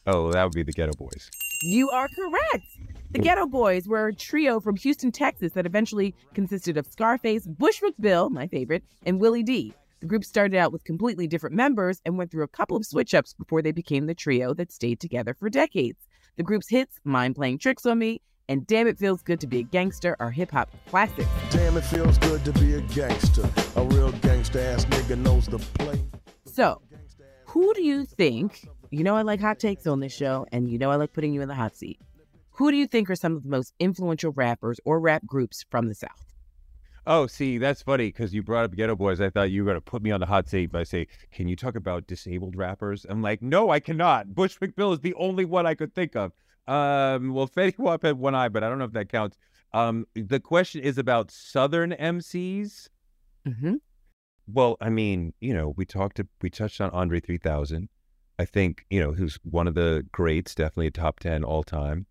Oh, 0.07 0.31
that 0.33 0.45
would 0.45 0.53
be 0.53 0.63
the 0.63 0.73
Geto 0.73 0.97
Boys. 0.97 1.31
You 1.63 1.89
are 1.91 2.09
correct. 2.09 2.67
The 3.13 3.21
Geto 3.21 3.51
Boys 3.51 3.89
were 3.89 4.09
a 4.09 4.15
trio 4.15 4.61
from 4.61 4.77
Houston, 4.77 5.13
Texas 5.13 5.53
that 5.53 5.67
eventually 5.67 6.15
consisted 6.35 6.77
of 6.77 6.87
Scarface, 6.87 7.47
Bushwick 7.47 7.95
Bill, 7.99 8.29
my 8.29 8.47
favorite, 8.47 8.85
and 9.07 9.19
Willie 9.21 9.43
D. 9.43 9.73
The 10.01 10.07
group 10.07 10.25
started 10.25 10.59
out 10.59 10.73
with 10.73 10.85
completely 10.85 11.27
different 11.27 11.57
members 11.57 12.03
and 12.05 12.19
went 12.19 12.31
through 12.31 12.45
a 12.45 12.49
couple 12.49 12.77
of 12.77 12.85
switch 12.85 13.15
ups 13.15 13.33
before 13.33 13.63
they 13.63 13.73
became 13.73 14.07
the 14.07 14.15
trio 14.15 14.53
that 14.55 14.73
stayed 14.73 15.01
together 15.01 15.33
for 15.33 15.49
decades. 15.49 15.99
The 16.37 16.43
group's 16.43 16.69
hits, 16.69 17.01
Mind 17.05 17.37
Playing 17.37 17.59
Tricks 17.59 17.87
on 17.87 18.01
Me, 18.01 18.21
and 18.49 18.67
Damn 18.67 18.87
It 18.87 18.99
Feels 18.99 19.23
Good 19.23 19.41
to 19.41 19.47
Be 19.47 19.61
a 19.61 19.63
Gangster, 19.63 20.17
are 20.21 20.31
hip 20.31 20.51
hop 20.51 20.71
classics. 20.87 21.29
Damn, 21.49 21.79
it 21.79 21.85
feels 21.85 22.19
good 22.19 22.45
to 22.45 22.53
be 22.53 22.75
a 22.75 22.83
gangster. 22.83 23.49
A 23.77 23.85
real 23.85 24.13
gangster 24.13 24.61
ass 24.61 24.85
nigga 24.85 25.17
knows 25.17 25.47
the 25.47 25.59
play. 25.59 25.99
So, 26.45 26.83
who 27.47 27.73
do 27.73 27.83
you 27.83 28.05
think? 28.05 28.69
You 28.91 29.05
know, 29.05 29.17
I 29.17 29.23
like 29.23 29.41
hot 29.41 29.59
takes 29.59 29.87
on 29.87 30.01
this 30.01 30.13
show, 30.13 30.47
and 30.53 30.71
you 30.71 30.79
know, 30.79 30.91
I 30.91 30.97
like 30.97 31.13
putting 31.13 31.33
you 31.33 31.43
in 31.43 31.49
the 31.49 31.55
hot 31.55 31.77
seat. 31.77 32.01
Who 32.53 32.71
do 32.71 32.77
you 32.77 32.87
think 32.87 33.11
are 33.11 33.17
some 33.17 33.37
of 33.37 33.43
the 33.43 33.49
most 33.49 33.75
influential 33.81 34.33
rappers 34.33 34.79
or 34.85 35.01
rap 35.01 35.27
groups 35.27 35.65
from 35.71 35.89
the 35.89 35.95
South? 35.95 36.35
Oh, 37.07 37.27
see, 37.27 37.59
that's 37.59 37.83
funny 37.83 38.09
because 38.09 38.33
you 38.33 38.43
brought 38.43 38.65
up 38.65 38.73
Geto 38.73 38.97
Boys. 38.97 39.21
I 39.21 39.29
thought 39.29 39.51
you 39.51 39.63
were 39.63 39.73
going 39.73 39.77
to 39.77 39.91
put 39.91 40.03
me 40.03 40.11
on 40.11 40.21
the 40.21 40.27
hot 40.27 40.49
seat 40.49 40.67
by 40.67 40.85
saying, 40.85 41.09
"Can 41.33 41.49
you 41.49 41.57
talk 41.57 41.75
about 41.75 42.07
disabled 42.07 42.57
rappers?" 42.57 43.05
I'm 43.09 43.21
like, 43.21 43.43
"No, 43.43 43.71
I 43.71 43.81
cannot." 43.81 44.35
Bushwick 44.35 44.75
Bill 44.75 44.93
is 44.93 45.01
the 45.01 45.15
only 45.15 45.45
one 45.45 45.67
I 45.67 45.75
could 45.75 45.95
think 45.95 46.17
of. 46.17 46.33
Um, 46.67 47.35
well, 47.35 47.49
Fetty 47.57 47.79
Wap 47.79 48.03
had 48.03 48.19
one 48.19 48.35
eye, 48.35 48.49
but 48.49 48.65
I 48.65 48.69
don't 48.69 48.79
know 48.79 48.87
if 48.87 48.93
that 48.93 49.11
counts. 49.11 49.37
Um, 49.75 50.07
the 50.15 50.41
question 50.41 50.81
is 50.81 50.97
about 50.97 51.31
Southern 51.31 51.91
MCs. 51.93 52.89
Mm-hmm. 53.47 53.75
Well, 54.47 54.77
I 54.81 54.89
mean, 54.89 55.35
you 55.41 55.53
know, 55.53 55.75
we 55.77 55.85
talked 55.85 56.17
to, 56.19 56.29
we 56.41 56.49
touched 56.49 56.81
on 56.81 56.91
Andre 56.91 57.21
3000. 57.21 57.89
I 58.39 58.45
think, 58.45 58.85
you 58.91 59.01
know, 59.01 59.13
who's 59.13 59.39
one 59.45 59.69
of 59.69 59.75
the 59.75 60.07
greats, 60.13 60.55
definitely 60.55 60.89
a 60.89 60.91
top 60.91 61.21
10 61.21 61.45
all 61.45 61.63
time. 61.63 62.07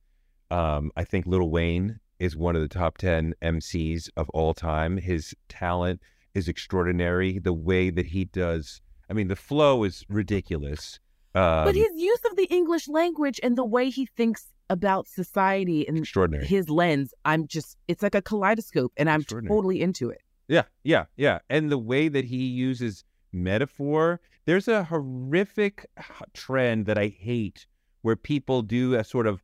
Um, 0.52 0.92
I 0.96 1.04
think 1.04 1.26
Lil 1.26 1.50
Wayne 1.50 2.00
is 2.20 2.38
one 2.38 2.56
of 2.56 2.62
the 2.62 2.68
top 2.68 2.98
10 2.98 3.34
MCs 3.42 4.10
of 4.16 4.30
all 4.30 4.54
time. 4.54 4.98
His 4.98 5.34
talent 5.50 6.02
is 6.34 6.48
extraordinary. 6.48 7.40
The 7.40 7.54
way 7.54 7.90
that 7.90 8.08
he 8.08 8.26
does, 8.26 8.82
I 9.10 9.14
mean, 9.14 9.28
the 9.28 9.36
flow 9.36 9.84
is 9.84 10.06
ridiculous. 10.08 11.00
Um, 11.36 11.66
but 11.66 11.76
his 11.76 11.90
use 11.96 12.22
of 12.30 12.38
the 12.38 12.46
English 12.46 12.88
language 12.88 13.40
and 13.44 13.58
the 13.58 13.66
way 13.66 13.90
he 13.90 14.06
thinks 14.06 14.48
about 14.70 15.08
society 15.08 15.88
and 15.88 15.98
Extraordinary. 15.98 16.46
his 16.46 16.70
lens, 16.70 17.14
I'm 17.26 17.48
just, 17.48 17.78
it's 17.88 18.02
like 18.02 18.16
a 18.16 18.22
kaleidoscope, 18.22 18.94
and 18.96 19.10
I'm 19.10 19.24
totally 19.24 19.82
into 19.82 20.10
it. 20.10 20.22
Yeah, 20.48 20.64
yeah, 20.84 21.06
yeah. 21.16 21.40
And 21.50 21.72
the 21.72 21.78
way 21.78 22.08
that 22.08 22.26
he 22.26 22.46
uses 22.46 23.04
metaphor, 23.32 24.22
there's 24.46 24.68
a 24.68 24.84
horrific 24.86 25.88
trend 26.34 26.86
that 26.86 26.98
I 26.98 27.08
hate 27.08 27.66
where 28.02 28.16
people 28.16 28.62
do 28.62 28.96
a 28.96 29.04
sort 29.04 29.28
of, 29.28 29.42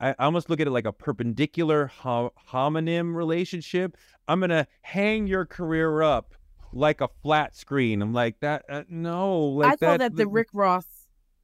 I 0.00 0.14
almost 0.18 0.50
look 0.50 0.60
at 0.60 0.66
it 0.66 0.70
like 0.70 0.86
a 0.86 0.92
perpendicular 0.92 1.86
ho- 1.86 2.32
homonym 2.50 3.14
relationship. 3.14 3.96
I'm 4.28 4.40
going 4.40 4.50
to 4.50 4.66
hang 4.82 5.26
your 5.26 5.46
career 5.46 6.02
up 6.02 6.34
like 6.72 7.00
a 7.00 7.08
flat 7.22 7.56
screen. 7.56 8.02
I'm 8.02 8.12
like, 8.12 8.40
that, 8.40 8.64
uh, 8.68 8.82
no. 8.88 9.38
Like 9.40 9.72
I 9.72 9.76
call 9.76 9.98
that 9.98 10.16
the 10.16 10.26
Rick 10.26 10.48
Ross 10.52 10.86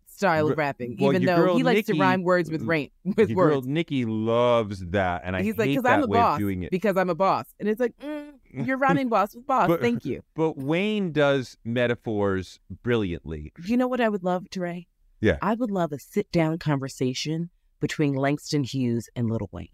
style 0.06 0.50
of 0.50 0.58
rapping, 0.58 0.96
well, 1.00 1.14
even 1.14 1.24
though 1.24 1.56
he 1.56 1.62
likes 1.62 1.86
to 1.86 1.94
rhyme 1.94 2.22
words 2.22 2.50
with 2.50 2.62
rain 2.62 2.90
with 3.04 3.30
your 3.30 3.36
words. 3.36 3.54
girl 3.66 3.72
Nikki 3.72 4.04
loves 4.04 4.84
that. 4.90 5.22
And 5.24 5.34
I 5.34 5.42
He's 5.42 5.54
hate 5.54 5.58
like, 5.58 5.68
because 5.70 5.84
I'm 5.86 6.02
a 6.02 6.08
boss. 6.08 6.38
doing 6.38 6.62
it. 6.62 6.70
Because 6.70 6.96
I'm 6.96 7.08
a 7.08 7.14
boss, 7.14 7.46
and 7.58 7.68
it's 7.68 7.80
like, 7.80 7.96
mm, 7.98 8.29
you're 8.52 8.78
rhyming 8.78 9.08
boss 9.08 9.34
with 9.34 9.46
boss. 9.46 9.68
But- 9.68 9.80
Thank 9.80 10.04
you. 10.04 10.22
But 10.34 10.58
Wayne 10.58 11.12
does 11.12 11.56
metaphors 11.64 12.60
brilliantly. 12.82 13.52
You 13.64 13.76
know 13.76 13.88
what 13.88 14.00
I 14.00 14.08
would 14.08 14.24
love, 14.24 14.44
Touré? 14.50 14.86
Yeah. 15.20 15.36
I 15.42 15.54
would 15.54 15.70
love 15.70 15.92
a 15.92 15.98
sit 15.98 16.30
down 16.32 16.58
conversation 16.58 17.50
between 17.80 18.14
Langston 18.14 18.64
Hughes 18.64 19.08
and 19.14 19.30
Lil 19.30 19.48
Wayne. 19.52 19.68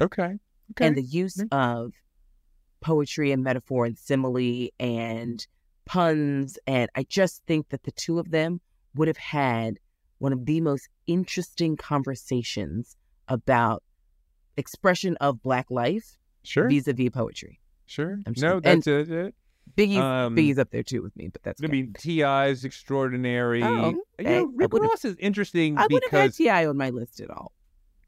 Okay. 0.00 0.38
okay. 0.72 0.86
And 0.86 0.96
the 0.96 1.02
use 1.02 1.36
mm-hmm. 1.36 1.54
of 1.54 1.92
poetry 2.80 3.32
and 3.32 3.42
metaphor 3.42 3.86
and 3.86 3.98
simile 3.98 4.68
and 4.78 5.46
puns. 5.84 6.58
And 6.66 6.90
I 6.94 7.04
just 7.04 7.42
think 7.46 7.70
that 7.70 7.84
the 7.84 7.92
two 7.92 8.18
of 8.18 8.30
them 8.30 8.60
would 8.94 9.08
have 9.08 9.16
had 9.16 9.78
one 10.18 10.32
of 10.32 10.46
the 10.46 10.60
most 10.60 10.88
interesting 11.06 11.76
conversations 11.76 12.96
about 13.28 13.82
expression 14.56 15.16
of 15.20 15.42
Black 15.42 15.70
life 15.70 16.18
Sure. 16.42 16.68
vis 16.68 16.88
a 16.88 16.92
vis 16.92 17.10
poetry. 17.10 17.60
Sure. 17.88 18.20
I'm 18.26 18.34
just- 18.34 18.42
no, 18.42 18.54
and 18.56 18.82
that's 18.82 18.86
it. 18.86 19.10
it. 19.10 19.34
Biggie's, 19.76 19.98
Um, 19.98 20.34
Biggie's 20.34 20.58
up 20.58 20.70
there 20.70 20.82
too 20.82 21.02
with 21.02 21.14
me, 21.16 21.28
but 21.28 21.42
that's 21.42 21.62
I 21.62 21.66
okay. 21.66 21.72
mean, 21.72 21.92
T.I. 21.98 22.46
is 22.48 22.64
extraordinary. 22.64 23.62
Oh, 23.62 23.90
You 23.90 24.04
okay. 24.18 24.30
know, 24.30 24.48
I 24.50 24.52
Rick 24.56 24.72
would've- 24.72 24.88
Ross 24.88 25.04
is 25.04 25.14
interesting 25.18 25.76
I 25.76 25.86
would 25.90 26.02
have 26.04 26.10
had 26.10 26.22
because 26.28 26.36
T.I. 26.36 26.66
on 26.66 26.76
my 26.76 26.90
list 26.90 27.20
at 27.20 27.30
all. 27.30 27.52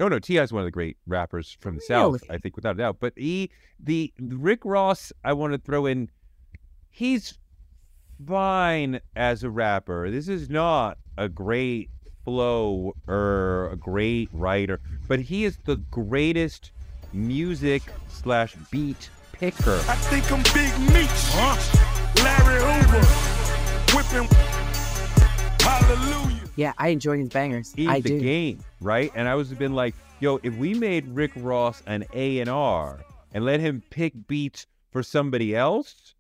no, 0.01 0.09
no, 0.09 0.19
T.I. 0.19 0.43
is 0.43 0.53
one 0.53 0.63
of 0.63 0.67
the 0.67 0.71
great 0.71 0.97
rappers 1.07 1.57
from 1.61 1.75
the 1.77 1.81
South. 1.83 2.23
Really? 2.23 2.35
I 2.35 2.39
think 2.39 2.57
without 2.57 2.77
a 2.77 2.79
doubt. 2.79 2.97
But 3.01 3.13
he, 3.17 3.51
the 3.79 4.13
Rick 4.19 4.65
Ross, 4.65 5.13
I 5.23 5.33
want 5.35 5.53
to 5.53 5.59
throw 5.59 5.85
in. 5.87 6.09
He's 6.89 7.39
fine 8.27 9.01
as 9.17 9.43
a 9.45 9.51
rapper. 9.51 10.11
This 10.11 10.29
is 10.29 10.49
not 10.51 10.99
a 11.17 11.29
great 11.29 11.91
flow 12.25 12.95
or 13.07 13.69
a 13.71 13.77
great 13.77 14.29
writer, 14.33 14.81
but 15.09 15.21
he 15.21 15.45
is 15.45 15.59
the 15.65 15.77
greatest 15.77 16.73
music 17.13 17.83
slash 18.09 18.55
beat 18.71 19.11
picker. 19.41 19.77
I 19.89 19.95
think 19.97 20.31
I'm 20.31 20.43
Big 20.55 20.71
Meech. 20.93 21.35
Larry 22.23 22.61
Hoover. 22.61 23.01
Whipping. 23.97 24.29
Hallelujah. 25.61 26.41
Yeah, 26.57 26.73
I 26.77 26.89
enjoy 26.89 27.19
his 27.19 27.31
bangers. 27.31 27.73
He's 27.75 27.89
I 27.89 28.01
the 28.01 28.11
do. 28.11 28.21
game, 28.21 28.63
right? 28.83 29.11
And 29.15 29.27
I 29.27 29.35
was 29.35 29.51
been 29.55 29.73
like, 29.75 29.95
yo, 30.21 30.39
if 30.43 30.55
we 30.57 30.75
made 30.75 31.09
Rick 31.09 31.33
Ross 31.37 31.83
an 31.87 32.05
A 32.13 32.41
and 32.41 32.51
R 32.51 33.01
and 33.33 33.45
let 33.47 33.61
him 33.61 33.83
pick 33.89 34.13
beats 34.29 34.67
for 34.93 35.03
somebody 35.03 35.57
else, 35.57 36.15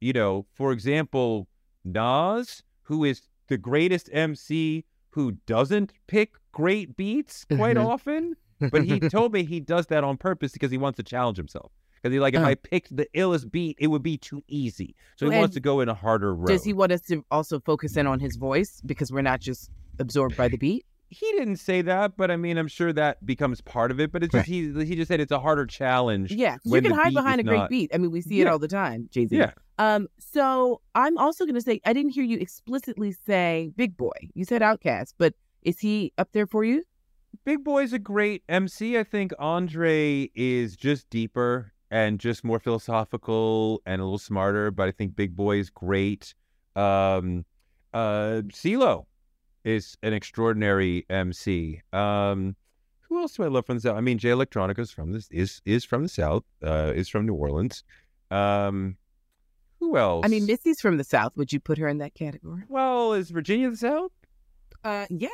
you 0.00 0.12
know, 0.12 0.44
for 0.52 0.72
example, 0.72 1.46
Nas, 1.84 2.64
who 2.82 3.04
is 3.04 3.22
the 3.46 3.56
greatest 3.56 4.10
MC 4.12 4.84
who 5.10 5.32
doesn't 5.46 5.92
pick 6.08 6.32
great 6.50 6.96
beats 6.96 7.44
quite 7.54 7.76
Mhm. 7.76 7.86
often, 7.86 8.36
but 8.72 8.82
he 8.84 8.98
told 9.10 9.32
me 9.32 9.44
he 9.44 9.60
does 9.60 9.86
that 9.86 10.02
on 10.02 10.16
purpose 10.16 10.50
because 10.52 10.72
he 10.72 10.78
wants 10.78 10.96
to 10.96 11.04
challenge 11.04 11.36
himself. 11.36 11.70
Because 12.04 12.12
he's 12.12 12.20
like, 12.20 12.34
if 12.34 12.40
Oh. 12.42 12.44
I 12.44 12.54
picked 12.54 12.94
the 12.94 13.06
illest 13.14 13.50
beat, 13.50 13.78
it 13.80 13.86
would 13.86 14.02
be 14.02 14.18
too 14.18 14.44
easy. 14.46 14.94
So 15.16 15.24
he 15.24 15.30
Well, 15.30 15.40
wants 15.40 15.54
to 15.54 15.60
go 15.60 15.80
in 15.80 15.88
a 15.88 15.94
harder 15.94 16.34
road. 16.34 16.48
Does 16.48 16.62
he 16.62 16.74
want 16.74 16.92
us 16.92 17.00
to 17.08 17.24
also 17.30 17.60
focus 17.60 17.96
in 17.96 18.06
on 18.06 18.20
his 18.20 18.36
voice 18.36 18.82
because 18.84 19.10
we're 19.10 19.22
not 19.22 19.40
just 19.40 19.70
absorbed 19.98 20.36
by 20.36 20.48
the 20.48 20.58
beat? 20.58 20.84
he 21.10 21.30
didn't 21.38 21.56
say 21.58 21.80
that, 21.80 22.16
but 22.16 22.28
I 22.30 22.36
mean, 22.36 22.58
I'm 22.58 22.66
sure 22.66 22.92
that 22.92 23.24
becomes 23.24 23.60
part 23.60 23.90
of 23.92 24.00
it. 24.00 24.10
But 24.10 24.24
it's 24.24 24.32
just 24.32 24.46
he 24.46 24.72
he 24.84 24.96
just 24.96 25.06
said 25.08 25.20
it's 25.20 25.30
a 25.30 25.38
harder 25.38 25.64
challenge. 25.64 26.32
Yeah, 26.32 26.56
you 26.64 26.82
can 26.82 26.90
hide 26.92 27.14
behind 27.14 27.40
a 27.40 27.44
great 27.44 27.56
not- 27.58 27.70
beat. 27.70 27.90
I 27.94 27.98
mean, 27.98 28.10
we 28.10 28.20
see 28.20 28.40
it 28.40 28.48
all 28.48 28.58
the 28.58 28.66
time, 28.68 29.08
Jay 29.12 29.26
Z. 29.26 29.36
Yeah. 29.36 29.52
Um. 29.78 30.08
So 30.18 30.80
I'm 30.96 31.16
also 31.16 31.44
going 31.44 31.54
to 31.54 31.60
say 31.60 31.80
I 31.86 31.92
didn't 31.92 32.12
hear 32.12 32.24
you 32.24 32.38
explicitly 32.38 33.12
say 33.12 33.70
Big 33.76 33.96
Boy. 33.96 34.10
You 34.34 34.44
said 34.44 34.60
OutKast, 34.60 35.14
but 35.16 35.34
is 35.62 35.78
he 35.78 36.12
up 36.18 36.30
there 36.32 36.46
for 36.48 36.64
you? 36.64 36.82
Big 37.44 37.62
Boy's 37.62 37.92
a 37.92 37.98
great 38.00 38.42
MC. 38.48 38.98
I 38.98 39.04
think 39.04 39.32
Andre 39.38 40.30
is 40.34 40.74
just 40.74 41.08
deeper 41.10 41.73
and 41.94 42.18
just 42.18 42.42
more 42.42 42.58
philosophical 42.58 43.80
and 43.86 44.00
a 44.00 44.04
little 44.04 44.18
smarter. 44.18 44.72
But 44.72 44.88
I 44.88 44.90
think 44.90 45.14
Big 45.14 45.36
Boy 45.36 45.58
is 45.58 45.70
great. 45.70 46.34
Um, 46.74 47.44
uh, 47.94 48.42
CeeLo 48.52 49.06
is 49.64 49.96
an 50.02 50.12
extraordinary 50.12 51.06
MC. 51.08 51.82
Um, 51.92 52.56
who 53.02 53.20
else 53.20 53.36
do 53.36 53.44
I 53.44 53.46
love 53.46 53.66
from 53.66 53.76
the 53.76 53.82
South? 53.82 53.96
I 53.96 54.00
mean, 54.00 54.18
Jay 54.18 54.30
Electronica 54.30 54.80
is 54.80 54.90
from 54.90 55.12
this 55.12 55.28
is 55.30 55.62
is 55.64 55.84
from 55.84 56.02
the 56.02 56.08
South. 56.08 56.42
Uh, 56.60 56.92
is 56.96 57.08
from 57.08 57.26
New 57.26 57.34
Orleans. 57.34 57.84
Um, 58.32 58.96
who 59.78 59.96
else? 59.96 60.24
I 60.24 60.28
mean, 60.28 60.46
Missy's 60.46 60.80
from 60.80 60.96
the 60.96 61.04
South. 61.04 61.36
Would 61.36 61.52
you 61.52 61.60
put 61.60 61.78
her 61.78 61.86
in 61.86 61.98
that 61.98 62.14
category? 62.14 62.64
well, 62.68 63.12
is 63.12 63.30
Virginia 63.30 63.70
the 63.70 63.76
South? 63.76 64.10
Uh, 64.82 65.06
yeah. 65.10 65.28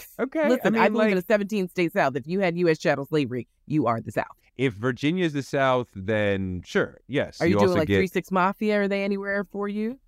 Okay. 0.20 0.48
Listen, 0.48 0.76
I 0.76 0.80
I, 0.80 0.82
mean, 0.84 0.92
believe 0.92 1.12
in 1.12 1.18
a 1.18 1.22
17 1.22 1.68
state 1.68 1.92
South. 1.92 2.16
If 2.16 2.26
you 2.26 2.40
had 2.40 2.56
U.S. 2.58 2.78
chattel 2.78 3.06
slavery, 3.06 3.48
you 3.66 3.86
are 3.86 4.00
the 4.00 4.12
South. 4.12 4.26
If 4.56 4.74
Virginia 4.74 5.24
is 5.24 5.32
the 5.32 5.42
South, 5.42 5.88
then 5.94 6.62
sure, 6.64 7.00
yes. 7.08 7.40
Are 7.40 7.46
you, 7.46 7.56
also 7.56 7.68
doing 7.68 7.78
like 7.78 7.88
get, 7.88 7.98
Three 7.98 8.06
Six 8.06 8.30
Mafia? 8.30 8.82
Are 8.82 8.88
they 8.88 9.02
anywhere 9.02 9.44
for 9.50 9.68
you? 9.68 9.98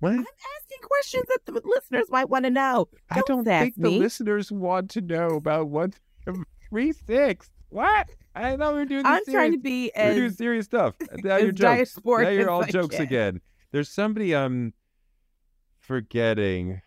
What? 0.00 0.12
I'm 0.12 0.20
asking 0.20 0.78
questions 0.82 1.24
that 1.28 1.46
the 1.46 1.60
listeners 1.64 2.06
might 2.10 2.28
want 2.28 2.44
to 2.44 2.50
know. 2.50 2.88
I 3.10 3.22
don't 3.26 3.44
sass 3.44 3.64
think 3.64 3.74
the 3.76 3.98
listeners 3.98 4.52
want 4.52 4.90
to 4.90 5.00
know 5.00 5.28
about 5.30 5.68
what 5.68 5.94
three 6.70 6.92
six. 6.92 7.50
What? 7.70 8.08
I 8.34 8.56
thought 8.56 8.74
we 8.74 8.78
were 8.80 8.84
doing. 8.86 9.04
I'm 9.04 9.22
this 9.26 9.34
trying 9.34 9.52
to 9.52 9.58
be 9.58 9.90
we're 9.96 10.14
doing 10.14 10.32
serious 10.32 10.66
stuff. 10.66 10.94
Now 11.24 11.36
you're 11.36 11.52
jokes. 11.52 11.98
Now 12.04 12.28
you're 12.28 12.50
all 12.50 12.64
jokes 12.64 12.98
again. 12.98 13.40
There's 13.72 13.88
somebody 13.88 14.34
I'm 14.34 14.72
forgetting. 15.80 16.80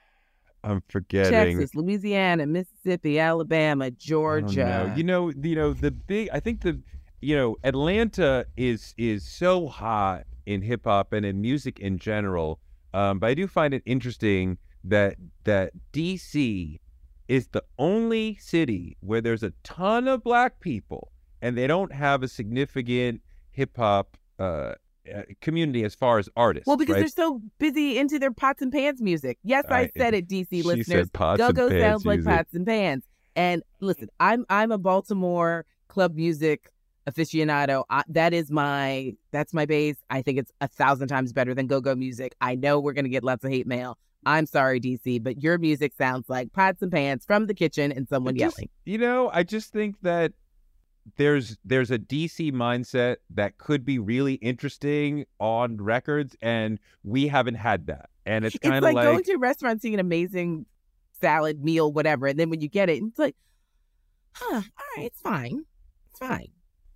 I'm 0.64 0.84
forgetting. 0.90 1.58
Texas, 1.58 1.76
Louisiana, 1.76 2.46
Mississippi, 2.46 3.20
Alabama, 3.20 3.86
don't 3.86 4.00
Georgia. 4.00 4.86
know. 4.88 4.94
You 4.96 5.04
know, 5.04 5.32
you 5.42 5.56
know 5.56 5.74
the 5.74 5.92
big. 5.92 6.30
I 6.32 6.40
think 6.40 6.62
the, 6.62 6.80
you 7.22 7.36
know, 7.36 7.58
Atlanta 7.64 8.46
is 8.58 8.94
is 8.98 9.28
so 9.28 9.68
hot 9.68 10.26
in 10.46 10.62
hip 10.62 10.86
hop 10.86 11.14
and 11.14 11.26
in 11.26 11.42
music 11.42 11.80
in 11.80 11.98
general. 11.98 12.60
Um, 12.94 13.20
but 13.20 13.28
I 13.28 13.34
do 13.34 13.48
find 13.48 13.74
it 13.74 13.84
interesting 13.86 14.58
that 14.84 15.16
that 15.46 15.72
DC 15.94 16.80
is 17.28 17.48
the 17.48 17.64
only 17.80 18.36
city 18.42 18.98
where 19.00 19.22
there's 19.22 19.44
a 19.44 19.54
ton 19.64 20.08
of 20.08 20.24
black 20.24 20.60
people 20.60 21.12
and 21.42 21.58
they 21.58 21.66
don't 21.68 21.94
have 21.94 22.24
a 22.24 22.28
significant 22.28 23.22
hip 23.52 23.78
hop 23.78 24.18
uh, 24.38 24.74
uh, 25.14 25.22
community 25.42 25.84
as 25.84 25.96
far 25.96 26.20
as 26.20 26.30
artists. 26.36 26.68
Well, 26.68 26.78
because 26.78 26.94
right? 26.96 27.00
they're 27.02 27.08
so 27.10 27.42
busy 27.60 27.98
into 27.98 28.20
their 28.20 28.32
pots 28.32 28.62
and 28.62 28.72
pans 28.72 29.02
music. 29.02 29.38
Yes, 29.44 29.66
I, 29.70 29.82
I- 29.82 29.92
said 29.98 30.14
it, 30.14 30.28
DC 30.28 30.64
listeners. 30.64 31.10
Go-go 31.10 31.70
pans 31.70 31.82
sounds 31.82 32.06
like 32.06 32.20
music. 32.20 32.34
pots 32.34 32.54
and 32.54 32.66
pans. 32.66 33.04
And 33.36 33.64
listen, 33.80 34.10
I'm 34.20 34.46
I'm 34.50 34.72
a 34.72 34.78
Baltimore 34.78 35.66
club 35.88 36.16
music 36.16 36.70
aficionado. 37.10 37.84
I, 37.90 38.04
that 38.10 38.34
is 38.34 38.52
my 38.52 39.14
that's 39.32 39.54
my 39.54 39.66
base. 39.66 39.98
I 40.10 40.22
think 40.22 40.38
it's 40.38 40.52
a 40.62 40.68
thousand 40.68 41.08
times 41.08 41.34
better 41.34 41.54
than 41.54 41.68
go-go 41.68 41.96
music. 41.96 42.36
I 42.42 42.56
know 42.56 42.80
we're 42.80 42.94
gonna 42.94 43.10
get 43.10 43.24
lots 43.24 43.44
of 43.44 43.52
hate 43.52 43.68
mail. 43.68 43.98
I'm 44.26 44.46
sorry, 44.46 44.80
DC, 44.80 45.24
but 45.24 45.42
your 45.42 45.58
music 45.58 45.94
sounds 45.98 46.30
like 46.30 46.54
pots 46.54 46.84
and 46.84 46.92
pans 46.92 47.26
from 47.26 47.48
the 47.48 47.56
kitchen 47.56 47.92
and 47.92 48.08
someone 48.08 48.38
Just- 48.38 48.58
yelling. 48.58 48.70
You 48.86 48.98
know, 49.00 49.32
I 49.34 49.44
just 49.44 49.72
think 49.72 49.96
that 50.04 50.34
there's 51.18 51.58
there's 51.66 51.92
a 51.92 52.00
DC 52.00 52.52
mindset 52.52 53.18
that 53.32 53.58
could 53.58 53.86
be 53.86 54.00
really 54.00 54.36
interesting 54.36 55.26
on 55.40 55.78
records, 55.78 56.36
and 56.42 56.80
we 57.04 57.28
haven't 57.28 57.56
had 57.56 57.88
that. 57.88 58.10
And 58.26 58.46
it's 58.46 58.56
It's 58.56 58.64
kind 58.64 58.78
of 58.86 58.94
like, 58.94 59.04
going 59.04 59.24
to 59.24 59.34
a 59.34 59.38
restaurant, 59.38 59.82
seeing 59.82 59.94
an 59.96 60.00
amazing 60.00 60.66
salad, 61.20 61.64
meal, 61.64 61.92
whatever, 61.92 62.28
and 62.28 62.40
then 62.40 62.50
when 62.50 62.62
you 62.62 62.68
get 62.70 62.90
it, 62.90 63.02
it's 63.02 63.20
like, 63.20 63.36
huh, 64.34 64.56
all 64.56 64.62
right, 64.98 65.06
it's 65.06 65.22
fine. 65.22 65.66
It's 66.10 66.20
fine. 66.20 66.48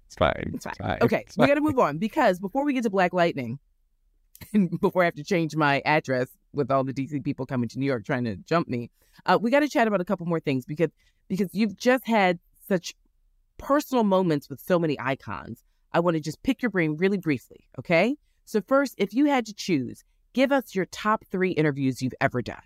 it's 0.07 0.15
fine, 0.15 0.51
It's 0.53 0.65
fine. 0.65 0.73
fine, 0.79 0.97
Okay, 1.01 1.23
it's 1.25 1.37
we 1.37 1.47
got 1.47 1.55
to 1.55 1.61
move 1.61 1.79
on 1.79 1.97
because 1.97 2.39
before 2.39 2.63
we 2.65 2.73
get 2.73 2.83
to 2.83 2.89
Black 2.89 3.13
Lightning, 3.13 3.59
and 4.53 4.79
before 4.81 5.01
I 5.01 5.05
have 5.05 5.15
to 5.15 5.23
change 5.23 5.55
my 5.55 5.81
address 5.85 6.27
with 6.53 6.69
all 6.69 6.83
the 6.83 6.93
DC 6.93 7.23
people 7.23 7.45
coming 7.45 7.69
to 7.69 7.79
New 7.79 7.85
York 7.85 8.05
trying 8.05 8.25
to 8.25 8.35
jump 8.35 8.67
me, 8.67 8.91
uh, 9.25 9.37
we 9.41 9.49
got 9.49 9.61
to 9.61 9.69
chat 9.69 9.87
about 9.87 10.01
a 10.01 10.05
couple 10.05 10.25
more 10.25 10.39
things 10.39 10.65
because 10.65 10.89
because 11.27 11.49
you've 11.53 11.75
just 11.77 12.05
had 12.05 12.39
such 12.67 12.93
personal 13.57 14.03
moments 14.03 14.49
with 14.49 14.59
so 14.59 14.79
many 14.79 14.99
icons. 14.99 15.63
I 15.93 15.99
want 15.99 16.15
to 16.15 16.21
just 16.21 16.43
pick 16.43 16.61
your 16.61 16.69
brain 16.69 16.97
really 16.97 17.17
briefly. 17.17 17.67
Okay, 17.79 18.15
so 18.45 18.61
first, 18.61 18.95
if 18.97 19.13
you 19.13 19.25
had 19.25 19.45
to 19.47 19.53
choose, 19.53 20.03
give 20.33 20.51
us 20.51 20.75
your 20.75 20.85
top 20.85 21.25
three 21.31 21.51
interviews 21.51 22.01
you've 22.01 22.13
ever 22.21 22.41
done. 22.41 22.61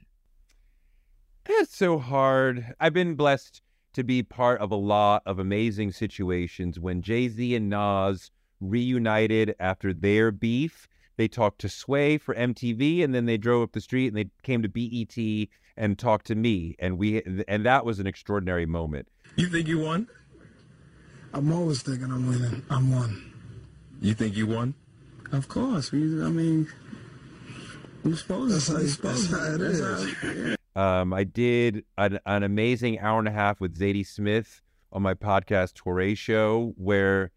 That's 1.46 1.76
so 1.76 1.98
hard. 1.98 2.74
I've 2.80 2.94
been 2.94 3.16
blessed 3.16 3.62
to 3.94 4.04
be 4.04 4.22
part 4.22 4.62
of 4.62 4.72
a 4.72 4.76
lot 4.76 5.24
of 5.26 5.40
amazing 5.40 5.92
situations. 5.92 6.80
When 6.80 7.02
Jay 7.02 7.28
Z 7.28 7.56
and 7.56 7.70
Nas 7.70 8.32
reunited 8.62 9.56
after 9.60 9.94
their 9.94 10.32
beef, 10.32 10.88
they 11.18 11.28
talked 11.28 11.60
to 11.62 11.70
Sway 11.70 12.18
for 12.18 12.36
MTV, 12.36 13.04
and 13.04 13.14
then 13.14 13.26
they 13.26 13.38
drove 13.38 13.64
up 13.64 13.72
the 13.74 13.82
street 13.82 14.08
and 14.08 14.18
they 14.18 14.30
came 14.44 14.62
to 14.62 14.70
BET 14.70 15.48
and 15.76 15.98
talked 15.98 16.28
to 16.28 16.36
me, 16.36 16.76
and 16.80 16.98
we 16.98 17.24
and 17.48 17.66
that 17.66 17.86
was 17.86 18.00
an 18.00 18.08
extraordinary 18.08 18.66
moment. 18.66 19.08
You 19.36 19.48
think 19.48 19.68
you 19.68 19.80
won? 19.80 20.08
I'm 21.34 21.52
always 21.52 21.82
thinking 21.82 22.12
I'm 22.12 22.28
winning. 22.28 22.64
I'm 22.70 22.92
one. 22.94 23.32
You 24.02 24.14
think 24.14 24.36
you 24.36 24.48
won? 24.48 24.74
Of 25.32 25.48
course. 25.48 25.92
We, 25.92 26.00
I 26.24 26.30
mean, 26.30 26.68
we're 28.04 28.16
supposed 28.16 28.54
That's 28.56 28.66
to. 28.68 28.72
how- 28.74 28.78
we're 28.80 28.88
supposed 28.88 29.30
that's 29.30 29.42
how 29.42 29.54
it 29.56 29.58
to. 29.60 30.52
is. 30.52 30.58
Um, 30.76 31.14
I 31.14 31.24
did 31.24 31.84
an, 31.98 32.20
an 32.26 32.44
amazing 32.44 33.00
hour 33.00 33.20
and 33.20 33.28
a 33.28 33.32
half 33.32 33.60
with 33.60 33.78
Zadie 33.78 34.06
Smith 34.08 34.62
on 34.92 35.02
my 35.02 35.14
podcast 35.14 35.74
Touré 35.74 36.18
Show, 36.18 36.74
where 36.78 37.32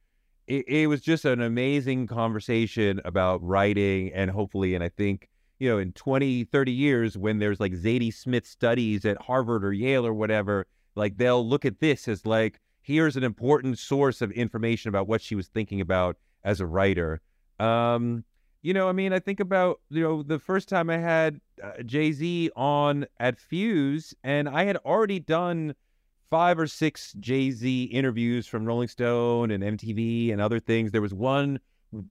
it, 0.46 0.66
it 0.68 0.86
was 0.86 1.00
just 1.00 1.24
an 1.24 1.40
amazing 1.42 2.06
conversation 2.06 3.00
about 3.04 3.42
writing 3.42 4.12
and 4.14 4.30
hopefully, 4.30 4.74
and 4.74 4.82
I 4.84 4.88
think, 4.90 5.28
you 5.58 5.68
know, 5.68 5.78
in 5.78 5.92
20, 5.92 6.44
30 6.44 6.72
years, 6.72 7.18
when 7.18 7.38
there's 7.40 7.60
like 7.60 7.72
Zadie 7.72 8.12
Smith 8.14 8.46
studies 8.46 9.04
at 9.04 9.20
Harvard 9.20 9.64
or 9.64 9.72
Yale 9.72 10.06
or 10.06 10.14
whatever, 10.14 10.66
like 10.94 11.16
they'll 11.18 11.46
look 11.46 11.64
at 11.64 11.80
this 11.80 12.06
as 12.08 12.24
like, 12.24 12.60
here's 12.82 13.16
an 13.16 13.24
important 13.24 13.78
source 13.78 14.20
of 14.20 14.30
information 14.32 14.88
about 14.88 15.06
what 15.06 15.22
she 15.22 15.34
was 15.34 15.48
thinking 15.48 15.80
about 15.80 16.16
as 16.44 16.60
a 16.60 16.66
writer. 16.66 17.20
Um, 17.58 18.24
you 18.62 18.74
know, 18.74 18.88
I 18.88 18.92
mean, 18.92 19.12
I 19.12 19.18
think 19.18 19.40
about, 19.40 19.80
you 19.90 20.02
know, 20.02 20.22
the 20.22 20.38
first 20.38 20.68
time 20.68 20.90
I 20.90 20.98
had 20.98 21.40
uh, 21.62 21.82
Jay 21.84 22.12
Z 22.12 22.50
on 22.54 23.06
at 23.18 23.38
Fuse, 23.38 24.14
and 24.22 24.48
I 24.48 24.64
had 24.64 24.76
already 24.78 25.18
done 25.18 25.74
five 26.30 26.58
or 26.58 26.66
six 26.66 27.12
Jay 27.14 27.50
Z 27.50 27.84
interviews 27.84 28.46
from 28.46 28.64
Rolling 28.64 28.88
Stone 28.88 29.50
and 29.50 29.62
MTV 29.62 30.32
and 30.32 30.40
other 30.40 30.60
things. 30.60 30.90
There 30.90 31.02
was 31.02 31.14
one 31.14 31.60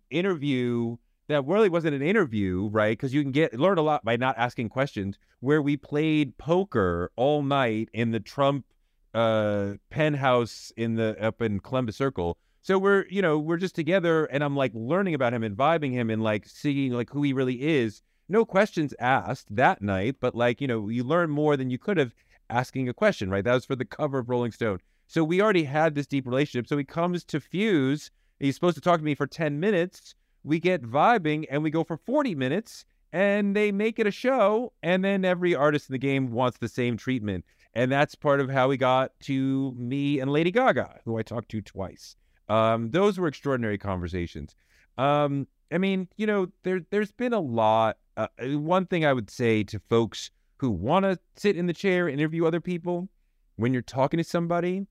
interview 0.10 0.98
that 1.28 1.46
really 1.46 1.70
wasn't 1.70 1.96
an 1.96 2.02
interview, 2.02 2.70
right? 2.72 2.98
Because 2.98 3.14
you 3.14 3.22
can 3.22 3.32
get 3.32 3.58
learn 3.58 3.78
a 3.78 3.82
lot 3.82 4.04
by 4.04 4.18
not 4.18 4.38
asking 4.38 4.70
questions. 4.70 5.18
Where 5.40 5.62
we 5.62 5.78
played 5.78 6.38
poker 6.38 7.12
all 7.16 7.42
night 7.42 7.90
in 7.94 8.12
the 8.12 8.20
Trump 8.20 8.66
uh, 9.14 9.74
penthouse 9.90 10.72
in 10.78 10.96
the 10.96 11.22
up 11.22 11.42
in 11.42 11.60
Columbus 11.60 11.96
Circle. 11.96 12.38
So 12.62 12.78
we're 12.78 13.06
you 13.10 13.22
know 13.22 13.40
we're 13.40 13.58
just 13.58 13.76
together, 13.76 14.26
and 14.26 14.44
I'm 14.44 14.56
like 14.56 14.72
learning 14.74 15.14
about 15.14 15.34
him 15.34 15.44
and 15.44 15.56
vibing 15.58 15.92
him 15.92 16.10
and 16.10 16.24
like 16.24 16.48
seeing 16.48 16.94
like 16.94 17.10
who 17.10 17.24
he 17.24 17.34
really 17.34 17.62
is. 17.62 18.02
No 18.30 18.46
questions 18.46 18.94
asked 19.00 19.54
that 19.56 19.82
night, 19.82 20.18
but 20.20 20.36
like 20.36 20.62
you 20.62 20.68
know 20.68 20.90
you 20.90 21.04
learn 21.04 21.30
more 21.30 21.58
than 21.58 21.70
you 21.70 21.78
could 21.78 21.98
have 21.98 22.14
asking 22.52 22.90
a 22.90 22.94
question, 22.94 23.30
right? 23.30 23.44
That 23.44 23.54
was 23.54 23.66
for 23.66 23.76
the 23.76 23.86
cover 23.86 24.20
of 24.20 24.30
Rolling 24.30 24.52
Stone. 24.52 24.80
So 25.08 25.24
we 25.24 25.42
already 25.42 25.64
had 25.64 25.96
this 25.96 26.08
deep 26.08 26.26
relationship. 26.26 26.68
So 26.68 26.78
he 26.78 26.84
comes 26.84 27.24
to 27.26 27.40
Fuse. 27.40 28.12
He's 28.40 28.56
supposed 28.56 28.76
to 28.76 28.82
talk 28.82 29.00
to 29.00 29.06
me 29.06 29.16
for 29.16 29.28
10 29.28 29.60
minutes. 29.60 30.16
We 30.44 30.60
get 30.60 30.84
vibing 30.84 31.46
and 31.50 31.64
we 31.64 31.70
go 31.70 31.84
for 31.84 31.98
40 31.98 32.36
minutes 32.36 32.86
and 33.14 33.56
they 33.56 33.72
make 33.72 34.00
it 34.00 34.08
a 34.08 34.12
show. 34.12 34.74
And 34.84 35.04
then 35.04 35.26
every 35.26 35.54
artist 35.54 35.90
in 35.90 35.94
the 35.94 36.00
game 36.00 36.32
wants 36.32 36.58
the 36.58 36.68
same 36.68 36.98
treatment. 36.98 37.46
And 37.74 37.92
that's 37.92 38.16
part 38.16 38.42
of 38.42 38.50
how 38.50 38.68
we 38.68 38.78
got 38.78 39.12
to 39.22 39.74
me 39.78 40.20
and 40.20 40.32
Lady 40.32 40.52
Gaga, 40.52 41.00
who 41.06 41.18
I 41.18 41.24
talked 41.24 41.50
to 41.52 41.62
twice. 41.62 42.16
Um, 42.50 42.92
those 42.92 43.18
were 43.18 43.28
extraordinary 43.28 43.78
conversations. 43.78 44.56
Um, 44.98 45.48
I 45.72 45.78
mean, 45.78 46.10
you 46.18 46.28
know, 46.28 46.48
there 46.64 46.82
there's 46.90 47.14
been 47.14 47.34
a 47.34 47.40
lot. 47.40 47.98
Uh, 48.18 48.28
one 48.40 48.86
thing 48.86 49.06
I 49.06 49.14
would 49.14 49.30
say 49.30 49.64
to 49.64 49.80
folks 49.80 50.32
who 50.58 50.70
want 50.70 51.06
to 51.06 51.18
sit 51.36 51.56
in 51.56 51.66
the 51.66 51.74
chair, 51.74 52.10
interview 52.10 52.46
other 52.46 52.60
people, 52.60 53.08
when 53.56 53.72
you're 53.74 53.82
talking 53.82 54.18
to 54.18 54.24
somebody, 54.24 54.86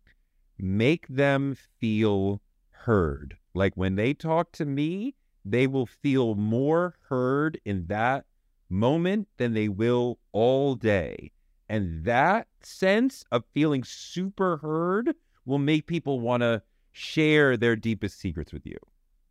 make 0.59 1.07
them 1.09 1.57
feel 1.81 2.41
heard. 2.71 3.37
Like 3.55 3.77
when 3.77 3.97
they 3.97 4.15
talk 4.15 4.53
to 4.53 4.65
me, 4.65 5.15
they 5.45 5.67
will 5.67 5.87
feel 5.87 6.35
more 6.35 6.97
heard 7.09 7.61
in 7.65 7.87
that 7.87 8.25
moment 8.69 9.29
than 9.37 9.53
they 9.53 9.69
will 9.69 10.19
all 10.33 10.75
day. 10.75 11.33
And 11.71 12.05
that 12.05 12.49
sense 12.63 13.25
of 13.31 13.45
feeling 13.55 13.85
super 13.85 14.57
heard 14.57 15.15
will 15.47 15.61
make 15.61 15.87
people 15.87 16.19
want 16.19 16.43
to 16.43 16.63
share 16.91 17.57
their 17.57 17.77
deepest 17.77 18.19
secrets 18.19 18.53
with 18.53 18.67
you. 18.67 18.77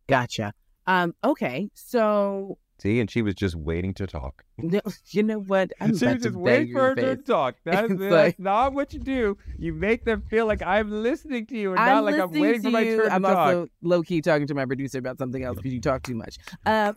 Gotcha. 0.08 0.54
Um, 0.86 1.14
okay, 1.22 1.70
so 1.74 2.56
See, 2.78 2.98
and 2.98 3.10
she 3.10 3.20
was 3.20 3.34
just 3.34 3.56
waiting 3.56 3.92
to 3.92 4.06
talk. 4.06 4.42
no, 4.58 4.80
you 5.10 5.22
know 5.22 5.40
what? 5.40 5.70
I'm 5.82 5.94
she 5.94 6.06
was 6.06 6.22
just 6.22 6.34
waiting 6.34 6.72
for 6.72 6.80
her 6.80 6.94
to 6.94 7.16
talk. 7.16 7.56
That's, 7.64 7.92
like- 7.92 8.38
not 8.38 8.72
what 8.72 8.94
you 8.94 9.00
do. 9.00 9.36
You 9.58 9.74
make 9.74 10.06
them 10.06 10.22
feel 10.30 10.46
like 10.46 10.62
I'm 10.62 10.90
listening 10.90 11.44
to 11.44 11.58
you 11.58 11.72
and 11.72 11.78
I'm 11.78 11.88
not 11.88 12.04
like 12.04 12.18
I'm 12.18 12.30
waiting 12.30 12.62
for 12.62 12.70
my 12.70 12.80
you. 12.80 12.96
turn 12.96 13.04
to 13.04 13.10
talk. 13.10 13.16
I'm 13.16 13.24
also 13.26 13.68
low 13.82 14.02
key 14.02 14.22
talking 14.22 14.46
to 14.46 14.54
my 14.54 14.64
producer 14.64 14.96
about 14.96 15.18
something 15.18 15.44
else 15.44 15.58
because 15.58 15.74
you 15.74 15.80
talk 15.82 16.02
too 16.04 16.14
much. 16.14 16.38
Um, 16.64 16.96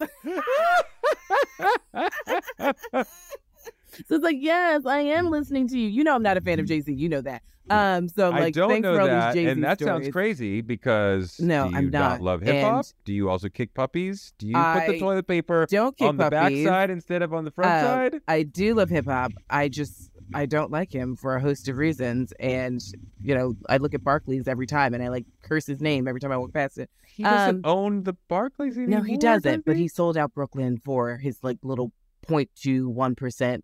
so 4.08 4.16
it's 4.16 4.24
like, 4.24 4.38
yes, 4.40 4.86
I 4.86 5.00
am 5.00 5.30
listening 5.30 5.68
to 5.70 5.80
you. 5.80 5.88
You 5.90 6.04
know, 6.04 6.16
I'm 6.16 6.24
not 6.24 6.38
a 6.38 6.42
fan 6.42 6.60
of 6.60 6.66
Jay 6.66 6.82
Z. 6.82 6.92
You 6.94 7.10
know 7.10 7.22
that. 7.22 7.42
Um, 7.70 8.10
so 8.10 8.28
I'm 8.28 8.34
I 8.36 8.40
like, 8.42 8.54
don't 8.54 8.70
thanks 8.70 8.84
know 8.84 8.96
for 8.96 9.02
all 9.02 9.08
that, 9.08 9.34
these 9.34 9.42
Jay 9.42 9.46
Z 9.46 9.52
and 9.52 9.64
that 9.64 9.80
sounds 9.80 10.10
crazy 10.10 10.60
because 10.60 11.40
No, 11.40 11.64
do 11.66 11.72
you 11.72 11.78
I'm 11.78 11.90
not. 11.92 12.20
love 12.22 12.42
hip 12.42 12.62
hop? 12.62 12.86
Do 13.06 13.14
you 13.14 13.30
also 13.30 13.48
kick 13.48 13.74
puppies? 13.74 14.34
Do 14.38 14.48
you 14.48 14.54
put 14.54 14.86
the 14.88 15.00
toilet 15.00 15.28
paper 15.28 15.66
don't 15.70 15.96
kick 15.98 16.10
on 16.10 16.18
the 16.18 16.30
back 16.30 16.44
puppies. 16.44 16.68
side 16.68 16.90
instead 16.90 17.22
of 17.22 17.34
on 17.34 17.46
the 17.46 17.52
front 17.52 17.72
Uh, 17.72 17.82
side? 17.82 18.22
I 18.28 18.44
do 18.44 18.74
love 18.74 18.90
hip 18.90 19.06
hop. 19.06 19.32
I 19.50 19.70
just 19.70 20.10
I 20.34 20.46
don't 20.46 20.72
like 20.72 20.92
him 20.92 21.16
for 21.16 21.36
a 21.38 21.42
host 21.42 21.70
of 21.70 21.78
reasons. 21.78 22.34
And, 22.40 22.82
you 23.22 23.34
know, 23.36 23.56
I 23.70 23.78
look 23.78 23.94
at 23.94 24.04
Barclays 24.04 24.48
every 24.48 24.68
time 24.68 24.94
and 24.94 25.02
I 25.02 25.08
like 25.08 25.26
curse 25.44 25.66
his 25.66 25.80
name 25.80 26.06
every 26.08 26.20
time 26.20 26.34
I 26.34 26.38
walk 26.38 26.52
past 26.54 26.78
it. 26.80 26.90
He 27.16 27.24
doesn't 27.24 27.66
Um, 27.66 27.72
own 27.72 28.04
the 28.04 28.14
Barclays 28.28 28.78
anymore. 28.78 29.00
no, 29.00 29.04
he 29.06 29.16
doesn't, 29.18 29.64
but 29.64 29.78
he 29.78 29.88
sold 29.88 30.18
out 30.18 30.34
Brooklyn 30.34 30.82
for 30.84 31.16
his 31.18 31.38
like 31.44 31.60
little 31.64 31.94
0.21% 32.28 33.62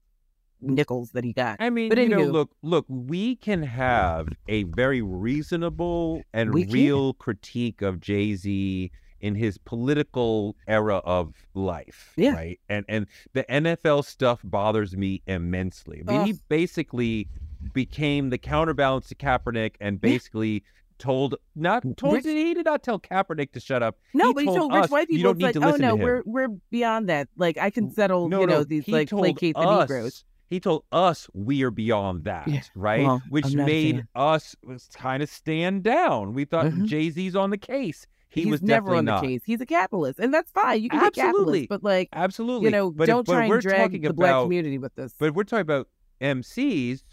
nickels 0.61 1.11
that 1.11 1.23
he 1.23 1.33
got. 1.33 1.57
I 1.59 1.69
mean, 1.69 1.89
but 1.89 1.97
you 1.97 2.09
know, 2.09 2.23
look, 2.23 2.51
look, 2.61 2.85
we 2.89 3.35
can 3.35 3.63
have 3.63 4.29
a 4.47 4.63
very 4.63 5.01
reasonable 5.01 6.23
and 6.33 6.53
We 6.53 6.65
can. 6.65 6.73
real 6.73 7.13
critique 7.13 7.81
of 7.81 7.99
Jay 7.99 8.35
Z 8.35 8.91
in 9.21 9.35
his 9.35 9.57
political 9.57 10.55
era 10.67 10.97
of 10.97 11.33
life, 11.53 12.13
Yeah. 12.15 12.33
right? 12.33 12.59
And 12.69 12.85
and 12.87 13.07
the 13.33 13.43
NFL 13.49 14.05
stuff 14.05 14.39
bothers 14.43 14.95
me 14.95 15.21
immensely. 15.27 16.03
I 16.07 16.11
mean, 16.11 16.25
he 16.25 16.35
basically 16.47 17.27
became 17.73 18.29
the 18.29 18.37
counterbalance 18.37 19.09
to 19.09 19.15
Kaepernick 19.15 19.75
and 19.81 19.99
basically 19.99 20.63
told 20.97 21.35
not 21.55 21.83
told 21.97 22.13
Rich- 22.15 22.25
he 22.25 22.53
did 22.53 22.65
not 22.65 22.83
tell 22.83 22.99
Kaepernick 22.99 23.51
to 23.53 23.59
shut 23.59 23.81
up. 23.83 23.97
No, 24.13 24.27
he 24.29 24.33
but 24.33 24.39
he 24.43 24.45
told 24.47 24.73
rich 24.73 24.83
us, 24.85 24.89
white 24.89 25.09
you 25.09 25.17
people, 25.17 25.33
don't 25.33 25.43
it's 25.43 25.55
need 25.55 25.61
like, 25.61 25.77
to 25.77 25.83
oh 25.83 25.87
no, 25.87 25.95
to 25.95 25.95
him. 25.95 25.99
we're 25.99 26.23
we're 26.25 26.47
beyond 26.71 27.09
that. 27.09 27.27
Like 27.37 27.57
I 27.57 27.69
can 27.69 27.91
settle, 27.91 28.29
No, 28.29 28.41
you 28.41 28.47
know, 28.47 28.57
no, 28.59 28.63
these 28.63 28.85
he 28.85 28.91
like 28.93 29.09
placate 29.09 29.55
the 29.55 29.79
Negroes. 29.81 30.23
He 30.49 30.59
told 30.59 30.83
us 30.91 31.27
we 31.33 31.61
are 31.63 31.69
beyond 31.71 32.23
that, 32.23 32.47
Yeah, 32.47 32.61
right? 32.73 33.03
well, 33.05 33.21
Which 33.29 33.45
I'm 33.45 33.53
not 33.53 33.63
a 33.63 33.65
made 33.67 34.07
us 34.15 34.55
kind 34.95 35.21
of 35.21 35.29
stand 35.29 35.83
down. 35.83 36.33
We 36.33 36.45
thought 36.45 36.65
Mhm. 36.67 36.85
Jay 36.85 37.09
Z's 37.11 37.35
on 37.35 37.51
the 37.51 37.57
case. 37.57 38.07
He 38.29 38.41
He's 38.43 38.51
was 38.51 38.61
never 38.63 38.95
on 38.95 39.05
the 39.05 39.11
not. 39.13 39.23
case. 39.23 39.41
He's 39.45 39.61
a 39.61 39.65
capitalist, 39.65 40.19
and 40.19 40.33
that's 40.33 40.51
fine. 40.51 40.81
You 40.83 40.89
can 40.89 40.99
be 40.99 41.05
Absolutely. 41.07 41.33
capitalist, 41.65 41.69
but 41.69 41.83
like, 41.83 42.09
Absolutely, 42.13 42.65
you 42.65 42.71
know, 42.71 42.91
But 42.91 43.05
don't 43.07 43.25
but 43.27 43.33
try 43.33 43.47
we're 43.47 43.55
and 43.55 43.61
drag 43.63 43.81
talking 43.91 44.01
the 44.01 44.13
black 44.13 44.41
community 44.43 44.77
with 44.79 44.95
this. 44.95 45.13
But 45.17 45.33
we're 45.35 45.43
talking 45.43 45.61
about 45.61 45.87
MCs. 46.21 47.03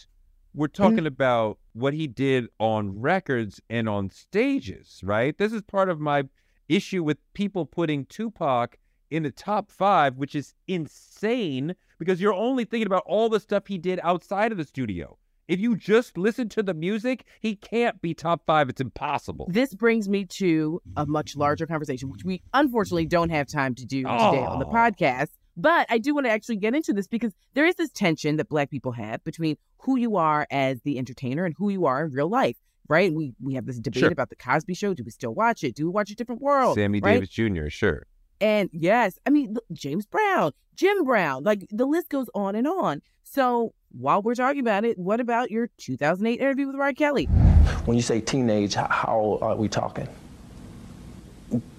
We're 0.55 0.69
Mm-hmm. 0.69 0.83
talking 0.83 1.07
about 1.07 1.59
what 1.75 1.93
he 1.95 2.07
did 2.07 2.49
on 2.59 2.99
records 3.01 3.61
and 3.69 3.89
on 3.89 4.09
stages, 4.11 5.01
right? 5.05 5.37
This 5.37 5.53
is 5.53 5.61
part 5.63 5.91
of 5.91 6.01
my 6.01 6.25
issue 6.69 7.03
with 7.05 7.19
people 7.35 7.67
putting 7.67 8.07
Tupac 8.07 8.79
in 9.11 9.23
the 9.23 9.31
top 9.31 9.71
five, 9.71 10.17
which 10.17 10.35
is 10.35 10.55
insane 10.67 11.75
because 11.99 12.21
you're 12.21 12.35
only 12.35 12.65
thinking 12.65 12.87
about 12.87 13.03
all 13.07 13.29
the 13.29 13.41
stuff 13.41 13.67
he 13.67 13.79
did 13.79 14.01
outside 14.03 14.53
of 14.53 14.59
the 14.59 14.65
studio. 14.65 15.17
If 15.49 15.61
you 15.61 15.77
just 15.77 16.19
listen 16.19 16.49
to 16.51 16.63
the 16.63 16.75
music, 16.75 17.25
he 17.41 17.55
can't 17.55 18.03
be 18.03 18.15
top 18.15 18.43
five. 18.47 18.69
It's 18.69 18.81
impossible. 18.81 19.47
This 19.49 19.75
brings 19.75 20.09
me 20.09 20.25
to 20.25 20.81
a 20.97 21.07
much 21.07 21.33
mm-hmm. 21.33 21.41
larger 21.41 21.67
conversation, 21.67 22.11
which 22.11 22.25
we 22.25 22.43
unfortunately 22.53 23.07
don't 23.07 23.31
have 23.31 23.47
time 23.47 23.75
to 23.77 23.87
do 23.87 24.03
today 24.03 24.09
on 24.09 24.59
the 24.59 24.67
Oh. 24.67 24.73
podcast. 24.73 25.29
But 25.57 25.87
I 25.89 25.99
do 25.99 26.15
want 26.15 26.27
to 26.27 26.31
actually 26.31 26.57
get 26.57 26.75
into 26.75 26.93
this 26.93 27.07
because 27.07 27.33
there 27.55 27.65
is 27.65 27.77
this 27.77 27.91
tension 27.91 28.37
that 28.37 28.49
Black 28.49 28.71
people 28.71 28.93
have 28.93 29.23
between 29.25 29.57
who 29.79 29.97
you 29.97 30.17
are 30.17 30.47
as 30.51 30.83
the 30.83 30.99
entertainer 30.99 31.45
and 31.45 31.55
who 31.57 31.71
you 31.71 31.87
are 31.87 32.05
in 32.05 32.13
real 32.13 32.29
life, 32.29 32.57
right? 32.89 33.15
We 33.15 33.33
we 33.41 33.55
have 33.55 33.65
this 33.67 33.79
debate 33.79 34.01
Sure. 34.01 34.13
about 34.13 34.29
the 34.29 34.37
Cosby 34.37 34.75
Show. 34.75 34.95
Do 34.95 35.05
we 35.05 35.11
still 35.13 35.33
watch 35.33 35.65
it? 35.65 35.75
Do 35.77 35.85
we 35.87 35.93
watch 35.93 36.11
a 36.11 36.15
different 36.17 36.43
world? 36.43 36.75
Sammy 36.75 37.01
right? 37.01 37.15
Davis 37.15 37.31
Jr., 37.31 37.69
sure. 37.69 38.07
And 38.41 38.69
yes, 38.73 39.19
I 39.27 39.31
mean, 39.31 39.57
James 39.73 40.07
Brown, 40.07 40.53
Jim 40.75 41.05
Brown, 41.05 41.43
like 41.43 41.67
the 41.71 41.87
list 41.87 42.09
goes 42.11 42.29
on 42.35 42.55
and 42.55 42.67
on. 42.67 43.01
So 43.23 43.73
while 43.93 44.23
we're 44.23 44.35
talking 44.35 44.61
about 44.61 44.85
it, 44.85 44.99
what 44.99 45.21
about 45.21 45.51
your 45.51 45.71
2008 45.79 46.41
interview 46.41 46.67
with 46.67 46.77
R. 46.77 46.93
Kelly? 46.93 47.25
When 47.87 47.97
you 47.97 48.03
say 48.03 48.21
teenage, 48.21 48.75
how 48.75 49.39
are 49.41 49.57
we 49.57 49.69
talking? 49.69 50.09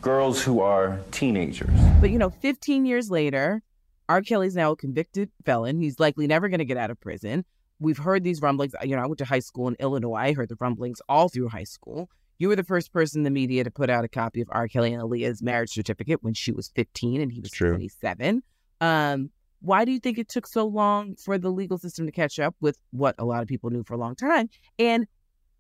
Girls 0.01 0.41
who 0.41 0.61
are 0.61 0.99
teenagers. 1.11 1.69
But 1.99 2.09
you 2.09 2.17
know, 2.17 2.29
15 2.29 2.85
years 2.85 3.11
later, 3.11 3.61
R. 4.09 4.21
Kelly's 4.21 4.55
now 4.55 4.71
a 4.71 4.75
convicted 4.75 5.29
felon. 5.45 5.81
He's 5.81 5.99
likely 5.99 6.27
never 6.27 6.47
going 6.47 6.59
to 6.59 6.65
get 6.65 6.77
out 6.77 6.89
of 6.89 6.99
prison. 6.99 7.45
We've 7.79 7.97
heard 7.97 8.23
these 8.23 8.41
rumblings. 8.41 8.73
You 8.81 8.95
know, 8.95 9.03
I 9.03 9.05
went 9.05 9.19
to 9.19 9.25
high 9.25 9.39
school 9.39 9.67
in 9.67 9.75
Illinois. 9.79 10.15
I 10.15 10.33
heard 10.33 10.49
the 10.49 10.57
rumblings 10.59 11.01
all 11.07 11.29
through 11.29 11.49
high 11.49 11.65
school. 11.65 12.09
You 12.39 12.49
were 12.49 12.55
the 12.55 12.63
first 12.63 12.93
person 12.93 13.21
in 13.21 13.23
the 13.23 13.29
media 13.31 13.63
to 13.63 13.71
put 13.71 13.89
out 13.89 14.03
a 14.05 14.07
copy 14.07 14.41
of 14.41 14.47
R. 14.51 14.67
Kelly 14.67 14.93
and 14.93 15.01
Aaliyah's 15.01 15.41
marriage 15.41 15.71
certificate 15.71 16.21
when 16.23 16.33
she 16.33 16.51
was 16.51 16.69
15 16.75 17.19
and 17.21 17.31
he 17.31 17.39
was 17.41 17.49
True. 17.51 17.71
27. 17.71 18.43
Um, 18.79 19.31
why 19.61 19.85
do 19.85 19.91
you 19.91 19.99
think 19.99 20.19
it 20.19 20.29
took 20.29 20.45
so 20.45 20.65
long 20.67 21.15
for 21.15 21.39
the 21.39 21.49
legal 21.51 21.79
system 21.79 22.05
to 22.05 22.11
catch 22.11 22.37
up 22.39 22.55
with 22.61 22.77
what 22.91 23.15
a 23.17 23.25
lot 23.25 23.41
of 23.41 23.47
people 23.47 23.71
knew 23.71 23.83
for 23.83 23.95
a 23.95 23.97
long 23.97 24.15
time? 24.15 24.49
And 24.77 25.07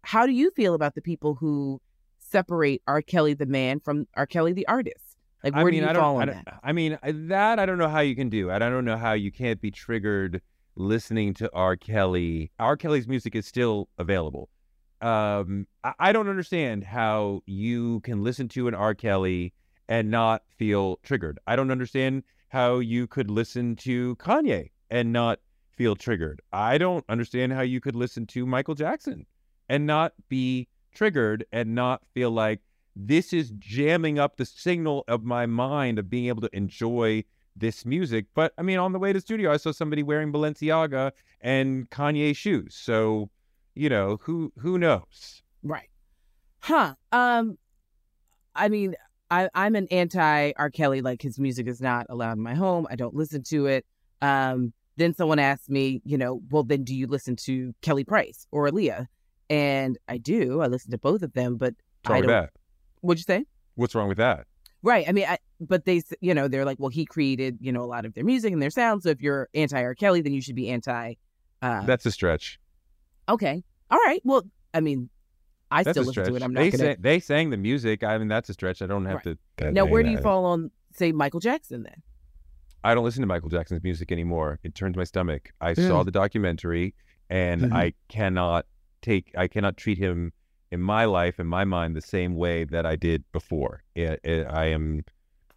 how 0.03 0.27
do 0.27 0.31
you 0.33 0.51
feel 0.51 0.75
about 0.75 0.93
the 0.93 1.01
people 1.01 1.33
who 1.33 1.81
separate 2.19 2.83
R. 2.87 3.01
Kelly 3.01 3.33
the 3.33 3.47
man 3.47 3.79
from 3.79 4.07
R. 4.15 4.27
Kelly 4.27 4.53
the 4.53 4.67
artist? 4.67 5.03
Like, 5.43 5.53
where 5.53 5.61
I 5.61 5.65
mean, 5.65 5.73
do 5.81 5.85
you 5.85 5.89
I 5.89 5.93
fall 5.93 6.17
I 6.17 6.21
on 6.21 6.27
don't- 6.27 6.45
that? 6.45 6.59
I 6.63 6.73
mean, 6.73 6.97
that 7.03 7.57
I 7.59 7.65
don't 7.65 7.77
know 7.79 7.89
how 7.89 8.01
you 8.01 8.15
can 8.15 8.29
do. 8.29 8.51
I 8.51 8.59
don't 8.59 8.85
know 8.85 8.97
how 8.97 9.13
you 9.13 9.31
can't 9.31 9.59
be 9.59 9.71
triggered 9.71 10.41
listening 10.75 11.33
to 11.35 11.49
R. 11.53 11.75
Kelly. 11.75 12.51
R. 12.59 12.77
Kelly's 12.77 13.07
music 13.07 13.35
is 13.35 13.47
still 13.47 13.89
available. 13.97 14.49
Um, 15.01 15.67
I, 15.99 16.11
don't 16.11 16.27
understand 16.27 16.83
how 16.83 17.41
you 17.45 17.99
can 18.01 18.23
listen 18.23 18.47
to 18.49 18.67
an 18.67 18.73
R. 18.73 18.95
Kelly 18.95 19.53
and 19.87 20.09
not 20.09 20.43
feel 20.57 20.97
triggered. 21.03 21.39
I 21.45 21.55
don't 21.55 21.71
understand 21.71 22.23
how 22.49 22.79
you 22.79 23.05
could 23.05 23.29
listen 23.29 23.75
to 23.77 24.15
Kanye 24.15 24.71
and 24.89 25.13
not 25.13 25.39
feel 25.75 25.95
triggered. 25.95 26.41
I 26.51 26.77
don't 26.77 27.05
understand 27.09 27.53
how 27.53 27.61
you 27.61 27.79
could 27.79 27.95
listen 27.95 28.25
to 28.27 28.45
Michael 28.45 28.75
Jackson 28.75 29.25
and 29.69 29.85
not 29.85 30.13
be 30.29 30.67
triggered 30.93 31.45
and 31.51 31.75
not 31.75 32.01
feel 32.13 32.31
like 32.31 32.61
this 32.95 33.31
is 33.33 33.51
jamming 33.59 34.17
up 34.17 34.37
the 34.37 34.45
signal 34.45 35.03
of 35.07 35.23
my 35.23 35.45
mind 35.45 35.99
of 35.99 36.09
being 36.09 36.25
able 36.25 36.41
to 36.41 36.55
enjoy 36.55 37.23
this 37.55 37.85
music. 37.85 38.25
But 38.33 38.53
I 38.57 38.63
mean, 38.63 38.79
on 38.79 38.91
the 38.91 38.99
way 38.99 39.13
to 39.13 39.21
studio, 39.21 39.51
I 39.51 39.57
saw 39.57 39.71
somebody 39.71 40.03
wearing 40.03 40.31
Balenciaga 40.31 41.11
and 41.41 41.89
Kanye 41.89 42.35
shoes. 42.35 42.75
So, 42.75 43.29
you 43.77 43.89
know, 43.89 44.17
who 44.21 44.51
who 44.59 44.77
knows? 44.77 45.41
Right. 45.63 45.89
Huh. 46.59 46.95
Um 47.11 47.57
I 48.55 48.69
mean, 48.69 48.95
I 49.29 49.49
I'm 49.53 49.75
an 49.75 49.87
anti 49.91 50.53
R. 50.57 50.69
Kelly, 50.69 51.01
like 51.01 51.21
his 51.21 51.39
music 51.39 51.67
is 51.67 51.81
not 51.81 52.05
allowed 52.09 52.37
in 52.37 52.43
my 52.43 52.55
home. 52.55 52.87
I 52.89 52.95
don't 52.95 53.15
listen 53.15 53.43
to 53.43 53.67
it. 53.67 53.85
Um 54.21 54.73
then 54.97 55.13
someone 55.13 55.39
asked 55.39 55.69
me, 55.69 56.01
you 56.05 56.17
know, 56.17 56.41
well 56.49 56.63
then 56.63 56.83
do 56.83 56.95
you 56.95 57.07
listen 57.07 57.35
to 57.37 57.73
Kelly 57.81 58.03
Price 58.03 58.47
or 58.51 58.69
Aaliyah? 58.69 59.07
And 59.49 59.97
I 60.07 60.17
do. 60.17 60.61
I 60.61 60.67
listen 60.67 60.91
to 60.91 60.97
both 60.97 61.21
of 61.21 61.33
them, 61.33 61.55
but 61.57 61.73
What's 62.03 62.09
wrong 62.09 62.17
I 62.17 62.21
don't 62.21 62.31
that? 62.31 62.49
What'd 63.01 63.19
you 63.19 63.23
say? 63.23 63.45
What's 63.75 63.95
wrong 63.95 64.07
with 64.07 64.17
that? 64.17 64.47
Right. 64.83 65.07
I 65.07 65.11
mean, 65.11 65.25
I, 65.27 65.37
but 65.59 65.85
they, 65.85 66.01
you 66.21 66.33
know, 66.33 66.47
they're 66.47 66.65
like, 66.65 66.79
well, 66.79 66.89
he 66.89 67.05
created, 67.05 67.57
you 67.61 67.71
know, 67.71 67.83
a 67.83 67.85
lot 67.85 68.05
of 68.05 68.13
their 68.13 68.23
music 68.23 68.53
and 68.53 68.61
their 68.61 68.69
sound. 68.69 69.03
So 69.03 69.09
if 69.09 69.21
you're 69.21 69.49
anti 69.53 69.81
R. 69.81 69.95
Kelly, 69.95 70.21
then 70.21 70.33
you 70.33 70.41
should 70.41 70.55
be 70.55 70.69
anti. 70.69 71.13
Uh, 71.61 71.83
That's 71.85 72.05
a 72.05 72.11
stretch. 72.11 72.59
okay. 73.29 73.63
All 73.89 73.99
right. 74.05 74.21
Well, 74.23 74.43
I 74.73 74.79
mean, 74.81 75.09
I 75.71 75.83
That's 75.83 75.93
still 75.95 76.01
listen 76.03 76.13
stretch. 76.13 76.27
to 76.29 76.35
it. 76.35 76.43
I'm 76.43 76.53
not 76.53 76.61
they 76.61 76.71
gonna. 76.71 76.83
sang, 76.83 76.95
they 76.99 77.19
sang 77.19 77.49
the 77.49 77.57
music. 77.57 78.03
I 78.03 78.17
mean, 78.17 78.27
that's 78.27 78.49
a 78.49 78.53
stretch. 78.53 78.81
I 78.81 78.87
don't 78.87 79.05
have 79.05 79.21
to. 79.23 79.37
now, 79.71 79.85
where 79.85 80.03
do 80.03 80.09
you 80.09 80.17
fall 80.19 80.45
on, 80.45 80.71
say, 80.93 81.11
Michael 81.11 81.39
Jackson 81.39 81.83
then? 81.83 82.01
I 82.83 82.95
don't 82.95 83.03
listen 83.03 83.21
to 83.21 83.27
Michael 83.27 83.49
Jackson's 83.49 83.83
music 83.83 84.11
anymore. 84.11 84.59
It 84.63 84.75
turns 84.75 84.95
my 84.95 85.03
stomach. 85.03 85.51
I 85.59 85.73
saw 85.73 86.01
Mm. 86.03 86.05
the 86.05 86.11
documentary, 86.11 86.93
and 87.29 87.61
Mhm. 87.63 87.73
I 87.73 87.93
cannot 88.07 88.65
take. 89.01 89.31
I 89.37 89.47
cannot 89.47 89.75
treat 89.77 89.97
him 89.97 90.31
in 90.71 90.81
my 90.81 91.05
life, 91.05 91.39
in 91.39 91.47
my 91.47 91.65
mind, 91.65 91.95
the 91.95 92.01
same 92.01 92.35
way 92.35 92.63
that 92.65 92.85
I 92.85 92.95
did 92.95 93.23
before. 93.31 93.83
It, 93.95 94.19
it, 94.23 94.47
I 94.47 94.65
am 94.67 95.03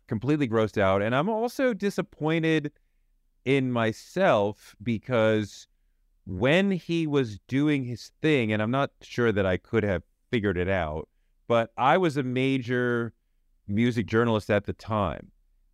completely 0.08 0.48
grossed 0.48 0.78
out, 0.78 1.02
and 1.02 1.14
I'm 1.14 1.28
also 1.28 1.72
disappointed 1.74 2.72
in 3.44 3.70
myself 3.70 4.74
because 4.82 5.68
when 6.26 6.70
he 6.70 7.06
was 7.06 7.38
doing 7.48 7.84
his 7.84 8.12
thing, 8.22 8.52
and 8.52 8.62
I'm 8.62 8.70
not 8.70 8.90
sure 9.02 9.32
that 9.32 9.46
I 9.46 9.56
could 9.56 9.82
have 9.82 10.02
figured 10.30 10.56
it 10.56 10.68
out, 10.68 11.08
but 11.48 11.72
I 11.76 11.98
was 11.98 12.16
a 12.16 12.22
major 12.22 13.12
music 13.66 14.06
journalist 14.06 14.50
at 14.50 14.64
the 14.64 14.72
time. 14.72 15.30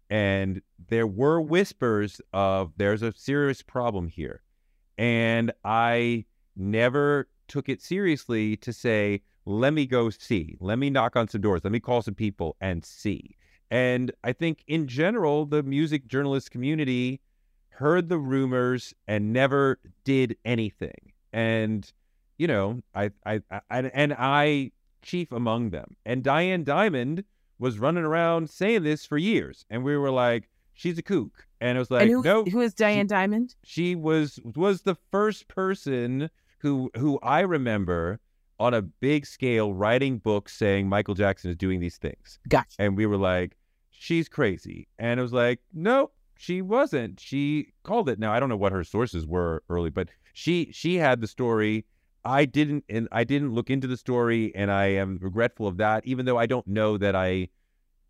And 0.08 0.62
there 0.88 1.06
were 1.06 1.40
whispers 1.40 2.20
of 2.32 2.72
there's 2.76 3.02
a 3.02 3.12
serious 3.16 3.62
problem 3.62 4.08
here. 4.08 4.42
And 4.98 5.52
I 5.64 6.24
never 6.54 7.28
took 7.48 7.68
it 7.68 7.82
seriously 7.82 8.56
to 8.58 8.72
say, 8.72 9.22
let 9.44 9.72
me 9.72 9.86
go 9.86 10.10
see, 10.10 10.56
let 10.60 10.78
me 10.78 10.90
knock 10.90 11.16
on 11.16 11.28
some 11.28 11.40
doors, 11.40 11.62
let 11.64 11.72
me 11.72 11.80
call 11.80 12.02
some 12.02 12.14
people 12.14 12.56
and 12.60 12.84
see. 12.84 13.36
And 13.70 14.12
I 14.24 14.32
think 14.32 14.64
in 14.66 14.86
general, 14.86 15.44
the 15.44 15.62
music 15.62 16.06
journalist 16.06 16.50
community 16.50 17.20
heard 17.76 18.08
the 18.08 18.18
rumors 18.18 18.94
and 19.06 19.32
never 19.32 19.78
did 20.04 20.36
anything. 20.44 21.12
And, 21.32 21.90
you 22.38 22.46
know, 22.46 22.80
I, 22.94 23.10
I, 23.24 23.40
I 23.50 23.60
and 23.70 24.14
I 24.18 24.72
chief 25.02 25.32
among 25.32 25.70
them. 25.70 25.96
And 26.04 26.22
Diane 26.22 26.64
Dimond 26.64 27.24
was 27.58 27.78
running 27.78 28.04
around 28.04 28.50
saying 28.50 28.82
this 28.82 29.04
for 29.04 29.18
years. 29.18 29.64
And 29.70 29.84
we 29.84 29.96
were 29.96 30.10
like, 30.10 30.48
she's 30.74 30.98
a 30.98 31.02
kook. 31.02 31.46
And 31.60 31.76
it 31.76 31.78
was 31.78 31.90
like, 31.90 32.08
no, 32.08 32.44
who 32.44 32.60
is 32.60 32.74
Diane 32.74 33.08
Dimond? 33.08 33.54
she 33.64 33.94
was 33.94 34.38
was 34.54 34.82
the 34.82 34.96
first 35.10 35.48
person 35.48 36.30
who 36.58 36.90
who 36.96 37.18
I 37.22 37.40
remember 37.40 38.20
on 38.58 38.72
a 38.74 38.82
big 38.82 39.26
scale 39.26 39.74
writing 39.74 40.18
books 40.18 40.54
saying 40.54 40.88
Michael 40.88 41.14
Jackson 41.14 41.50
is 41.50 41.56
doing 41.56 41.80
these 41.80 41.98
things. 41.98 42.38
Gotcha. 42.48 42.76
And 42.78 42.96
we 42.96 43.06
were 43.06 43.18
like, 43.18 43.56
she's 43.90 44.28
crazy. 44.28 44.88
And 44.98 45.20
it 45.20 45.22
was 45.22 45.32
like, 45.32 45.60
nope, 45.74 46.14
she 46.36 46.62
wasn't. 46.62 47.20
She 47.20 47.72
called 47.82 48.08
it. 48.08 48.18
Now 48.18 48.32
I 48.32 48.40
don't 48.40 48.48
know 48.48 48.56
what 48.56 48.72
her 48.72 48.84
sources 48.84 49.26
were 49.26 49.62
early, 49.68 49.90
but 49.90 50.08
she 50.32 50.70
she 50.72 50.96
had 50.96 51.20
the 51.20 51.26
story. 51.26 51.84
I 52.24 52.44
didn't, 52.44 52.84
and 52.88 53.06
I 53.12 53.22
didn't 53.22 53.54
look 53.54 53.70
into 53.70 53.86
the 53.86 53.96
story, 53.96 54.52
and 54.56 54.70
I 54.70 54.86
am 54.86 55.18
regretful 55.20 55.68
of 55.68 55.76
that. 55.76 56.04
Even 56.06 56.26
though 56.26 56.36
I 56.36 56.46
don't 56.46 56.66
know 56.66 56.98
that 56.98 57.14
I 57.14 57.48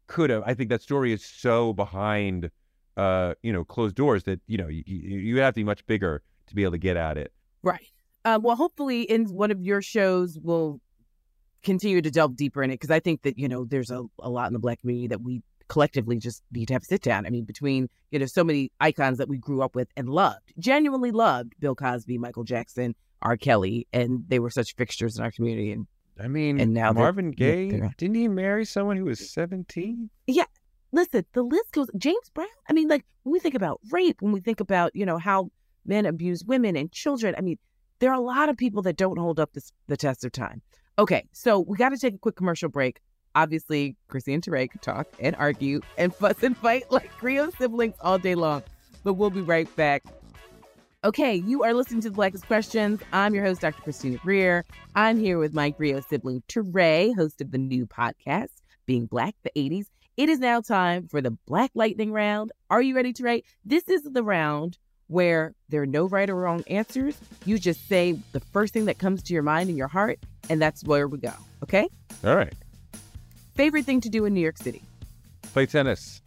could 0.06 0.30
have. 0.30 0.42
I 0.46 0.54
think 0.54 0.70
that 0.70 0.82
story 0.82 1.12
is 1.12 1.24
so 1.24 1.72
behind, 1.72 2.50
uh, 2.96 3.34
you 3.42 3.52
know, 3.52 3.64
closed 3.64 3.94
doors 3.94 4.24
that 4.24 4.40
you 4.46 4.58
know 4.58 4.68
you, 4.68 4.82
you 4.86 5.40
have 5.40 5.54
to 5.54 5.60
be 5.60 5.64
much 5.64 5.86
bigger 5.86 6.22
to 6.46 6.54
be 6.54 6.62
able 6.62 6.72
to 6.72 6.78
get 6.78 6.96
at 6.96 7.18
it. 7.18 7.32
Right. 7.62 7.90
Uh, 8.24 8.38
well, 8.42 8.56
hopefully, 8.56 9.02
in 9.02 9.26
one 9.26 9.50
of 9.50 9.60
your 9.60 9.82
shows, 9.82 10.38
we'll 10.42 10.80
continue 11.62 12.00
to 12.00 12.10
delve 12.10 12.36
deeper 12.36 12.62
in 12.62 12.70
it 12.70 12.74
because 12.74 12.90
I 12.90 13.00
think 13.00 13.22
that 13.22 13.38
you 13.38 13.48
know 13.48 13.64
there's 13.64 13.90
a, 13.90 14.04
a 14.20 14.30
lot 14.30 14.46
in 14.46 14.52
the 14.52 14.58
black 14.58 14.80
community 14.80 15.08
that 15.08 15.22
we 15.22 15.42
collectively 15.68 16.18
just 16.18 16.42
need 16.52 16.66
to 16.66 16.74
have 16.74 16.82
a 16.82 16.86
sit 16.86 17.02
down. 17.02 17.26
I 17.26 17.30
mean, 17.30 17.44
between 17.44 17.88
you 18.10 18.18
know 18.18 18.26
so 18.26 18.44
many 18.44 18.72
icons 18.80 19.18
that 19.18 19.28
we 19.28 19.38
grew 19.38 19.62
up 19.62 19.74
with 19.74 19.88
and 19.96 20.08
loved, 20.08 20.52
genuinely 20.58 21.10
loved 21.10 21.54
Bill 21.60 21.74
Cosby, 21.74 22.18
Michael 22.18 22.44
Jackson, 22.44 22.94
R. 23.22 23.36
Kelly, 23.36 23.86
and 23.92 24.24
they 24.28 24.38
were 24.38 24.50
such 24.50 24.74
fixtures 24.76 25.18
in 25.18 25.24
our 25.24 25.30
community. 25.30 25.72
And 25.72 25.86
I 26.20 26.28
mean, 26.28 26.60
and 26.60 26.72
now 26.72 26.92
Marvin 26.92 27.30
Gaye 27.30 27.80
didn't 27.98 28.16
he 28.16 28.28
marry 28.28 28.64
someone 28.64 28.96
who 28.96 29.04
was 29.04 29.30
seventeen? 29.32 30.10
Yeah. 30.26 30.44
Listen, 30.92 31.26
the 31.32 31.42
list 31.42 31.72
goes. 31.72 31.90
James 31.98 32.30
Brown. 32.32 32.46
I 32.70 32.72
mean, 32.72 32.88
like 32.88 33.04
when 33.24 33.32
we 33.32 33.40
think 33.40 33.54
about 33.54 33.80
rape, 33.90 34.22
when 34.22 34.32
we 34.32 34.40
think 34.40 34.60
about 34.60 34.94
you 34.94 35.04
know 35.04 35.18
how 35.18 35.50
men 35.84 36.06
abuse 36.06 36.44
women 36.44 36.76
and 36.76 36.90
children. 36.92 37.34
I 37.36 37.40
mean, 37.40 37.58
there 37.98 38.10
are 38.10 38.14
a 38.14 38.20
lot 38.20 38.48
of 38.48 38.56
people 38.56 38.82
that 38.82 38.96
don't 38.96 39.18
hold 39.18 39.40
up 39.40 39.52
this, 39.52 39.72
the 39.86 39.96
test 39.96 40.24
of 40.24 40.32
time. 40.32 40.62
Okay, 40.98 41.26
so 41.32 41.60
we 41.60 41.76
got 41.76 41.90
to 41.90 41.98
take 41.98 42.14
a 42.14 42.18
quick 42.18 42.36
commercial 42.36 42.68
break. 42.68 43.00
Obviously, 43.37 43.95
Chrissy 44.09 44.32
and 44.32 44.43
Touré 44.43 44.68
could 44.68 44.80
talk 44.80 45.07
and 45.20 45.37
argue 45.37 45.82
and 45.99 46.12
fuss 46.12 46.43
and 46.43 46.57
fight 46.57 46.84
like 46.91 47.12
Griot 47.20 47.57
siblings 47.59 47.95
all 48.01 48.18
day 48.18 48.34
long, 48.34 48.62
but 49.05 49.14
we'll 49.14 49.30
be 49.30 49.43
right 49.43 49.68
back. 49.76 50.03
Okay, 51.05 51.34
you 51.34 51.62
are 51.62 51.74
listening 51.74 52.01
to 52.01 52.09
the 52.09 52.16
Blackest 52.16 52.47
Questions. 52.47 53.01
I'm 53.12 53.34
your 53.34 53.45
host, 53.45 53.61
Dr. 53.61 53.82
Christina 53.82 54.16
Greer. 54.16 54.64
I'm 54.95 55.20
here 55.20 55.39
with 55.39 55.53
my 55.53 55.70
Griot 55.70 56.09
sibling, 56.09 56.43
Touré, 56.49 57.14
host 57.14 57.43
of 57.43 57.51
the 57.51 57.59
new 57.59 57.87
podcast, 57.87 58.49
Being 58.87 59.05
Black, 59.05 59.34
the 59.45 59.51
80s. 59.55 59.87
It 60.16 60.30
is 60.30 60.39
now 60.39 60.62
time 60.62 61.07
for 61.07 61.20
the 61.20 61.30
Black 61.30 61.70
Lightning 61.74 62.12
Round. 62.12 62.51
Are 62.70 62.80
you 62.80 62.97
ready, 62.97 63.12
Touré? 63.12 63.43
This 63.66 63.87
is 63.87 64.03
the 64.03 64.22
round 64.22 64.78
where 65.09 65.55
there 65.68 65.82
are 65.82 65.87
no 65.87 66.07
right 66.07 66.28
or 66.28 66.34
wrong 66.34 66.64
answers. 66.68 67.16
You 67.45 67.59
just 67.59 67.87
say 67.87 68.18
the 68.32 68.41
first 68.41 68.72
thing 68.72 68.87
that 68.87 68.99
comes 68.99 69.22
to 69.24 69.34
your 69.34 69.43
mind 69.43 69.68
and 69.68 69.76
your 69.76 69.89
heart, 69.89 70.18
and 70.49 70.61
that's 70.61 70.82
where 70.84 71.07
we 71.07 71.18
go. 71.18 71.32
Okay? 71.62 71.87
All 72.24 72.34
right, 72.34 72.55
Favorite 73.57 73.86
thing 73.86 74.02
to 74.02 74.11
do 74.11 74.26
in 74.26 74.34
New 74.34 74.40
York 74.40 74.59
City? 74.59 74.82
play 75.54 75.64
tennis. 75.64 76.20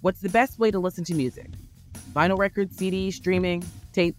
What's 0.00 0.20
the 0.20 0.28
best 0.28 0.58
way 0.58 0.72
to 0.72 0.80
listen 0.80 1.04
to 1.04 1.14
music? 1.14 1.46
Vinyl 2.12 2.36
record, 2.36 2.72
CD, 2.72 3.12
streaming, 3.12 3.62
tape, 3.92 4.16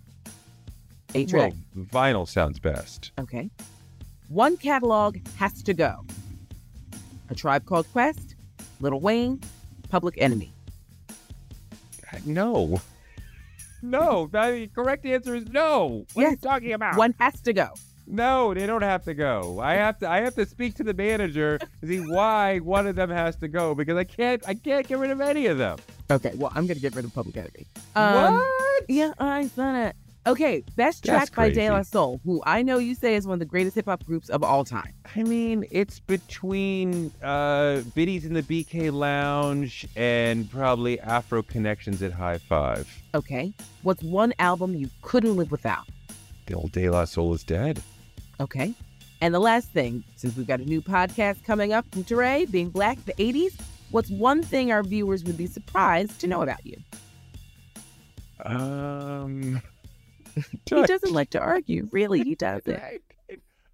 eight 1.13 1.27
track. 1.27 1.51
Well, 1.75 1.85
vinyl 1.85 2.25
sounds 2.25 2.57
best. 2.59 3.11
Okay. 3.19 3.49
One 4.29 4.55
catalog 4.55 5.17
has 5.35 5.61
to 5.63 5.73
go. 5.73 6.05
A 7.29 7.35
Tribe 7.35 7.65
Called 7.65 7.91
Quest, 7.91 8.35
Lil 8.79 9.01
Wayne, 9.01 9.41
Public 9.89 10.15
Enemy. 10.17 10.53
Uh, 12.13 12.17
no, 12.25 12.79
no. 13.81 14.27
The 14.27 14.69
correct 14.73 15.05
answer 15.05 15.35
is 15.35 15.49
no. 15.49 16.05
What 16.13 16.25
are 16.25 16.29
you 16.29 16.37
talking 16.37 16.71
about? 16.71 16.95
One 16.95 17.13
has 17.19 17.41
to 17.41 17.51
go. 17.51 17.73
No, 18.07 18.53
they 18.53 18.65
don't 18.65 18.83
have 18.83 19.03
to 19.05 19.13
go. 19.13 19.59
I 19.59 19.73
have 19.75 19.99
to. 19.99 20.09
I 20.09 20.21
have 20.21 20.35
to 20.35 20.45
speak 20.45 20.75
to 20.75 20.83
the 20.83 20.93
manager 20.93 21.57
to 21.57 21.87
see 21.87 21.99
why 21.99 22.59
one 22.59 22.87
of 22.87 22.95
them 22.95 23.09
has 23.09 23.35
to 23.37 23.47
go 23.47 23.73
because 23.73 23.97
I 23.97 24.03
can't. 24.03 24.47
I 24.47 24.53
can't 24.53 24.87
get 24.87 24.97
rid 24.99 25.11
of 25.11 25.21
any 25.21 25.47
of 25.47 25.57
them. 25.57 25.79
Okay, 26.11 26.31
well, 26.35 26.51
I'm 26.53 26.67
gonna 26.67 26.79
get 26.79 26.95
rid 26.95 27.05
of 27.05 27.13
Public 27.13 27.37
Enemy. 27.37 27.65
Um, 27.95 28.35
what? 28.35 28.83
Yeah, 28.87 29.13
I 29.19 29.45
done 29.55 29.75
it. 29.75 29.95
Okay, 30.27 30.63
best 30.75 31.05
track 31.05 31.33
by 31.35 31.51
De 31.51 31.69
La. 31.69 31.83
Soul, 31.83 32.19
who 32.25 32.41
I 32.47 32.63
know 32.63 32.79
you 32.79 32.95
say 32.95 33.15
is 33.15 33.27
one 33.27 33.33
of 33.33 33.39
the 33.39 33.45
greatest 33.45 33.75
hip 33.75 33.85
hop 33.85 34.03
groups 34.05 34.29
of 34.29 34.43
all 34.43 34.65
time. 34.65 34.91
I 35.15 35.21
mean, 35.21 35.65
it's 35.69 35.99
between 35.99 37.11
uh, 37.21 37.83
Bitties 37.95 38.25
in 38.25 38.33
the 38.33 38.41
BK 38.41 38.91
Lounge 38.91 39.87
and 39.95 40.49
probably 40.49 40.99
Afro 40.99 41.43
Connections 41.43 42.01
at 42.01 42.11
High 42.11 42.39
Five. 42.39 42.87
Okay, 43.13 43.53
what's 43.83 44.01
one 44.01 44.33
album 44.39 44.73
you 44.73 44.89
couldn't 45.03 45.37
live 45.37 45.51
without? 45.51 45.85
The 46.47 46.55
old 46.55 46.71
De 46.71 46.89
La 46.89 47.05
Soul 47.05 47.33
is 47.35 47.43
dead. 47.43 47.81
Okay, 48.39 48.73
and 49.21 49.33
the 49.33 49.39
last 49.39 49.69
thing, 49.69 50.03
since 50.15 50.35
we've 50.35 50.47
got 50.47 50.59
a 50.59 50.65
new 50.65 50.81
podcast 50.81 51.43
coming 51.43 51.73
up 51.73 51.85
from 51.91 52.03
Touré, 52.03 52.49
being 52.49 52.69
Black, 52.69 53.03
the 53.05 53.13
'80s. 53.13 53.53
What's 53.91 54.09
one 54.09 54.41
thing 54.41 54.71
our 54.71 54.83
viewers 54.83 55.23
would 55.23 55.37
be 55.37 55.47
surprised 55.47 56.19
to 56.19 56.27
know 56.27 56.41
about 56.41 56.65
you? 56.65 56.77
Um, 58.43 59.61
He 60.69 60.83
doesn't 60.83 61.13
like 61.13 61.29
to 61.31 61.39
argue. 61.39 61.87
Really, 61.91 62.23
he 62.23 62.35
doesn't. 62.35 62.81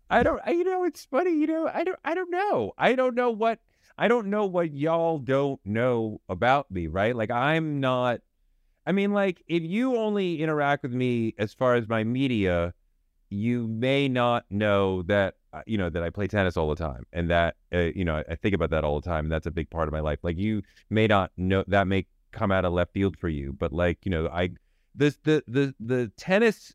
I 0.09 0.23
don't. 0.23 0.41
I, 0.45 0.51
you 0.51 0.63
know, 0.63 0.83
it's 0.83 1.05
funny. 1.05 1.31
You 1.31 1.47
know, 1.47 1.67
I 1.73 1.83
don't. 1.83 1.99
I 2.03 2.13
don't 2.13 2.29
know. 2.29 2.73
I 2.77 2.93
don't 2.93 3.15
know 3.15 3.31
what. 3.31 3.59
I 3.97 4.07
don't 4.07 4.27
know 4.27 4.45
what 4.45 4.73
y'all 4.73 5.19
don't 5.19 5.59
know 5.65 6.21
about 6.29 6.69
me. 6.71 6.87
Right? 6.87 7.15
Like 7.15 7.31
I'm 7.31 7.79
not. 7.79 8.21
I 8.85 8.91
mean, 8.91 9.13
like 9.13 9.43
if 9.47 9.63
you 9.63 9.97
only 9.97 10.41
interact 10.41 10.83
with 10.83 10.93
me 10.93 11.35
as 11.37 11.53
far 11.53 11.75
as 11.75 11.87
my 11.87 12.03
media, 12.03 12.73
you 13.31 13.65
may 13.67 14.07
not 14.07 14.45
know 14.49 15.01
that 15.03 15.35
uh, 15.53 15.61
you 15.65 15.77
know 15.77 15.89
that 15.89 16.03
I 16.03 16.09
play 16.09 16.27
tennis 16.27 16.57
all 16.57 16.69
the 16.69 16.75
time, 16.75 17.05
and 17.11 17.29
that 17.29 17.55
uh, 17.73 17.89
you 17.95 18.05
know 18.05 18.23
I 18.29 18.35
think 18.35 18.53
about 18.53 18.69
that 18.69 18.83
all 18.83 18.99
the 18.99 19.09
time, 19.09 19.25
and 19.25 19.31
that's 19.31 19.47
a 19.47 19.51
big 19.51 19.69
part 19.69 19.87
of 19.87 19.93
my 19.93 20.01
life. 20.01 20.19
Like 20.21 20.37
you 20.37 20.61
may 20.89 21.07
not 21.07 21.31
know 21.37 21.63
that 21.67 21.87
may 21.87 22.05
come 22.31 22.51
out 22.51 22.65
of 22.65 22.73
left 22.73 22.93
field 22.93 23.17
for 23.17 23.29
you, 23.29 23.53
but 23.53 23.73
like 23.73 23.99
you 24.03 24.11
know 24.11 24.27
I 24.27 24.51
this 24.93 25.17
the 25.23 25.43
the 25.47 25.73
the 25.79 26.11
tennis 26.17 26.73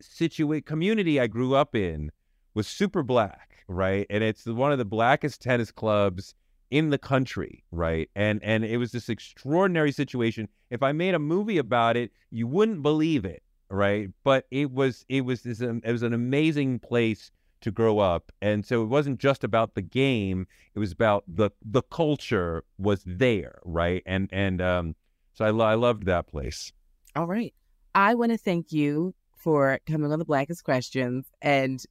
situate 0.00 0.66
community 0.66 1.18
I 1.18 1.26
grew 1.26 1.54
up 1.54 1.74
in 1.74 2.10
was 2.54 2.66
super 2.66 3.02
black, 3.02 3.64
right? 3.68 4.06
And 4.10 4.22
it's 4.22 4.46
one 4.46 4.72
of 4.72 4.78
the 4.78 4.84
blackest 4.84 5.40
tennis 5.40 5.70
clubs 5.70 6.34
in 6.70 6.90
the 6.90 6.98
country, 6.98 7.64
right? 7.70 8.10
And 8.14 8.42
and 8.42 8.64
it 8.64 8.76
was 8.76 8.92
this 8.92 9.08
extraordinary 9.08 9.92
situation. 9.92 10.48
If 10.70 10.82
I 10.82 10.92
made 10.92 11.14
a 11.14 11.18
movie 11.18 11.58
about 11.58 11.96
it, 11.96 12.12
you 12.30 12.46
wouldn't 12.46 12.82
believe 12.82 13.24
it, 13.24 13.42
right? 13.70 14.10
But 14.24 14.46
it 14.50 14.70
was 14.72 15.04
it 15.08 15.22
was 15.22 15.42
this 15.42 15.60
it 15.60 15.84
was 15.84 16.02
an 16.02 16.12
amazing 16.12 16.78
place 16.78 17.30
to 17.62 17.70
grow 17.70 17.98
up. 17.98 18.32
And 18.42 18.64
so 18.64 18.82
it 18.82 18.86
wasn't 18.86 19.18
just 19.18 19.42
about 19.42 19.74
the 19.74 19.82
game, 19.82 20.46
it 20.74 20.78
was 20.78 20.92
about 20.92 21.24
the 21.26 21.50
the 21.62 21.82
culture 21.82 22.64
was 22.78 23.02
there, 23.06 23.58
right? 23.64 24.02
And 24.06 24.28
and 24.32 24.60
um 24.60 24.94
so 25.32 25.44
I 25.44 25.72
I 25.72 25.74
loved 25.74 26.06
that 26.06 26.28
place. 26.28 26.72
All 27.14 27.26
right. 27.26 27.54
I 27.94 28.14
want 28.14 28.32
to 28.32 28.38
thank 28.38 28.72
you 28.72 29.14
for 29.36 29.78
coming 29.86 30.12
on 30.12 30.18
the 30.18 30.24
Blackest 30.24 30.64
Questions. 30.64 31.26
And, 31.40 31.82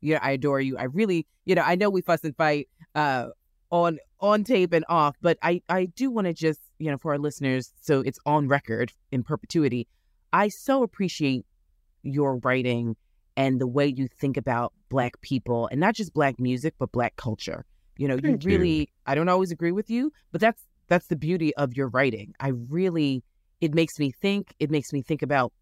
you 0.00 0.14
know, 0.14 0.20
I 0.22 0.32
adore 0.32 0.60
you. 0.60 0.76
I 0.76 0.84
really, 0.84 1.26
you 1.46 1.54
know, 1.54 1.62
I 1.62 1.74
know 1.74 1.90
we 1.90 2.00
fuss 2.00 2.22
and 2.22 2.36
fight 2.36 2.68
uh, 2.94 3.28
on 3.70 3.98
on 4.20 4.44
tape 4.44 4.72
and 4.72 4.84
off, 4.88 5.16
but 5.22 5.38
I, 5.42 5.62
I 5.68 5.86
do 5.86 6.10
want 6.10 6.26
to 6.26 6.32
just, 6.32 6.60
you 6.78 6.90
know, 6.90 6.98
for 6.98 7.12
our 7.12 7.18
listeners, 7.18 7.72
so 7.80 8.00
it's 8.00 8.18
on 8.26 8.48
record 8.48 8.92
in 9.12 9.22
perpetuity. 9.22 9.86
I 10.32 10.48
so 10.48 10.82
appreciate 10.82 11.46
your 12.02 12.36
writing 12.38 12.96
and 13.36 13.60
the 13.60 13.66
way 13.66 13.86
you 13.86 14.08
think 14.20 14.36
about 14.36 14.72
Black 14.88 15.20
people 15.20 15.68
and 15.70 15.80
not 15.80 15.94
just 15.94 16.12
Black 16.12 16.38
music, 16.40 16.74
but 16.78 16.92
Black 16.92 17.16
culture. 17.16 17.64
You 17.96 18.08
know, 18.08 18.14
you 18.14 18.20
Thank 18.22 18.44
you. 18.44 18.50
really, 18.50 18.90
I 19.06 19.14
don't 19.14 19.28
always 19.28 19.50
agree 19.50 19.72
with 19.72 19.90
you, 19.90 20.12
but 20.32 20.40
that's 20.40 20.62
that's 20.88 21.08
the 21.08 21.16
beauty 21.16 21.54
of 21.56 21.76
your 21.76 21.88
writing. 21.88 22.34
I 22.40 22.48
really 22.48 23.22
it 23.60 23.74
makes 23.74 23.98
me 23.98 24.10
think 24.10 24.54
it 24.58 24.70
makes 24.70 24.92
me 24.92 25.02
think 25.02 25.22
about 25.22 25.52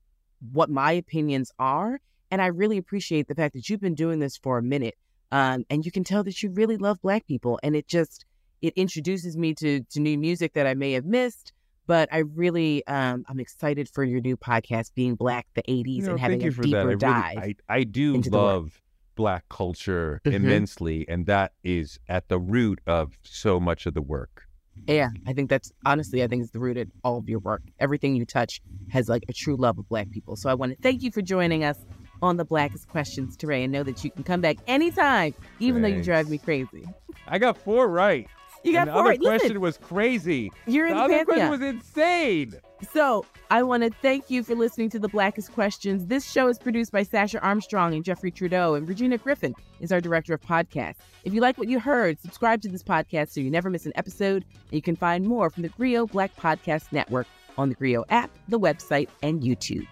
what 0.52 0.70
my 0.70 0.92
opinions 0.92 1.50
are 1.58 2.00
and 2.30 2.42
i 2.42 2.46
really 2.46 2.78
appreciate 2.78 3.28
the 3.28 3.34
fact 3.34 3.54
that 3.54 3.68
you've 3.68 3.80
been 3.80 3.94
doing 3.94 4.18
this 4.18 4.36
for 4.36 4.58
a 4.58 4.62
minute 4.62 4.94
um, 5.32 5.64
and 5.68 5.84
you 5.84 5.90
can 5.90 6.04
tell 6.04 6.22
that 6.22 6.42
you 6.42 6.50
really 6.50 6.76
love 6.76 7.00
black 7.00 7.26
people 7.26 7.58
and 7.62 7.74
it 7.74 7.88
just 7.88 8.24
it 8.62 8.72
introduces 8.76 9.36
me 9.36 9.54
to 9.54 9.80
to 9.90 10.00
new 10.00 10.18
music 10.18 10.52
that 10.52 10.66
i 10.66 10.74
may 10.74 10.92
have 10.92 11.04
missed 11.04 11.52
but 11.86 12.08
i 12.12 12.18
really 12.18 12.86
um, 12.86 13.24
i'm 13.28 13.40
excited 13.40 13.88
for 13.88 14.04
your 14.04 14.20
new 14.20 14.36
podcast 14.36 14.92
being 14.94 15.14
black 15.14 15.46
the 15.54 15.62
80s 15.68 16.04
No, 16.04 16.10
and 16.12 16.20
having 16.20 16.40
thank 16.40 16.44
you 16.44 16.50
a 16.50 16.54
for 16.54 16.62
deeper 16.62 16.96
that. 16.96 17.06
I, 17.06 17.10
really, 17.34 17.44
dive 17.44 17.54
I, 17.68 17.74
I 17.76 17.84
do 17.84 18.14
into 18.14 18.30
the 18.30 18.36
work. 18.36 18.44
love 18.44 18.82
black 19.14 19.44
culture 19.48 20.20
Mhm. 20.26 20.34
immensely, 20.34 21.06
and 21.08 21.24
that 21.26 21.52
is 21.64 21.98
at 22.08 22.28
the 22.28 22.38
root 22.38 22.80
of 22.86 23.18
so 23.22 23.58
much 23.58 23.86
of 23.86 23.94
the 23.94 24.02
work. 24.02 24.46
Yeah, 24.86 25.08
I 25.26 25.32
think 25.32 25.48
that's 25.50 25.72
honestly, 25.86 26.22
I 26.22 26.26
think 26.28 26.42
it's 26.42 26.52
the 26.52 26.60
root 26.60 26.76
of 26.76 26.88
all 27.02 27.16
of 27.18 27.28
your 27.28 27.38
work. 27.40 27.62
Everything 27.80 28.14
you 28.14 28.26
touch 28.26 28.60
has 28.88 29.08
like 29.08 29.24
a 29.28 29.32
true 29.32 29.56
love 29.56 29.78
of 29.78 29.88
Black 29.88 30.10
people. 30.10 30.36
So 30.36 30.48
I 30.50 30.54
want 30.54 30.72
to 30.72 30.78
thank 30.82 31.02
you 31.02 31.10
for 31.10 31.22
joining 31.22 31.64
us 31.64 31.78
on 32.22 32.36
the 32.36 32.44
Blackest 32.44 32.88
Questions 32.88 33.36
today, 33.36 33.62
and 33.64 33.72
know 33.72 33.82
that 33.82 34.04
you 34.04 34.10
can 34.10 34.22
come 34.22 34.40
back 34.42 34.56
anytime, 34.66 35.34
even 35.60 35.80
though 35.82 35.88
you 35.88 36.02
drive 36.02 36.28
me 36.28 36.38
crazy. 36.38 36.86
I 37.26 37.38
got 37.38 37.56
four 37.56 37.88
right. 37.88 38.28
You 38.66 38.72
got 38.72 38.88
and 38.88 38.96
the 38.96 39.02
right. 39.02 39.18
other 39.18 39.30
Listen. 39.30 39.38
question 39.38 39.60
was 39.60 39.78
crazy. 39.78 40.50
You're 40.66 40.86
in 40.86 40.96
the 40.96 41.08
the 41.08 41.14
other 41.14 41.24
question 41.24 41.50
was 41.50 41.60
insane. 41.62 42.54
So 42.92 43.24
I 43.50 43.62
want 43.62 43.84
to 43.84 43.90
thank 44.02 44.30
you 44.30 44.42
for 44.42 44.54
listening 44.54 44.90
to 44.90 44.98
the 44.98 45.08
Blackest 45.08 45.52
Questions. 45.52 46.06
This 46.06 46.30
show 46.30 46.48
is 46.48 46.58
produced 46.58 46.92
by 46.92 47.04
Sasha 47.04 47.40
Armstrong 47.40 47.94
and 47.94 48.04
Jeffrey 48.04 48.30
Trudeau, 48.30 48.74
and 48.74 48.86
Regina 48.86 49.18
Griffin 49.18 49.54
is 49.80 49.92
our 49.92 50.00
director 50.00 50.34
of 50.34 50.40
podcasts. 50.42 50.96
If 51.24 51.32
you 51.32 51.40
like 51.40 51.56
what 51.56 51.68
you 51.68 51.80
heard, 51.80 52.20
subscribe 52.20 52.60
to 52.62 52.68
this 52.68 52.82
podcast 52.82 53.30
so 53.30 53.40
you 53.40 53.50
never 53.50 53.70
miss 53.70 53.86
an 53.86 53.92
episode. 53.94 54.44
And 54.44 54.72
you 54.72 54.82
can 54.82 54.96
find 54.96 55.24
more 55.24 55.48
from 55.48 55.62
the 55.62 55.70
Grio 55.70 56.06
Black 56.06 56.36
Podcast 56.36 56.92
Network 56.92 57.26
on 57.56 57.68
the 57.68 57.74
Grio 57.74 58.04
app, 58.10 58.30
the 58.48 58.60
website, 58.60 59.08
and 59.22 59.42
YouTube. 59.42 59.86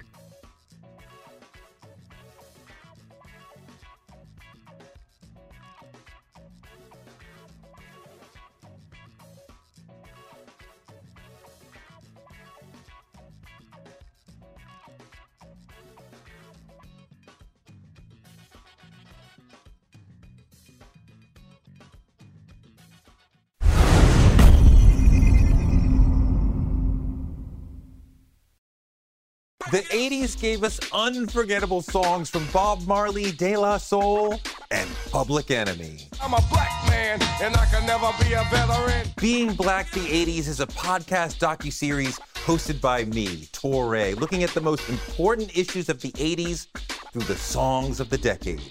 The 29.74 29.82
80s 29.82 30.40
gave 30.40 30.62
us 30.62 30.78
unforgettable 30.92 31.82
songs 31.82 32.30
from 32.30 32.46
Bob 32.52 32.86
Marley, 32.86 33.32
De 33.32 33.56
La 33.56 33.76
Soul, 33.76 34.40
and 34.70 34.88
Public 35.10 35.50
Enemy. 35.50 35.98
I'm 36.22 36.32
a 36.32 36.40
black 36.48 36.88
man, 36.88 37.20
and 37.42 37.56
I 37.56 37.66
can 37.66 37.84
never 37.84 38.08
be 38.22 38.34
a 38.34 38.44
veteran. 38.52 39.08
Being 39.20 39.52
Black 39.52 39.90
the 39.90 39.98
80s 39.98 40.46
is 40.46 40.60
a 40.60 40.68
podcast 40.68 41.40
docu-series 41.40 42.20
hosted 42.46 42.80
by 42.80 43.04
me, 43.06 43.48
Touré, 43.52 44.16
looking 44.16 44.44
at 44.44 44.50
the 44.50 44.60
most 44.60 44.88
important 44.88 45.58
issues 45.58 45.88
of 45.88 46.00
the 46.00 46.12
80s 46.12 46.68
through 47.10 47.22
the 47.22 47.34
songs 47.34 47.98
of 47.98 48.10
the 48.10 48.18
decade. 48.18 48.62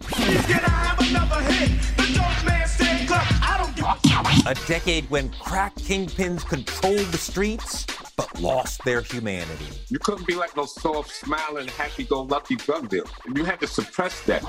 A 4.45 4.55
decade 4.67 5.09
when 5.09 5.27
crack 5.31 5.75
kingpins 5.75 6.47
controlled 6.47 7.07
the 7.07 7.17
streets 7.17 7.85
but 8.15 8.39
lost 8.39 8.83
their 8.83 9.01
humanity. 9.01 9.67
You 9.89 9.99
couldn't 9.99 10.27
be 10.27 10.35
like 10.35 10.55
no 10.55 10.65
soft, 10.65 11.11
smiling, 11.11 11.67
happy-go-lucky 11.67 12.55
drug 12.57 12.89
dealer. 12.89 13.05
You 13.35 13.43
had 13.43 13.59
to 13.61 13.67
suppress 13.67 14.21
that. 14.25 14.43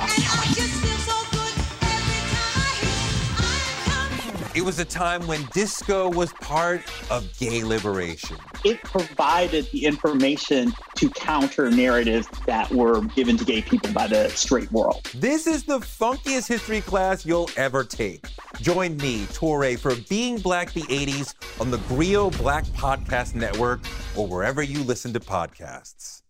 It 4.55 4.63
was 4.63 4.79
a 4.79 4.85
time 4.85 5.27
when 5.27 5.45
disco 5.53 6.09
was 6.09 6.33
part 6.35 6.81
of 7.11 7.27
gay 7.39 7.65
liberation. 7.65 8.37
It 8.65 8.81
provided 8.85 9.67
the 9.73 9.85
information 9.85 10.73
to 10.95 11.11
counter 11.11 11.73
narratives 11.73 12.29
that 12.47 12.71
were 12.71 13.01
given 13.17 13.37
to 13.39 13.45
gay 13.45 13.63
people 13.63 13.93
by 13.93 14.07
the 14.07 14.29
straight 14.29 14.71
world. 14.71 15.11
This 15.13 15.49
is 15.49 15.65
the 15.65 15.81
funkiest 15.81 16.47
history 16.47 16.83
class 16.83 17.27
you'll 17.27 17.51
ever 17.57 17.83
take. 17.83 18.27
Join 18.61 18.97
me, 18.99 19.25
Touré, 19.27 19.77
for 19.77 19.97
Being 20.09 20.39
Black 20.39 20.73
the 20.73 20.83
80s 20.83 21.35
on 21.61 21.73
the 21.73 21.79
Grio 21.89 22.31
Black 22.31 22.65
Podcast 22.67 23.35
Network 23.35 23.81
or 24.17 24.29
wherever 24.29 24.63
you 24.63 24.85
listen 24.85 25.13
to 25.15 25.21
podcasts. 25.21 26.24